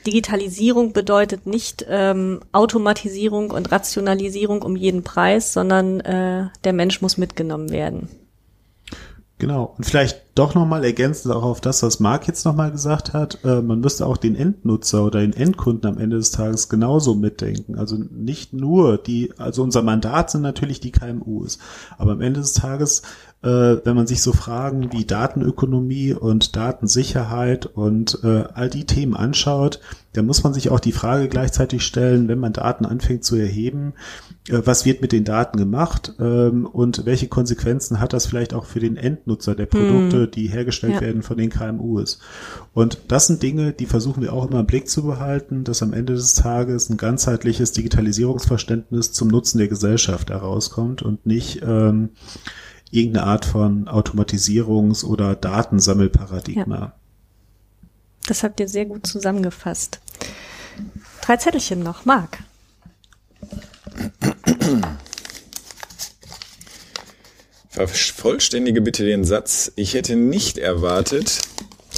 Digitalisierung 0.06 0.92
bedeutet 0.92 1.46
nicht 1.46 1.84
ähm, 1.88 2.40
Automatisierung 2.52 3.50
und 3.50 3.72
Rationalisierung 3.72 4.62
um 4.62 4.76
jeden 4.76 5.02
Preis, 5.02 5.52
sondern 5.52 6.00
äh, 6.00 6.48
der 6.64 6.72
Mensch 6.72 7.00
muss 7.02 7.18
mitgenommen 7.18 7.70
werden. 7.70 8.08
Genau. 9.38 9.74
Und 9.76 9.84
vielleicht 9.84 10.24
doch 10.34 10.56
nochmal 10.56 10.84
ergänzend 10.84 11.32
auch 11.32 11.44
auf 11.44 11.60
das, 11.60 11.82
was 11.84 12.00
Marc 12.00 12.26
jetzt 12.26 12.44
nochmal 12.44 12.72
gesagt 12.72 13.12
hat. 13.12 13.44
Äh, 13.44 13.62
man 13.62 13.80
müsste 13.80 14.04
auch 14.06 14.16
den 14.16 14.34
Endnutzer 14.34 15.04
oder 15.04 15.20
den 15.20 15.32
Endkunden 15.32 15.88
am 15.88 15.98
Ende 15.98 16.16
des 16.16 16.32
Tages 16.32 16.68
genauso 16.68 17.14
mitdenken. 17.14 17.78
Also 17.78 17.96
nicht 17.96 18.52
nur 18.52 18.98
die, 18.98 19.32
also 19.38 19.62
unser 19.62 19.82
Mandat 19.82 20.30
sind 20.30 20.42
natürlich 20.42 20.80
die 20.80 20.90
KMUs. 20.90 21.58
Aber 21.98 22.12
am 22.12 22.20
Ende 22.20 22.40
des 22.40 22.52
Tages 22.54 23.02
äh, 23.42 23.48
wenn 23.84 23.94
man 23.94 24.06
sich 24.06 24.20
so 24.20 24.32
Fragen 24.32 24.92
wie 24.92 25.04
Datenökonomie 25.04 26.12
und 26.12 26.56
Datensicherheit 26.56 27.66
und 27.66 28.18
äh, 28.24 28.44
all 28.52 28.68
die 28.68 28.84
Themen 28.84 29.14
anschaut, 29.14 29.80
dann 30.18 30.26
muss 30.26 30.42
man 30.42 30.52
sich 30.52 30.68
auch 30.70 30.80
die 30.80 30.90
Frage 30.90 31.28
gleichzeitig 31.28 31.86
stellen, 31.86 32.26
wenn 32.26 32.40
man 32.40 32.52
Daten 32.52 32.84
anfängt 32.84 33.22
zu 33.22 33.36
erheben, 33.36 33.94
äh, 34.48 34.60
was 34.64 34.84
wird 34.84 35.00
mit 35.00 35.12
den 35.12 35.22
Daten 35.22 35.56
gemacht 35.56 36.14
ähm, 36.18 36.66
und 36.66 37.06
welche 37.06 37.28
Konsequenzen 37.28 38.00
hat 38.00 38.12
das 38.12 38.26
vielleicht 38.26 38.52
auch 38.52 38.64
für 38.64 38.80
den 38.80 38.96
Endnutzer 38.96 39.54
der 39.54 39.66
Produkte, 39.66 40.24
hm. 40.24 40.30
die 40.32 40.48
hergestellt 40.48 40.94
ja. 40.94 41.00
werden 41.02 41.22
von 41.22 41.36
den 41.36 41.50
KMUs. 41.50 42.18
Und 42.74 42.98
das 43.06 43.28
sind 43.28 43.44
Dinge, 43.44 43.72
die 43.72 43.86
versuchen 43.86 44.20
wir 44.20 44.32
auch 44.32 44.50
immer 44.50 44.58
im 44.60 44.66
Blick 44.66 44.88
zu 44.88 45.04
behalten, 45.04 45.62
dass 45.62 45.84
am 45.84 45.92
Ende 45.92 46.14
des 46.14 46.34
Tages 46.34 46.90
ein 46.90 46.96
ganzheitliches 46.96 47.70
Digitalisierungsverständnis 47.70 49.12
zum 49.12 49.28
Nutzen 49.28 49.58
der 49.58 49.68
Gesellschaft 49.68 50.30
herauskommt 50.30 51.00
und 51.00 51.26
nicht 51.26 51.62
ähm, 51.62 52.10
irgendeine 52.90 53.26
Art 53.26 53.44
von 53.44 53.86
Automatisierungs- 53.86 55.04
oder 55.04 55.36
Datensammelparadigma. 55.36 56.76
Ja. 56.76 56.92
Das 58.28 58.42
habt 58.42 58.60
ihr 58.60 58.68
sehr 58.68 58.84
gut 58.84 59.06
zusammengefasst. 59.06 60.00
Drei 61.22 61.38
Zettelchen 61.38 61.82
noch, 61.82 62.04
Marc. 62.04 62.38
Vervollständige 67.70 68.82
bitte 68.82 69.06
den 69.06 69.24
Satz. 69.24 69.72
Ich 69.76 69.94
hätte 69.94 70.14
nicht 70.14 70.58
erwartet, 70.58 71.40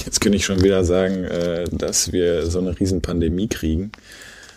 jetzt 0.05 0.21
könnte 0.21 0.37
ich 0.37 0.45
schon 0.45 0.63
wieder 0.63 0.85
sagen, 0.85 1.25
äh, 1.25 1.65
dass 1.69 2.13
wir 2.13 2.49
so 2.49 2.59
eine 2.59 2.79
Riesenpandemie 2.79 3.49
kriegen. 3.49 3.91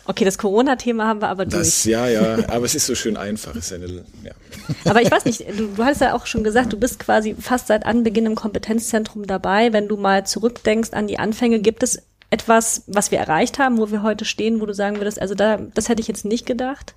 Okay, 0.07 0.25
das 0.25 0.37
Corona-Thema 0.37 1.07
haben 1.07 1.23
wir 1.23 1.29
aber 1.29 1.47
durch. 1.47 1.63
Das, 1.63 1.85
ja, 1.85 2.07
ja, 2.09 2.39
aber 2.49 2.67
es 2.67 2.75
ist 2.75 2.87
so 2.87 2.95
schön 2.95 3.17
einfach. 3.17 3.55
Ist 3.57 3.73
eine, 3.73 3.87
ja. 3.87 4.33
Aber 4.85 5.03
ich 5.03 5.11
weiß 5.11 5.25
nicht, 5.25 5.45
du, 5.59 5.67
du 5.77 5.85
hast 5.85 6.01
ja 6.01 6.15
auch 6.15 6.27
schon 6.27 6.45
gesagt, 6.45 6.73
du 6.73 6.79
bist 6.79 6.99
quasi 6.99 7.35
fast 7.39 7.67
seit 7.67 7.85
Anbeginn 7.85 8.27
im 8.27 8.35
Kompetenzzentrum 8.35 9.27
dabei. 9.27 9.73
Wenn 9.73 9.89
du 9.89 9.97
mal 9.97 10.27
zurückdenkst 10.27 10.91
an 10.93 11.07
die 11.07 11.19
Anfänge, 11.19 11.59
gibt 11.59 11.83
es 11.83 12.03
etwas, 12.31 12.85
was 12.87 13.11
wir 13.11 13.19
erreicht 13.19 13.59
haben, 13.59 13.79
wo 13.79 13.91
wir 13.91 14.03
heute 14.03 14.25
stehen, 14.25 14.61
wo 14.61 14.67
du 14.67 14.75
sagen 14.75 14.97
würdest, 14.99 15.21
also 15.21 15.35
da, 15.35 15.59
das 15.75 15.89
hätte 15.89 16.01
ich 16.01 16.09
jetzt 16.09 16.25
nicht 16.25 16.47
gedacht? 16.47 16.95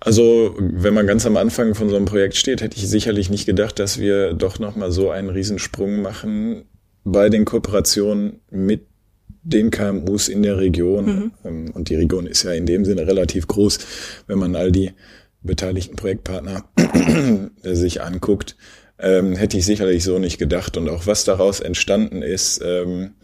Also, 0.00 0.56
wenn 0.58 0.94
man 0.94 1.06
ganz 1.06 1.26
am 1.26 1.36
Anfang 1.36 1.74
von 1.76 1.88
so 1.88 1.94
einem 1.94 2.06
Projekt 2.06 2.36
steht, 2.36 2.60
hätte 2.60 2.76
ich 2.76 2.88
sicherlich 2.88 3.30
nicht 3.30 3.46
gedacht, 3.46 3.78
dass 3.78 3.98
wir 3.98 4.32
doch 4.32 4.58
nochmal 4.58 4.90
so 4.90 5.10
einen 5.10 5.30
Riesensprung 5.30 6.02
machen 6.02 6.64
bei 7.04 7.28
den 7.28 7.44
Kooperationen 7.44 8.40
mit 8.50 8.86
den 9.42 9.70
KMUs 9.70 10.28
in 10.28 10.42
der 10.42 10.58
Region. 10.58 11.06
Mhm. 11.06 11.30
Ähm, 11.44 11.70
und 11.74 11.88
die 11.88 11.96
Region 11.96 12.26
ist 12.26 12.44
ja 12.44 12.52
in 12.52 12.66
dem 12.66 12.84
Sinne 12.84 13.06
relativ 13.06 13.46
groß, 13.46 13.78
wenn 14.26 14.38
man 14.38 14.56
all 14.56 14.72
die 14.72 14.92
beteiligten 15.42 15.96
Projektpartner 15.96 16.64
sich 17.62 18.00
anguckt, 18.02 18.56
ähm, 18.98 19.34
hätte 19.34 19.58
ich 19.58 19.66
sicherlich 19.66 20.04
so 20.04 20.18
nicht 20.18 20.38
gedacht. 20.38 20.76
Und 20.76 20.88
auch 20.88 21.06
was 21.06 21.24
daraus 21.24 21.60
entstanden 21.60 22.22
ist, 22.22 22.60
ähm, 22.64 23.14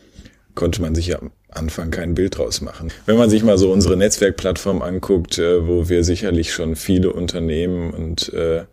konnte 0.54 0.82
man 0.82 0.94
sich 0.94 1.06
ja 1.08 1.20
am 1.20 1.30
Anfang 1.50 1.90
kein 1.90 2.14
Bild 2.14 2.36
draus 2.36 2.60
machen. 2.60 2.90
Wenn 3.06 3.16
man 3.16 3.30
sich 3.30 3.44
mal 3.44 3.58
so 3.58 3.72
unsere 3.72 3.96
Netzwerkplattform 3.96 4.82
anguckt, 4.82 5.38
äh, 5.38 5.66
wo 5.66 5.88
wir 5.88 6.02
sicherlich 6.02 6.52
schon 6.52 6.74
viele 6.74 7.12
Unternehmen 7.12 7.92
und 7.92 8.32
äh, 8.32 8.64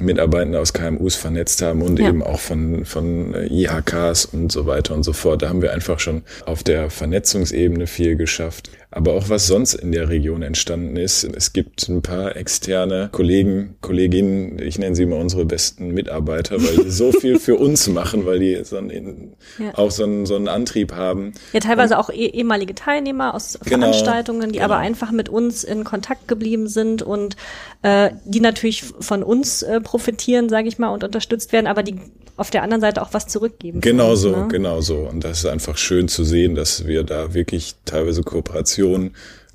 Mitarbeitende 0.00 0.58
aus 0.60 0.72
KMUs 0.72 1.16
vernetzt 1.16 1.62
haben 1.62 1.82
und 1.82 1.98
ja. 1.98 2.08
eben 2.08 2.22
auch 2.22 2.40
von, 2.40 2.84
von 2.84 3.34
IHKs 3.34 4.24
und 4.26 4.50
so 4.50 4.66
weiter 4.66 4.94
und 4.94 5.02
so 5.02 5.12
fort. 5.12 5.42
Da 5.42 5.48
haben 5.48 5.62
wir 5.62 5.72
einfach 5.72 6.00
schon 6.00 6.22
auf 6.46 6.62
der 6.62 6.90
Vernetzungsebene 6.90 7.86
viel 7.86 8.16
geschafft 8.16 8.70
aber 8.92 9.14
auch 9.14 9.28
was 9.28 9.46
sonst 9.46 9.74
in 9.74 9.90
der 9.90 10.08
Region 10.08 10.42
entstanden 10.42 10.96
ist. 10.96 11.24
Es 11.24 11.52
gibt 11.52 11.88
ein 11.88 12.02
paar 12.02 12.36
externe 12.36 13.08
Kollegen, 13.10 13.74
Kolleginnen, 13.80 14.58
ich 14.58 14.78
nenne 14.78 14.94
sie 14.94 15.06
mal 15.06 15.18
unsere 15.18 15.46
besten 15.46 15.88
Mitarbeiter, 15.92 16.62
weil 16.62 16.84
die 16.84 16.90
so 16.90 17.10
viel 17.10 17.38
für 17.38 17.56
uns 17.56 17.88
machen, 17.88 18.26
weil 18.26 18.38
die 18.38 18.62
so 18.64 18.76
einen, 18.76 19.34
ja. 19.58 19.76
auch 19.76 19.90
so 19.90 20.04
einen, 20.04 20.26
so 20.26 20.36
einen 20.36 20.48
Antrieb 20.48 20.92
haben. 20.92 21.32
Ja, 21.54 21.60
teilweise 21.60 21.94
Und, 21.94 22.00
auch 22.00 22.10
eh, 22.10 22.26
ehemalige 22.26 22.74
Teilnehmer 22.74 23.34
aus 23.34 23.58
genau, 23.64 23.86
Veranstaltungen, 23.86 24.52
die 24.52 24.58
genau. 24.58 24.66
aber 24.66 24.76
einfach 24.76 25.10
mit 25.10 25.30
uns 25.30 25.64
in 25.64 25.84
Kontakt 25.84 26.28
geblieben 26.28 26.68
sind 26.68 27.00
und 27.02 27.36
äh, 27.80 28.10
die 28.26 28.40
natürlich 28.40 28.84
von 29.00 29.22
uns 29.22 29.62
äh, 29.62 29.80
profitieren, 29.80 30.50
sage 30.50 30.68
ich 30.68 30.78
mal, 30.78 30.90
und 30.90 31.02
unterstützt 31.02 31.52
werden, 31.52 31.66
aber 31.66 31.82
die 31.82 31.96
auf 32.36 32.50
der 32.50 32.62
anderen 32.62 32.80
Seite 32.80 33.02
auch 33.02 33.12
was 33.12 33.26
zurückgeben. 33.26 33.80
Genau 33.80 34.12
uns, 34.12 34.20
so, 34.20 34.30
ne? 34.30 34.48
genau 34.48 34.80
so. 34.80 34.96
Und 34.98 35.22
das 35.22 35.38
ist 35.38 35.46
einfach 35.46 35.76
schön 35.76 36.08
zu 36.08 36.24
sehen, 36.24 36.54
dass 36.54 36.86
wir 36.86 37.04
da 37.04 37.34
wirklich 37.34 37.74
teilweise 37.84 38.22
Kooperationen, 38.22 38.81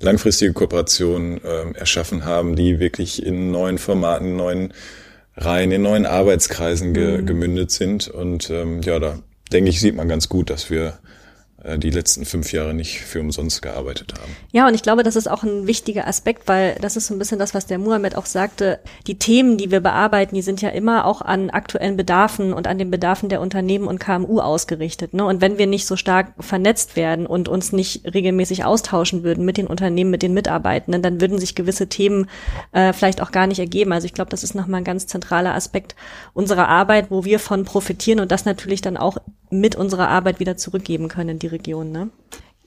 langfristige 0.00 0.52
Kooperationen 0.52 1.42
äh, 1.44 1.78
erschaffen 1.78 2.24
haben, 2.24 2.56
die 2.56 2.78
wirklich 2.78 3.24
in 3.24 3.50
neuen 3.50 3.78
Formaten, 3.78 4.36
neuen 4.36 4.72
Reihen, 5.36 5.70
in 5.70 5.82
neuen 5.82 6.06
Arbeitskreisen 6.06 6.94
ge 6.94 7.18
mhm. 7.18 7.26
gemündet 7.26 7.70
sind. 7.70 8.08
Und 8.08 8.50
ähm, 8.50 8.82
ja, 8.82 8.98
da 8.98 9.18
denke 9.52 9.70
ich, 9.70 9.80
sieht 9.80 9.96
man 9.96 10.08
ganz 10.08 10.28
gut, 10.28 10.50
dass 10.50 10.70
wir 10.70 10.98
die 11.76 11.90
letzten 11.90 12.24
fünf 12.24 12.52
Jahre 12.52 12.72
nicht 12.72 13.00
für 13.00 13.20
umsonst 13.20 13.62
gearbeitet 13.62 14.14
haben. 14.14 14.34
Ja, 14.52 14.66
und 14.66 14.74
ich 14.74 14.82
glaube, 14.82 15.02
das 15.02 15.16
ist 15.16 15.28
auch 15.28 15.42
ein 15.42 15.66
wichtiger 15.66 16.06
Aspekt, 16.06 16.48
weil 16.48 16.76
das 16.80 16.96
ist 16.96 17.08
so 17.08 17.14
ein 17.14 17.18
bisschen 17.18 17.38
das, 17.38 17.54
was 17.54 17.66
der 17.66 17.78
Muhammad 17.78 18.14
auch 18.14 18.26
sagte. 18.26 18.78
Die 19.06 19.18
Themen, 19.18 19.58
die 19.58 19.70
wir 19.70 19.80
bearbeiten, 19.80 20.34
die 20.34 20.42
sind 20.42 20.62
ja 20.62 20.70
immer 20.70 21.04
auch 21.04 21.20
an 21.20 21.50
aktuellen 21.50 21.96
Bedarfen 21.96 22.52
und 22.52 22.66
an 22.66 22.78
den 22.78 22.90
Bedarfen 22.90 23.28
der 23.28 23.40
Unternehmen 23.40 23.86
und 23.86 23.98
KMU 23.98 24.40
ausgerichtet. 24.40 25.12
Ne? 25.12 25.24
Und 25.24 25.40
wenn 25.40 25.58
wir 25.58 25.66
nicht 25.66 25.86
so 25.86 25.96
stark 25.96 26.32
vernetzt 26.40 26.96
werden 26.96 27.26
und 27.26 27.48
uns 27.48 27.72
nicht 27.72 28.02
regelmäßig 28.14 28.64
austauschen 28.64 29.22
würden 29.22 29.44
mit 29.44 29.56
den 29.56 29.66
Unternehmen, 29.66 30.10
mit 30.10 30.22
den 30.22 30.34
Mitarbeitenden, 30.34 31.02
dann 31.02 31.20
würden 31.20 31.38
sich 31.38 31.54
gewisse 31.54 31.88
Themen 31.88 32.30
äh, 32.72 32.92
vielleicht 32.92 33.20
auch 33.20 33.32
gar 33.32 33.46
nicht 33.46 33.58
ergeben. 33.58 33.92
Also 33.92 34.06
ich 34.06 34.14
glaube, 34.14 34.30
das 34.30 34.44
ist 34.44 34.54
nochmal 34.54 34.80
ein 34.80 34.84
ganz 34.84 35.06
zentraler 35.06 35.54
Aspekt 35.54 35.96
unserer 36.34 36.68
Arbeit, 36.68 37.10
wo 37.10 37.24
wir 37.24 37.38
von 37.38 37.64
profitieren 37.64 38.20
und 38.20 38.30
das 38.32 38.44
natürlich 38.44 38.80
dann 38.80 38.96
auch 38.96 39.18
mit 39.50 39.76
unserer 39.76 40.08
Arbeit 40.08 40.40
wieder 40.40 40.56
zurückgeben 40.56 41.08
können 41.08 41.30
in 41.30 41.38
die 41.38 41.46
Region. 41.46 41.92
Ne? 41.92 42.10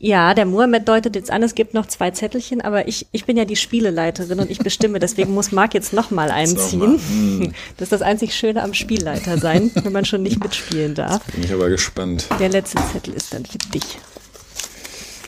Ja, 0.04 0.34
der 0.34 0.46
Mohammed 0.46 0.88
deutet 0.88 1.16
jetzt 1.16 1.30
an, 1.30 1.44
es 1.44 1.54
gibt 1.54 1.76
noch 1.76 1.86
zwei 1.86 2.10
Zettelchen, 2.10 2.60
aber 2.60 2.88
ich, 2.88 3.06
ich 3.12 3.26
bin 3.26 3.38
ja 3.38 3.46
die 3.46 3.56
Spieleleiterin 3.56 4.40
und 4.40 4.50
ich 4.50 4.58
bestimme, 4.58 4.98
deswegen 4.98 5.32
muss 5.32 5.52
Marc 5.52 5.76
jetzt 5.76 5.94
noch 5.94 6.10
mal 6.10 6.32
einziehen. 6.32 7.00
Hm. 7.08 7.54
Das 7.78 7.86
ist 7.86 7.92
das 7.92 8.02
einzig 8.02 8.34
Schöne 8.34 8.64
am 8.64 8.74
Spielleiter 8.74 9.38
sein, 9.38 9.70
wenn 9.84 9.94
man 9.94 10.06
schon 10.06 10.24
nicht 10.24 10.44
mitspielen 10.44 10.96
darf. 10.96 11.22
Jetzt 11.28 11.36
bin 11.36 11.44
ich 11.44 11.54
aber 11.54 11.70
gespannt. 11.70 12.28
Der 12.40 12.50
letzte 12.50 12.82
Zettel 12.92 13.14
ist 13.14 13.32
dann 13.32 13.46
für 13.46 13.60
dich. 13.60 14.00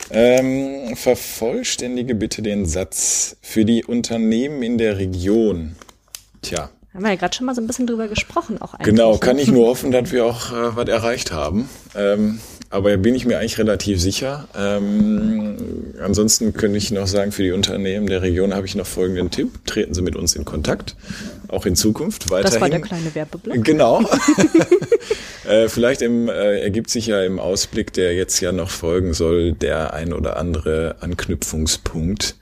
Ähm, 0.10 0.96
vervollständige 0.96 2.16
bitte 2.16 2.42
den 2.42 2.66
Satz. 2.66 3.38
Für 3.42 3.66
die 3.66 3.84
Unternehmen 3.84 4.64
in 4.64 4.80
der 4.80 4.98
Region. 4.98 5.76
Tja. 6.42 6.72
Haben 6.94 7.04
wir 7.04 7.10
ja 7.10 7.16
gerade 7.16 7.36
schon 7.36 7.48
mal 7.48 7.56
so 7.56 7.62
ein 7.62 7.66
bisschen 7.66 7.88
drüber 7.88 8.08
gesprochen, 8.08 8.62
auch 8.62 8.76
eigentlich. 8.76 8.86
Genau, 8.86 9.18
kann 9.18 9.40
ich 9.40 9.50
nur 9.50 9.68
hoffen, 9.68 9.92
dass 9.92 10.12
wir 10.12 10.26
auch 10.26 10.52
äh, 10.52 10.76
was 10.76 10.88
erreicht 10.88 11.32
haben. 11.32 11.68
Ähm, 11.96 12.40
aber 12.70 12.98
bin 12.98 13.16
ich 13.16 13.26
mir 13.26 13.40
eigentlich 13.40 13.58
relativ 13.58 14.00
sicher. 14.00 14.48
Ähm, 14.56 15.58
ansonsten 16.00 16.54
könnte 16.54 16.78
ich 16.78 16.92
noch 16.92 17.08
sagen, 17.08 17.32
für 17.32 17.44
die 17.44 17.52
Unternehmen 17.52 18.08
der 18.08 18.22
Region 18.22 18.54
habe 18.54 18.66
ich 18.68 18.76
noch 18.76 18.86
folgenden 18.86 19.32
Tipp. 19.32 19.66
Treten 19.66 19.94
Sie 19.94 20.02
mit 20.04 20.16
uns 20.16 20.36
in 20.36 20.46
Kontakt, 20.46 20.96
auch 21.48 21.66
in 21.66 21.76
Zukunft 21.76 22.30
weiterhin. 22.30 22.52
Das 22.52 22.62
war 22.62 22.70
der 22.70 22.82
kleine 22.82 23.14
Werbeblock. 23.14 23.64
Genau. 23.64 24.04
äh, 25.48 25.70
vielleicht 25.70 26.04
im, 26.04 26.30
äh, 26.30 26.62
ergibt 26.62 26.92
sich 26.92 27.08
ja 27.08 27.24
im 27.24 27.40
Ausblick, 27.40 27.94
der 27.94 28.16
jetzt 28.16 28.40
ja 28.40 28.52
noch 28.52 28.70
folgen 28.70 29.14
soll, 29.14 29.54
der 29.54 29.94
ein 29.94 30.14
oder 30.14 30.38
andere 30.38 30.98
Anknüpfungspunkt 31.00 32.36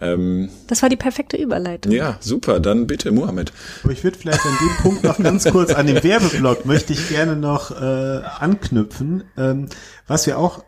ähm, 0.00 0.48
das 0.66 0.82
war 0.82 0.88
die 0.88 0.96
perfekte 0.96 1.36
Überleitung. 1.36 1.92
Ja, 1.92 2.16
super. 2.20 2.60
Dann 2.60 2.86
bitte, 2.86 3.12
Mohammed. 3.12 3.52
Aber 3.82 3.92
ich 3.92 4.02
würde 4.04 4.18
vielleicht 4.18 4.44
an 4.44 4.56
dem 4.60 4.82
Punkt 4.82 5.04
noch 5.04 5.18
ganz 5.18 5.44
kurz 5.44 5.72
an 5.72 5.86
den 5.86 6.02
Werbeblock 6.02 6.66
möchte 6.66 6.92
ich 6.92 7.08
gerne 7.08 7.36
noch 7.36 7.70
äh, 7.70 8.22
anknüpfen. 8.38 9.24
Ähm, 9.36 9.68
was 10.06 10.26
wir 10.26 10.38
auch 10.38 10.64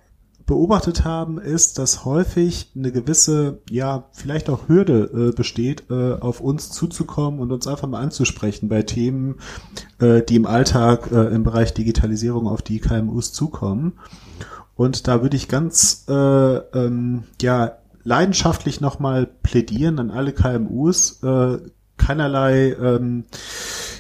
beobachtet 0.47 1.05
haben, 1.05 1.39
ist, 1.39 1.79
dass 1.79 2.05
häufig 2.05 2.73
eine 2.77 2.93
gewisse, 2.93 3.61
ja, 3.71 4.09
vielleicht 4.13 4.51
auch 4.51 4.69
Hürde 4.69 5.31
äh, 5.31 5.35
besteht, 5.35 5.85
äh, 5.91 6.15
auf 6.15 6.41
uns 6.41 6.71
zuzukommen 6.71 7.41
und 7.41 7.53
uns 7.53 7.67
einfach 7.67 7.89
mal 7.89 8.01
anzusprechen 8.01 8.69
bei 8.69 8.83
Themen, 8.83 9.37
äh, 9.99 10.23
die 10.23 10.37
im 10.37 10.47
Alltag 10.47 11.11
äh, 11.13 11.35
im 11.35 11.45
Bereich 11.45 11.75
Digitalisierung 11.75 12.47
auf 12.47 12.63
die 12.63 12.81
KMUs 12.81 13.33
zukommen. 13.33 13.95
Und 14.75 15.07
da 15.07 15.23
würde 15.23 15.37
ich 15.37 15.49
ganz, 15.49 16.05
äh, 16.09 16.13
ähm, 16.13 17.25
ja, 17.41 17.79
leidenschaftlich 18.05 18.81
nochmal 18.81 19.27
plädieren 19.27 19.99
an 19.99 20.11
alle 20.11 20.33
KMUs, 20.33 21.23
äh, 21.23 21.59
keinerlei 21.97 22.73
ähm, 22.73 23.25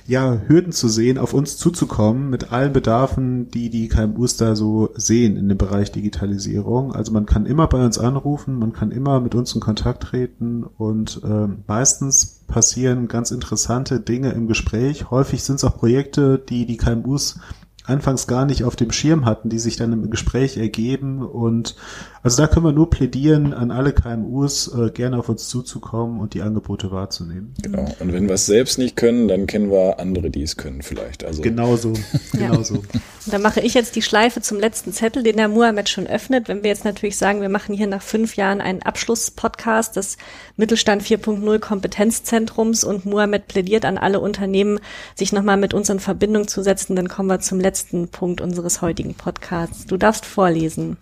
ja, 0.06 0.40
Hürden 0.46 0.72
zu 0.72 0.88
sehen, 0.88 1.18
auf 1.18 1.32
uns 1.32 1.56
zuzukommen 1.56 2.28
mit 2.28 2.52
allen 2.52 2.72
Bedarfen, 2.72 3.50
die 3.50 3.70
die 3.70 3.88
KMUs 3.88 4.36
da 4.36 4.56
so 4.56 4.90
sehen 4.94 5.36
in 5.36 5.48
dem 5.48 5.58
Bereich 5.58 5.92
Digitalisierung. 5.92 6.94
Also 6.94 7.12
man 7.12 7.26
kann 7.26 7.46
immer 7.46 7.68
bei 7.68 7.84
uns 7.84 7.98
anrufen, 7.98 8.58
man 8.58 8.72
kann 8.72 8.90
immer 8.90 9.20
mit 9.20 9.34
uns 9.34 9.54
in 9.54 9.60
Kontakt 9.60 10.02
treten 10.02 10.64
und 10.64 11.20
äh, 11.24 11.48
meistens 11.66 12.42
passieren 12.48 13.08
ganz 13.08 13.30
interessante 13.30 14.00
Dinge 14.00 14.32
im 14.32 14.48
Gespräch. 14.48 15.10
Häufig 15.10 15.44
sind 15.44 15.56
es 15.56 15.64
auch 15.64 15.76
Projekte, 15.76 16.38
die 16.38 16.66
die 16.66 16.76
KMUs 16.76 17.38
anfangs 17.84 18.26
gar 18.26 18.46
nicht 18.46 18.64
auf 18.64 18.76
dem 18.76 18.92
Schirm 18.92 19.24
hatten, 19.24 19.48
die 19.48 19.58
sich 19.58 19.76
dann 19.76 19.92
im 19.92 20.10
Gespräch 20.10 20.56
ergeben. 20.56 21.22
Und 21.22 21.74
also 22.22 22.40
da 22.40 22.46
können 22.46 22.64
wir 22.64 22.72
nur 22.72 22.90
plädieren, 22.90 23.52
an 23.52 23.70
alle 23.70 23.92
KMUs 23.92 24.72
äh, 24.74 24.90
gerne 24.90 25.18
auf 25.18 25.28
uns 25.28 25.48
zuzukommen 25.48 26.20
und 26.20 26.34
die 26.34 26.42
Angebote 26.42 26.92
wahrzunehmen. 26.92 27.54
Genau. 27.60 27.92
Und 27.98 28.12
wenn 28.12 28.28
wir 28.28 28.34
es 28.34 28.46
selbst 28.46 28.78
nicht 28.78 28.96
können, 28.96 29.26
dann 29.26 29.46
kennen 29.46 29.70
wir 29.70 29.98
andere, 29.98 30.30
die 30.30 30.42
es 30.42 30.56
können 30.56 30.82
vielleicht. 30.82 31.24
Also 31.24 31.42
genauso, 31.42 31.94
genauso. 32.32 32.74
Ja. 32.74 33.00
Und 33.24 33.32
dann 33.32 33.42
mache 33.42 33.60
ich 33.60 33.74
jetzt 33.74 33.96
die 33.96 34.02
Schleife 34.02 34.40
zum 34.40 34.60
letzten 34.60 34.92
Zettel, 34.92 35.24
den 35.24 35.36
der 35.36 35.48
Muhammad 35.48 35.88
schon 35.88 36.06
öffnet. 36.06 36.48
Wenn 36.48 36.62
wir 36.62 36.70
jetzt 36.70 36.84
natürlich 36.84 37.16
sagen, 37.16 37.40
wir 37.40 37.48
machen 37.48 37.74
hier 37.74 37.88
nach 37.88 38.02
fünf 38.02 38.36
Jahren 38.36 38.60
einen 38.60 38.82
Abschlusspodcast 38.82 39.96
des 39.96 40.16
Mittelstand 40.56 41.02
4.0 41.02 41.58
Kompetenzzentrums 41.58 42.84
und 42.84 43.06
Muhammad 43.06 43.48
plädiert 43.48 43.84
an 43.84 43.98
alle 43.98 44.20
Unternehmen, 44.20 44.78
sich 45.16 45.32
nochmal 45.32 45.56
mit 45.56 45.74
uns 45.74 45.88
in 45.88 45.98
Verbindung 45.98 46.46
zu 46.46 46.62
setzen, 46.62 46.94
dann 46.94 47.08
kommen 47.08 47.28
wir 47.28 47.40
zum 47.40 47.58
letzten 47.58 47.71
Punkt 48.08 48.40
unseres 48.40 48.82
heutigen 48.82 49.14
Podcasts. 49.14 49.86
Du 49.86 49.96
darfst 49.96 50.26
vorlesen. 50.26 50.96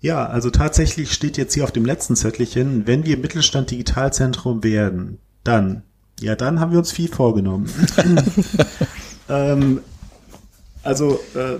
Ja, 0.00 0.26
also 0.26 0.50
tatsächlich 0.50 1.12
steht 1.12 1.36
jetzt 1.36 1.54
hier 1.54 1.64
auf 1.64 1.72
dem 1.72 1.84
letzten 1.84 2.16
Zettelchen, 2.16 2.86
wenn 2.86 3.06
wir 3.06 3.16
Mittelstand 3.16 3.70
Digitalzentrum 3.70 4.64
werden, 4.64 5.18
dann, 5.44 5.82
ja, 6.20 6.34
dann 6.34 6.58
haben 6.58 6.72
wir 6.72 6.78
uns 6.78 6.90
viel 6.90 7.08
vorgenommen. 7.08 7.70
ähm, 9.28 9.80
also, 10.82 11.20
äh, 11.34 11.58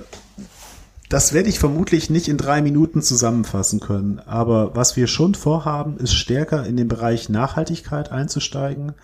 das 1.09 1.35
werde 1.35 1.51
ich 1.51 1.59
vermutlich 1.59 2.09
nicht 2.09 2.29
in 2.29 2.39
drei 2.39 2.63
Minuten 2.63 3.03
zusammenfassen 3.03 3.81
können. 3.81 4.19
Aber 4.19 4.75
was 4.75 4.97
wir 4.97 5.07
schon 5.07 5.35
vorhaben, 5.35 5.99
ist 5.99 6.15
stärker 6.15 6.65
in 6.65 6.79
den 6.79 6.89
Bereich 6.89 7.29
Nachhaltigkeit 7.29 8.11
einzusteigen, 8.11 8.95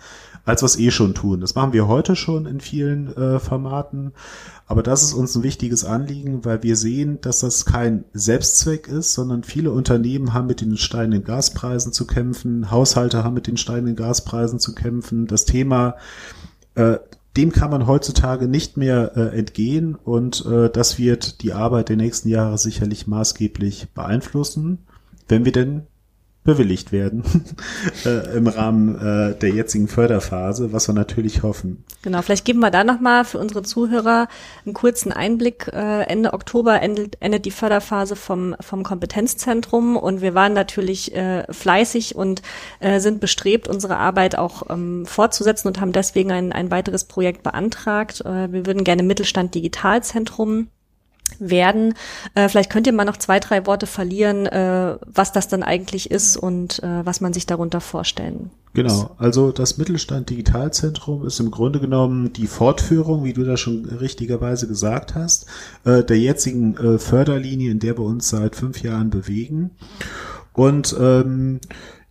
als 0.43 0.63
was 0.63 0.79
eh 0.79 0.89
schon 0.89 1.13
tun. 1.13 1.39
Das 1.39 1.53
machen 1.53 1.71
wir 1.71 1.87
heute 1.87 2.15
schon 2.15 2.47
in 2.47 2.61
vielen 2.61 3.15
äh, 3.15 3.39
Formaten. 3.39 4.13
Aber 4.69 4.83
das 4.83 5.01
ist 5.01 5.13
uns 5.13 5.35
ein 5.35 5.41
wichtiges 5.41 5.83
Anliegen, 5.83 6.45
weil 6.45 6.61
wir 6.61 6.75
sehen, 6.75 7.19
dass 7.21 7.39
das 7.39 7.65
kein 7.65 8.05
Selbstzweck 8.13 8.87
ist, 8.87 9.13
sondern 9.13 9.43
viele 9.43 9.71
Unternehmen 9.71 10.35
haben 10.35 10.45
mit 10.45 10.61
den 10.61 10.77
steigenden 10.77 11.23
Gaspreisen 11.23 11.91
zu 11.91 12.05
kämpfen, 12.05 12.69
Haushalte 12.69 13.23
haben 13.23 13.33
mit 13.33 13.47
den 13.47 13.57
steigenden 13.57 13.95
Gaspreisen 13.95 14.59
zu 14.59 14.75
kämpfen. 14.75 15.25
Das 15.25 15.45
Thema 15.45 15.95
äh, 16.75 16.99
dem 17.35 17.51
kann 17.51 17.71
man 17.71 17.87
heutzutage 17.87 18.47
nicht 18.47 18.77
mehr 18.77 19.13
äh, 19.15 19.37
entgehen 19.37 19.95
und 19.95 20.45
äh, 20.45 20.69
das 20.69 20.99
wird 20.99 21.41
die 21.41 21.53
Arbeit 21.53 21.89
der 21.89 21.97
nächsten 21.97 22.29
Jahre 22.29 22.57
sicherlich 22.59 23.07
maßgeblich 23.07 23.89
beeinflussen, 23.95 24.79
wenn 25.27 25.45
wir 25.45 25.51
denn 25.51 25.87
bewilligt 26.43 26.91
werden 26.91 27.23
äh, 28.05 28.37
im 28.37 28.47
Rahmen 28.47 28.95
äh, 28.95 29.35
der 29.37 29.49
jetzigen 29.49 29.87
Förderphase, 29.87 30.71
was 30.71 30.87
wir 30.87 30.93
natürlich 30.93 31.43
hoffen. 31.43 31.83
Genau, 32.01 32.21
vielleicht 32.21 32.45
geben 32.45 32.59
wir 32.59 32.71
da 32.71 32.83
nochmal 32.83 33.25
für 33.25 33.39
unsere 33.39 33.61
Zuhörer 33.61 34.27
einen 34.65 34.73
kurzen 34.73 35.11
Einblick. 35.11 35.67
Äh, 35.67 36.03
Ende 36.03 36.33
Oktober 36.33 36.81
endet, 36.81 37.17
endet 37.19 37.45
die 37.45 37.51
Förderphase 37.51 38.15
vom, 38.15 38.55
vom 38.61 38.83
Kompetenzzentrum 38.83 39.97
und 39.97 40.21
wir 40.21 40.33
waren 40.33 40.53
natürlich 40.53 41.13
äh, 41.13 41.43
fleißig 41.51 42.15
und 42.15 42.41
äh, 42.79 42.99
sind 42.99 43.19
bestrebt, 43.19 43.67
unsere 43.67 43.97
Arbeit 43.97 44.37
auch 44.37 44.69
ähm, 44.69 45.05
fortzusetzen 45.05 45.67
und 45.67 45.81
haben 45.81 45.91
deswegen 45.91 46.31
ein, 46.31 46.53
ein 46.53 46.71
weiteres 46.71 47.03
Projekt 47.03 47.43
beantragt. 47.43 48.21
Äh, 48.21 48.51
wir 48.51 48.65
würden 48.65 48.85
gerne 48.85 49.03
Mittelstand 49.03 49.55
Digitalzentrum 49.55 50.69
werden. 51.39 51.93
Äh, 52.35 52.49
vielleicht 52.49 52.69
könnt 52.69 52.87
ihr 52.87 52.93
mal 52.93 53.05
noch 53.05 53.17
zwei, 53.17 53.39
drei 53.39 53.65
Worte 53.65 53.87
verlieren, 53.87 54.45
äh, 54.47 54.97
was 55.05 55.31
das 55.31 55.47
dann 55.47 55.63
eigentlich 55.63 56.09
ist 56.09 56.37
und 56.37 56.81
äh, 56.81 57.05
was 57.05 57.21
man 57.21 57.33
sich 57.33 57.45
darunter 57.45 57.81
vorstellen 57.81 58.51
Genau, 58.73 59.15
also 59.17 59.51
das 59.51 59.79
Mittelstand 59.79 60.29
Digitalzentrum 60.29 61.25
ist 61.25 61.39
im 61.39 61.49
Grunde 61.49 61.79
genommen 61.79 62.33
die 62.33 62.45
Fortführung, 62.45 63.23
wie 63.23 63.33
du 63.33 63.43
da 63.43 63.57
schon 63.57 63.85
richtigerweise 63.85 64.67
gesagt 64.67 65.15
hast, 65.15 65.47
äh, 65.85 66.03
der 66.03 66.19
jetzigen 66.19 66.77
äh, 66.77 66.99
Förderlinie, 66.99 67.71
in 67.71 67.79
der 67.79 67.97
wir 67.97 68.05
uns 68.05 68.29
seit 68.29 68.55
fünf 68.55 68.83
Jahren 68.83 69.09
bewegen. 69.09 69.71
Und 70.53 70.95
ähm, 70.99 71.61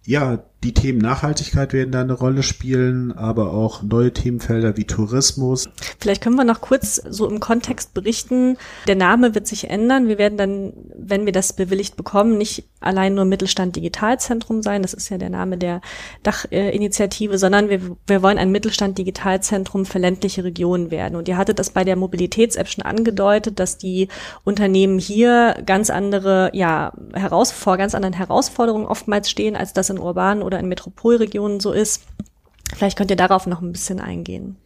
ja, 0.04 0.42
die 0.64 0.74
Themen 0.74 0.98
Nachhaltigkeit 0.98 1.72
werden 1.72 1.92
da 1.92 2.00
eine 2.00 2.14
Rolle 2.14 2.42
spielen, 2.42 3.12
aber 3.12 3.52
auch 3.52 3.82
neue 3.82 4.12
Themenfelder 4.12 4.76
wie 4.76 4.84
Tourismus. 4.84 5.68
Vielleicht 6.00 6.20
können 6.20 6.34
wir 6.34 6.44
noch 6.44 6.60
kurz 6.60 6.96
so 6.96 7.28
im 7.28 7.38
Kontext 7.38 7.94
berichten. 7.94 8.56
Der 8.88 8.96
Name 8.96 9.36
wird 9.36 9.46
sich 9.46 9.70
ändern. 9.70 10.08
Wir 10.08 10.18
werden 10.18 10.36
dann, 10.36 10.72
wenn 10.96 11.26
wir 11.26 11.32
das 11.32 11.52
bewilligt 11.52 11.96
bekommen, 11.96 12.38
nicht 12.38 12.64
allein 12.80 13.14
nur 13.14 13.24
Mittelstand 13.24 13.76
Digitalzentrum 13.76 14.62
sein. 14.62 14.82
Das 14.82 14.94
ist 14.94 15.08
ja 15.10 15.18
der 15.18 15.30
Name 15.30 15.58
der 15.58 15.80
Dachinitiative, 16.24 17.38
sondern 17.38 17.68
wir, 17.68 17.80
wir 18.08 18.22
wollen 18.22 18.38
ein 18.38 18.50
Mittelstand 18.50 18.98
Digitalzentrum 18.98 19.86
für 19.86 19.98
ländliche 19.98 20.42
Regionen 20.42 20.90
werden. 20.90 21.14
Und 21.14 21.28
ihr 21.28 21.36
hattet 21.36 21.60
das 21.60 21.70
bei 21.70 21.84
der 21.84 21.94
Mobilitäts-App 21.94 22.66
schon 22.68 22.84
angedeutet, 22.84 23.60
dass 23.60 23.78
die 23.78 24.08
Unternehmen 24.42 24.98
hier 24.98 25.62
ganz 25.64 25.88
andere, 25.88 26.50
ja, 26.52 26.92
heraus, 27.14 27.52
vor 27.52 27.76
ganz 27.76 27.94
anderen 27.94 28.14
Herausforderungen 28.14 28.86
oftmals 28.86 29.30
stehen, 29.30 29.54
als 29.54 29.72
das 29.72 29.90
in 29.90 29.98
urbanen 29.98 30.47
oder 30.48 30.58
in 30.58 30.66
Metropolregionen 30.66 31.60
so 31.60 31.72
ist. 31.72 32.02
Vielleicht 32.74 32.98
könnt 32.98 33.10
ihr 33.10 33.16
darauf 33.16 33.46
noch 33.46 33.62
ein 33.62 33.70
bisschen 33.70 34.00
eingehen. 34.00 34.56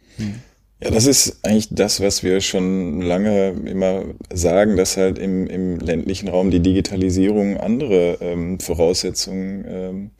Ja, 0.81 0.91
das 0.91 1.05
ist 1.05 1.39
eigentlich 1.43 1.69
das, 1.71 2.01
was 2.01 2.23
wir 2.23 2.41
schon 2.41 3.01
lange 3.01 3.51
immer 3.65 4.03
sagen, 4.33 4.75
dass 4.75 4.97
halt 4.97 5.17
im, 5.17 5.47
im 5.47 5.79
ländlichen 5.79 6.27
Raum 6.27 6.51
die 6.51 6.59
Digitalisierung 6.59 7.57
andere 7.57 8.17
ähm, 8.19 8.59
Voraussetzungen 8.59 9.65
ähm, 9.67 10.11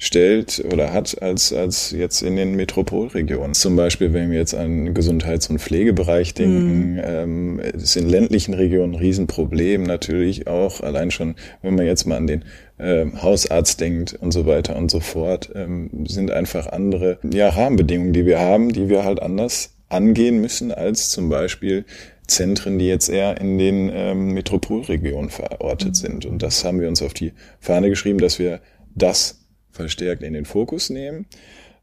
stellt 0.00 0.64
oder 0.72 0.92
hat 0.92 1.20
als, 1.20 1.52
als 1.52 1.90
jetzt 1.90 2.22
in 2.22 2.36
den 2.36 2.54
Metropolregionen. 2.54 3.52
Zum 3.54 3.74
Beispiel, 3.74 4.12
wenn 4.12 4.30
wir 4.30 4.38
jetzt 4.38 4.54
an 4.54 4.94
Gesundheits- 4.94 5.50
und 5.50 5.58
Pflegebereich 5.58 6.34
denken, 6.34 6.92
mhm. 6.92 7.00
ähm, 7.04 7.60
ist 7.60 7.96
in 7.96 8.08
ländlichen 8.08 8.54
Regionen 8.54 8.94
ein 8.94 9.00
Riesenproblem 9.00 9.82
natürlich 9.82 10.46
auch, 10.46 10.80
allein 10.80 11.10
schon, 11.10 11.34
wenn 11.62 11.74
man 11.74 11.84
jetzt 11.84 12.06
mal 12.06 12.16
an 12.16 12.28
den 12.28 12.44
äh, 12.78 13.06
Hausarzt 13.20 13.80
denkt 13.80 14.14
und 14.14 14.30
so 14.30 14.46
weiter 14.46 14.76
und 14.76 14.88
so 14.88 15.00
fort, 15.00 15.50
ähm, 15.56 15.90
sind 16.06 16.30
einfach 16.30 16.68
andere 16.68 17.18
ja, 17.28 17.48
Rahmenbedingungen, 17.48 18.12
die 18.12 18.24
wir 18.24 18.38
haben, 18.38 18.72
die 18.72 18.88
wir 18.88 19.02
halt 19.02 19.20
anders 19.20 19.74
angehen 19.88 20.40
müssen 20.40 20.70
als 20.70 21.10
zum 21.10 21.28
Beispiel 21.28 21.84
Zentren, 22.28 22.78
die 22.78 22.86
jetzt 22.86 23.08
eher 23.08 23.40
in 23.40 23.58
den 23.58 23.90
ähm, 23.92 24.32
Metropolregionen 24.32 25.30
verortet 25.30 25.88
mhm. 25.88 25.94
sind. 25.94 26.26
Und 26.26 26.42
das 26.44 26.64
haben 26.64 26.80
wir 26.80 26.86
uns 26.86 27.02
auf 27.02 27.14
die 27.14 27.32
Fahne 27.58 27.88
geschrieben, 27.88 28.18
dass 28.18 28.38
wir 28.38 28.60
das 28.94 29.47
verstärkt 29.70 30.22
in 30.22 30.32
den 30.32 30.44
Fokus 30.44 30.90
nehmen. 30.90 31.26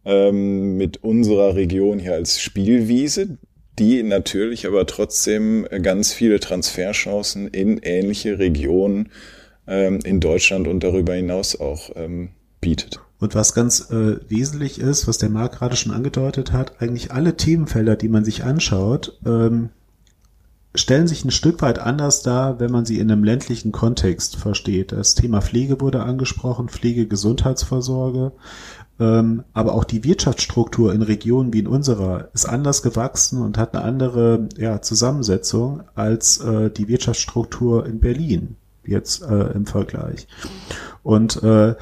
Ähm, 0.06 0.78
mit 0.78 1.04
unserer 1.04 1.56
Region 1.56 2.00
hier 2.00 2.14
als 2.14 2.40
Spielwiese, 2.40 3.38
die 3.80 4.04
natürlich 4.04 4.68
aber 4.68 4.86
trotzdem 4.86 5.68
ganz 5.82 6.14
viele 6.14 6.40
Transferchancen 6.40 7.48
in 7.48 7.80
ähnliche 7.80 8.40
Regionen 8.40 9.10
ähm, 9.68 10.00
in 10.04 10.20
Deutschland 10.20 10.68
und 10.68 10.84
darüber 10.84 11.14
hinaus 11.14 11.60
auch 11.60 11.90
ähm, 11.96 12.30
bietet. 12.62 13.00
Und 13.20 13.34
was 13.34 13.54
ganz 13.54 13.90
äh, 13.92 14.18
wesentlich 14.30 14.80
ist, 14.80 15.08
was 15.08 15.18
der 15.18 15.30
Marc 15.30 15.54
gerade 15.54 15.76
schon 15.76 15.94
angedeutet 15.94 16.52
hat, 16.52 16.82
eigentlich 16.82 17.12
alle 17.12 17.38
Themenfelder, 17.38 17.96
die 17.96 18.10
man 18.10 18.26
sich 18.26 18.44
anschaut, 18.44 19.18
ähm, 19.26 19.70
stellen 20.76 21.08
sich 21.08 21.26
ein 21.26 21.32
Stück 21.32 21.62
weit 21.62 21.80
anders 21.80 22.22
dar, 22.22 22.60
wenn 22.60 22.72
man 22.72 22.86
sie 22.86 23.00
in 23.00 23.12
einem 23.12 23.24
ländlichen 23.24 23.72
Kontext 23.72 24.36
versteht. 24.36 24.92
Das 24.92 25.16
Thema 25.16 25.42
Pflege 25.42 25.82
wurde 25.82 26.04
angesprochen, 26.04 26.70
Pflege, 26.70 27.08
Gesundheitsvorsorge, 27.08 28.32
ähm, 29.00 29.44
aber 29.54 29.74
auch 29.74 29.84
die 29.84 30.04
Wirtschaftsstruktur 30.04 30.94
in 30.94 31.02
Regionen 31.02 31.54
wie 31.54 31.60
in 31.60 31.68
unserer 31.68 32.30
ist 32.34 32.46
anders 32.46 32.82
gewachsen 32.82 33.42
und 33.42 33.58
hat 33.58 33.76
eine 33.76 33.84
andere 33.84 34.48
ja, 34.58 34.82
Zusammensetzung 34.82 35.84
als 35.96 36.38
äh, 36.40 36.70
die 36.70 36.88
Wirtschaftsstruktur 36.88 37.86
in 37.86 38.00
Berlin 38.00 38.56
jetzt 38.86 39.24
äh, 39.24 39.52
im 39.54 39.66
Vergleich. 39.66 40.28
Und 41.04 41.42
äh, 41.44 41.76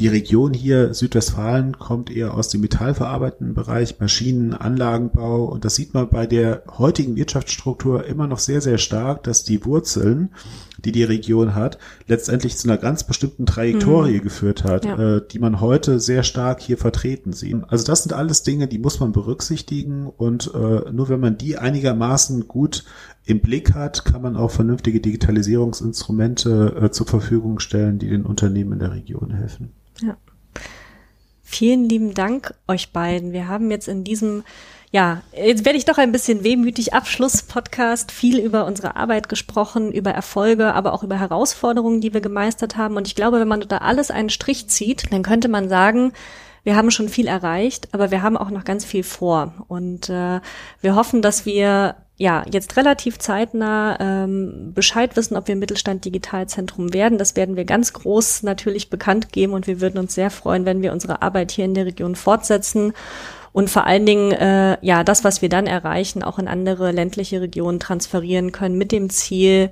die 0.00 0.08
Region 0.08 0.54
hier, 0.54 0.94
Südwestfalen, 0.94 1.78
kommt 1.78 2.10
eher 2.10 2.32
aus 2.32 2.48
dem 2.48 2.62
metallverarbeitenden 2.62 3.54
Bereich, 3.54 4.00
Maschinen, 4.00 4.54
Anlagenbau. 4.54 5.44
Und 5.44 5.66
das 5.66 5.74
sieht 5.74 5.92
man 5.92 6.08
bei 6.08 6.26
der 6.26 6.62
heutigen 6.78 7.16
Wirtschaftsstruktur 7.16 8.06
immer 8.06 8.26
noch 8.26 8.38
sehr, 8.38 8.62
sehr 8.62 8.78
stark, 8.78 9.22
dass 9.24 9.44
die 9.44 9.64
Wurzeln, 9.66 10.30
die 10.82 10.92
die 10.92 11.04
Region 11.04 11.54
hat, 11.54 11.76
letztendlich 12.06 12.56
zu 12.56 12.66
einer 12.66 12.78
ganz 12.78 13.04
bestimmten 13.04 13.44
Trajektorie 13.44 14.18
mhm. 14.18 14.22
geführt 14.22 14.64
hat, 14.64 14.86
ja. 14.86 15.16
äh, 15.16 15.22
die 15.30 15.38
man 15.38 15.60
heute 15.60 16.00
sehr 16.00 16.22
stark 16.22 16.62
hier 16.62 16.78
vertreten 16.78 17.34
sieht. 17.34 17.56
Also 17.68 17.84
das 17.84 18.02
sind 18.02 18.14
alles 18.14 18.42
Dinge, 18.42 18.68
die 18.68 18.78
muss 18.78 19.00
man 19.00 19.12
berücksichtigen. 19.12 20.06
Und 20.06 20.50
äh, 20.54 20.90
nur 20.90 21.10
wenn 21.10 21.20
man 21.20 21.36
die 21.36 21.58
einigermaßen 21.58 22.48
gut 22.48 22.84
im 23.26 23.40
Blick 23.40 23.74
hat, 23.74 24.06
kann 24.06 24.22
man 24.22 24.36
auch 24.36 24.50
vernünftige 24.50 25.00
Digitalisierungsinstrumente 25.00 26.76
äh, 26.80 26.90
zur 26.90 27.06
Verfügung 27.06 27.58
stellen, 27.58 27.98
die 27.98 28.08
den 28.08 28.24
Unternehmen 28.24 28.72
in 28.72 28.78
der 28.78 28.92
Region 28.92 29.32
helfen. 29.32 29.74
Ja. 30.02 30.16
Vielen 31.42 31.88
lieben 31.88 32.14
Dank 32.14 32.54
euch 32.68 32.92
beiden. 32.92 33.32
Wir 33.32 33.48
haben 33.48 33.70
jetzt 33.70 33.88
in 33.88 34.04
diesem 34.04 34.44
ja, 34.92 35.22
jetzt 35.32 35.64
werde 35.64 35.78
ich 35.78 35.84
doch 35.84 35.98
ein 35.98 36.10
bisschen 36.10 36.42
wehmütig. 36.42 36.94
Abschluss-Podcast, 36.94 38.10
viel 38.10 38.40
über 38.40 38.66
unsere 38.66 38.96
Arbeit 38.96 39.28
gesprochen, 39.28 39.92
über 39.92 40.10
Erfolge, 40.10 40.74
aber 40.74 40.92
auch 40.92 41.04
über 41.04 41.20
Herausforderungen, 41.20 42.00
die 42.00 42.12
wir 42.12 42.20
gemeistert 42.20 42.76
haben. 42.76 42.96
Und 42.96 43.06
ich 43.06 43.14
glaube, 43.14 43.38
wenn 43.38 43.46
man 43.46 43.60
da 43.60 43.78
alles 43.78 44.10
einen 44.10 44.30
Strich 44.30 44.68
zieht, 44.68 45.12
dann 45.12 45.22
könnte 45.22 45.46
man 45.46 45.68
sagen, 45.68 46.12
wir 46.62 46.76
haben 46.76 46.90
schon 46.90 47.08
viel 47.08 47.26
erreicht, 47.26 47.88
aber 47.92 48.10
wir 48.10 48.22
haben 48.22 48.36
auch 48.36 48.50
noch 48.50 48.64
ganz 48.64 48.84
viel 48.84 49.02
vor. 49.02 49.54
Und 49.68 50.08
äh, 50.08 50.40
wir 50.80 50.94
hoffen, 50.94 51.22
dass 51.22 51.46
wir 51.46 51.96
ja, 52.16 52.44
jetzt 52.52 52.76
relativ 52.76 53.18
zeitnah 53.18 53.98
ähm, 53.98 54.72
Bescheid 54.74 55.16
wissen, 55.16 55.38
ob 55.38 55.48
wir 55.48 55.56
Mittelstand 55.56 56.04
Digitalzentrum 56.04 56.92
werden. 56.92 57.16
Das 57.16 57.34
werden 57.34 57.56
wir 57.56 57.64
ganz 57.64 57.94
groß 57.94 58.42
natürlich 58.42 58.90
bekannt 58.90 59.32
geben 59.32 59.54
und 59.54 59.66
wir 59.66 59.80
würden 59.80 59.98
uns 59.98 60.14
sehr 60.14 60.30
freuen, 60.30 60.66
wenn 60.66 60.82
wir 60.82 60.92
unsere 60.92 61.22
Arbeit 61.22 61.50
hier 61.50 61.64
in 61.64 61.72
der 61.72 61.86
Region 61.86 62.16
fortsetzen 62.16 62.92
und 63.52 63.70
vor 63.70 63.86
allen 63.86 64.06
Dingen 64.06 64.32
äh, 64.32 64.78
ja 64.84 65.02
das, 65.02 65.24
was 65.24 65.42
wir 65.42 65.48
dann 65.48 65.66
erreichen, 65.66 66.22
auch 66.22 66.38
in 66.38 66.48
andere 66.48 66.92
ländliche 66.92 67.40
Regionen 67.40 67.80
transferieren 67.80 68.52
können 68.52 68.78
mit 68.78 68.92
dem 68.92 69.10
Ziel, 69.10 69.70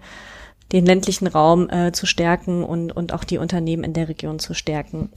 den 0.72 0.84
ländlichen 0.84 1.26
Raum 1.26 1.70
äh, 1.70 1.92
zu 1.92 2.06
stärken 2.06 2.64
und, 2.64 2.92
und 2.92 3.12
auch 3.12 3.24
die 3.24 3.38
Unternehmen 3.38 3.84
in 3.84 3.92
der 3.92 4.08
Region 4.08 4.38
zu 4.38 4.52
stärken. 4.54 5.10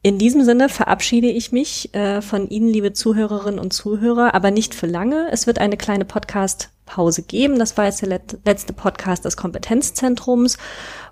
In 0.00 0.18
diesem 0.18 0.44
Sinne 0.44 0.68
verabschiede 0.68 1.28
ich 1.28 1.50
mich 1.50 1.92
äh, 1.94 2.22
von 2.22 2.48
Ihnen, 2.48 2.68
liebe 2.68 2.92
Zuhörerinnen 2.92 3.58
und 3.58 3.72
Zuhörer, 3.72 4.32
aber 4.34 4.52
nicht 4.52 4.74
für 4.74 4.86
lange. 4.86 5.28
Es 5.32 5.48
wird 5.48 5.58
eine 5.58 5.76
kleine 5.76 6.04
Podcast-Pause 6.04 7.22
geben. 7.22 7.58
Das 7.58 7.76
war 7.76 7.86
jetzt 7.86 8.02
der 8.02 8.20
letzte 8.44 8.72
Podcast 8.72 9.24
des 9.24 9.36
Kompetenzzentrums. 9.36 10.56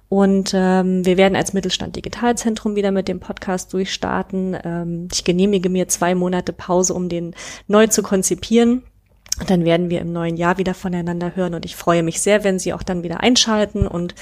Und 0.08 0.52
ähm, 0.54 1.04
wir 1.04 1.16
werden 1.16 1.34
als 1.34 1.52
Mittelstand 1.52 1.96
Digitalzentrum 1.96 2.76
wieder 2.76 2.92
mit 2.92 3.08
dem 3.08 3.18
Podcast 3.18 3.72
durchstarten. 3.72 4.56
Ähm, 4.62 5.08
ich 5.12 5.24
genehmige 5.24 5.68
mir 5.68 5.88
zwei 5.88 6.14
Monate 6.14 6.52
Pause, 6.52 6.94
um 6.94 7.08
den 7.08 7.34
neu 7.66 7.88
zu 7.88 8.04
konzipieren. 8.04 8.84
Dann 9.46 9.66
werden 9.66 9.90
wir 9.90 10.00
im 10.00 10.12
neuen 10.12 10.38
Jahr 10.38 10.56
wieder 10.56 10.72
voneinander 10.72 11.36
hören 11.36 11.52
und 11.52 11.66
ich 11.66 11.76
freue 11.76 12.02
mich 12.02 12.22
sehr, 12.22 12.42
wenn 12.42 12.58
Sie 12.58 12.72
auch 12.72 12.82
dann 12.82 13.02
wieder 13.02 13.20
einschalten 13.20 13.86
und 13.86 14.14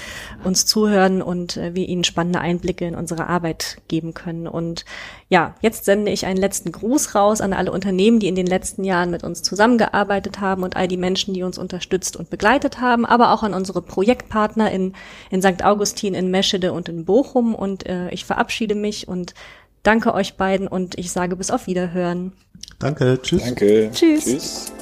uns 0.43 0.65
zuhören 0.65 1.21
und 1.21 1.55
äh, 1.55 1.73
wir 1.73 1.87
Ihnen 1.87 2.03
spannende 2.03 2.41
Einblicke 2.41 2.85
in 2.85 2.95
unsere 2.95 3.27
Arbeit 3.27 3.77
geben 3.87 4.13
können. 4.13 4.45
Und 4.45 4.83
ja, 5.29 5.55
jetzt 5.61 5.85
sende 5.85 6.11
ich 6.11 6.25
einen 6.25 6.37
letzten 6.37 6.73
Gruß 6.73 7.15
raus 7.15 7.39
an 7.39 7.53
alle 7.53 7.71
Unternehmen, 7.71 8.19
die 8.19 8.27
in 8.27 8.35
den 8.35 8.45
letzten 8.45 8.83
Jahren 8.83 9.09
mit 9.09 9.23
uns 9.23 9.41
zusammengearbeitet 9.41 10.41
haben 10.41 10.63
und 10.63 10.75
all 10.75 10.89
die 10.89 10.97
Menschen, 10.97 11.33
die 11.33 11.43
uns 11.43 11.57
unterstützt 11.57 12.17
und 12.17 12.29
begleitet 12.29 12.81
haben, 12.81 13.05
aber 13.05 13.31
auch 13.31 13.43
an 13.43 13.53
unsere 13.53 13.81
Projektpartner 13.81 14.69
in, 14.71 14.93
in 15.29 15.41
St. 15.41 15.63
Augustin, 15.63 16.13
in 16.13 16.29
Meschede 16.29 16.73
und 16.73 16.89
in 16.89 17.05
Bochum. 17.05 17.55
Und 17.55 17.85
äh, 17.85 18.09
ich 18.09 18.25
verabschiede 18.25 18.75
mich 18.75 19.07
und 19.07 19.33
danke 19.81 20.13
euch 20.13 20.35
beiden 20.35 20.67
und 20.67 20.97
ich 20.97 21.11
sage 21.13 21.37
bis 21.37 21.51
auf 21.51 21.67
Wiederhören. 21.67 22.33
Danke, 22.79 23.17
tschüss. 23.21 23.43
Danke. 23.43 23.89
Tschüss. 23.93 24.25
tschüss. 24.25 24.73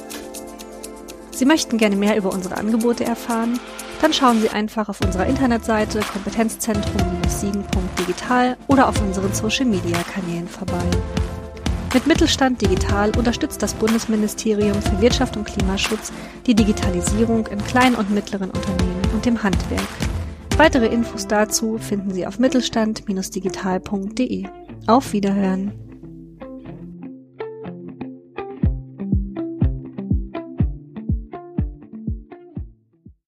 Sie 1.36 1.44
möchten 1.44 1.78
gerne 1.78 1.96
mehr 1.96 2.16
über 2.16 2.32
unsere 2.32 2.56
Angebote 2.56 3.04
erfahren? 3.04 3.58
Dann 4.00 4.12
schauen 4.12 4.40
Sie 4.40 4.50
einfach 4.50 4.88
auf 4.88 5.00
unserer 5.00 5.26
Internetseite 5.26 6.00
kompetenzzentrum-siegen.digital 6.00 8.56
oder 8.68 8.88
auf 8.88 9.00
unseren 9.00 9.32
Social-Media-Kanälen 9.32 10.48
vorbei. 10.48 10.84
Mit 11.94 12.06
Mittelstand 12.06 12.60
Digital 12.60 13.12
unterstützt 13.16 13.62
das 13.62 13.72
Bundesministerium 13.74 14.82
für 14.82 15.00
Wirtschaft 15.00 15.36
und 15.36 15.44
Klimaschutz 15.44 16.12
die 16.46 16.54
Digitalisierung 16.54 17.46
in 17.46 17.64
kleinen 17.64 17.94
und 17.94 18.10
mittleren 18.10 18.50
Unternehmen 18.50 19.02
und 19.12 19.24
dem 19.24 19.42
Handwerk. 19.42 19.88
Weitere 20.56 20.86
Infos 20.86 21.26
dazu 21.26 21.78
finden 21.78 22.12
Sie 22.12 22.26
auf 22.26 22.38
mittelstand-digital.de. 22.38 24.44
Auf 24.86 25.12
Wiederhören! 25.12 25.83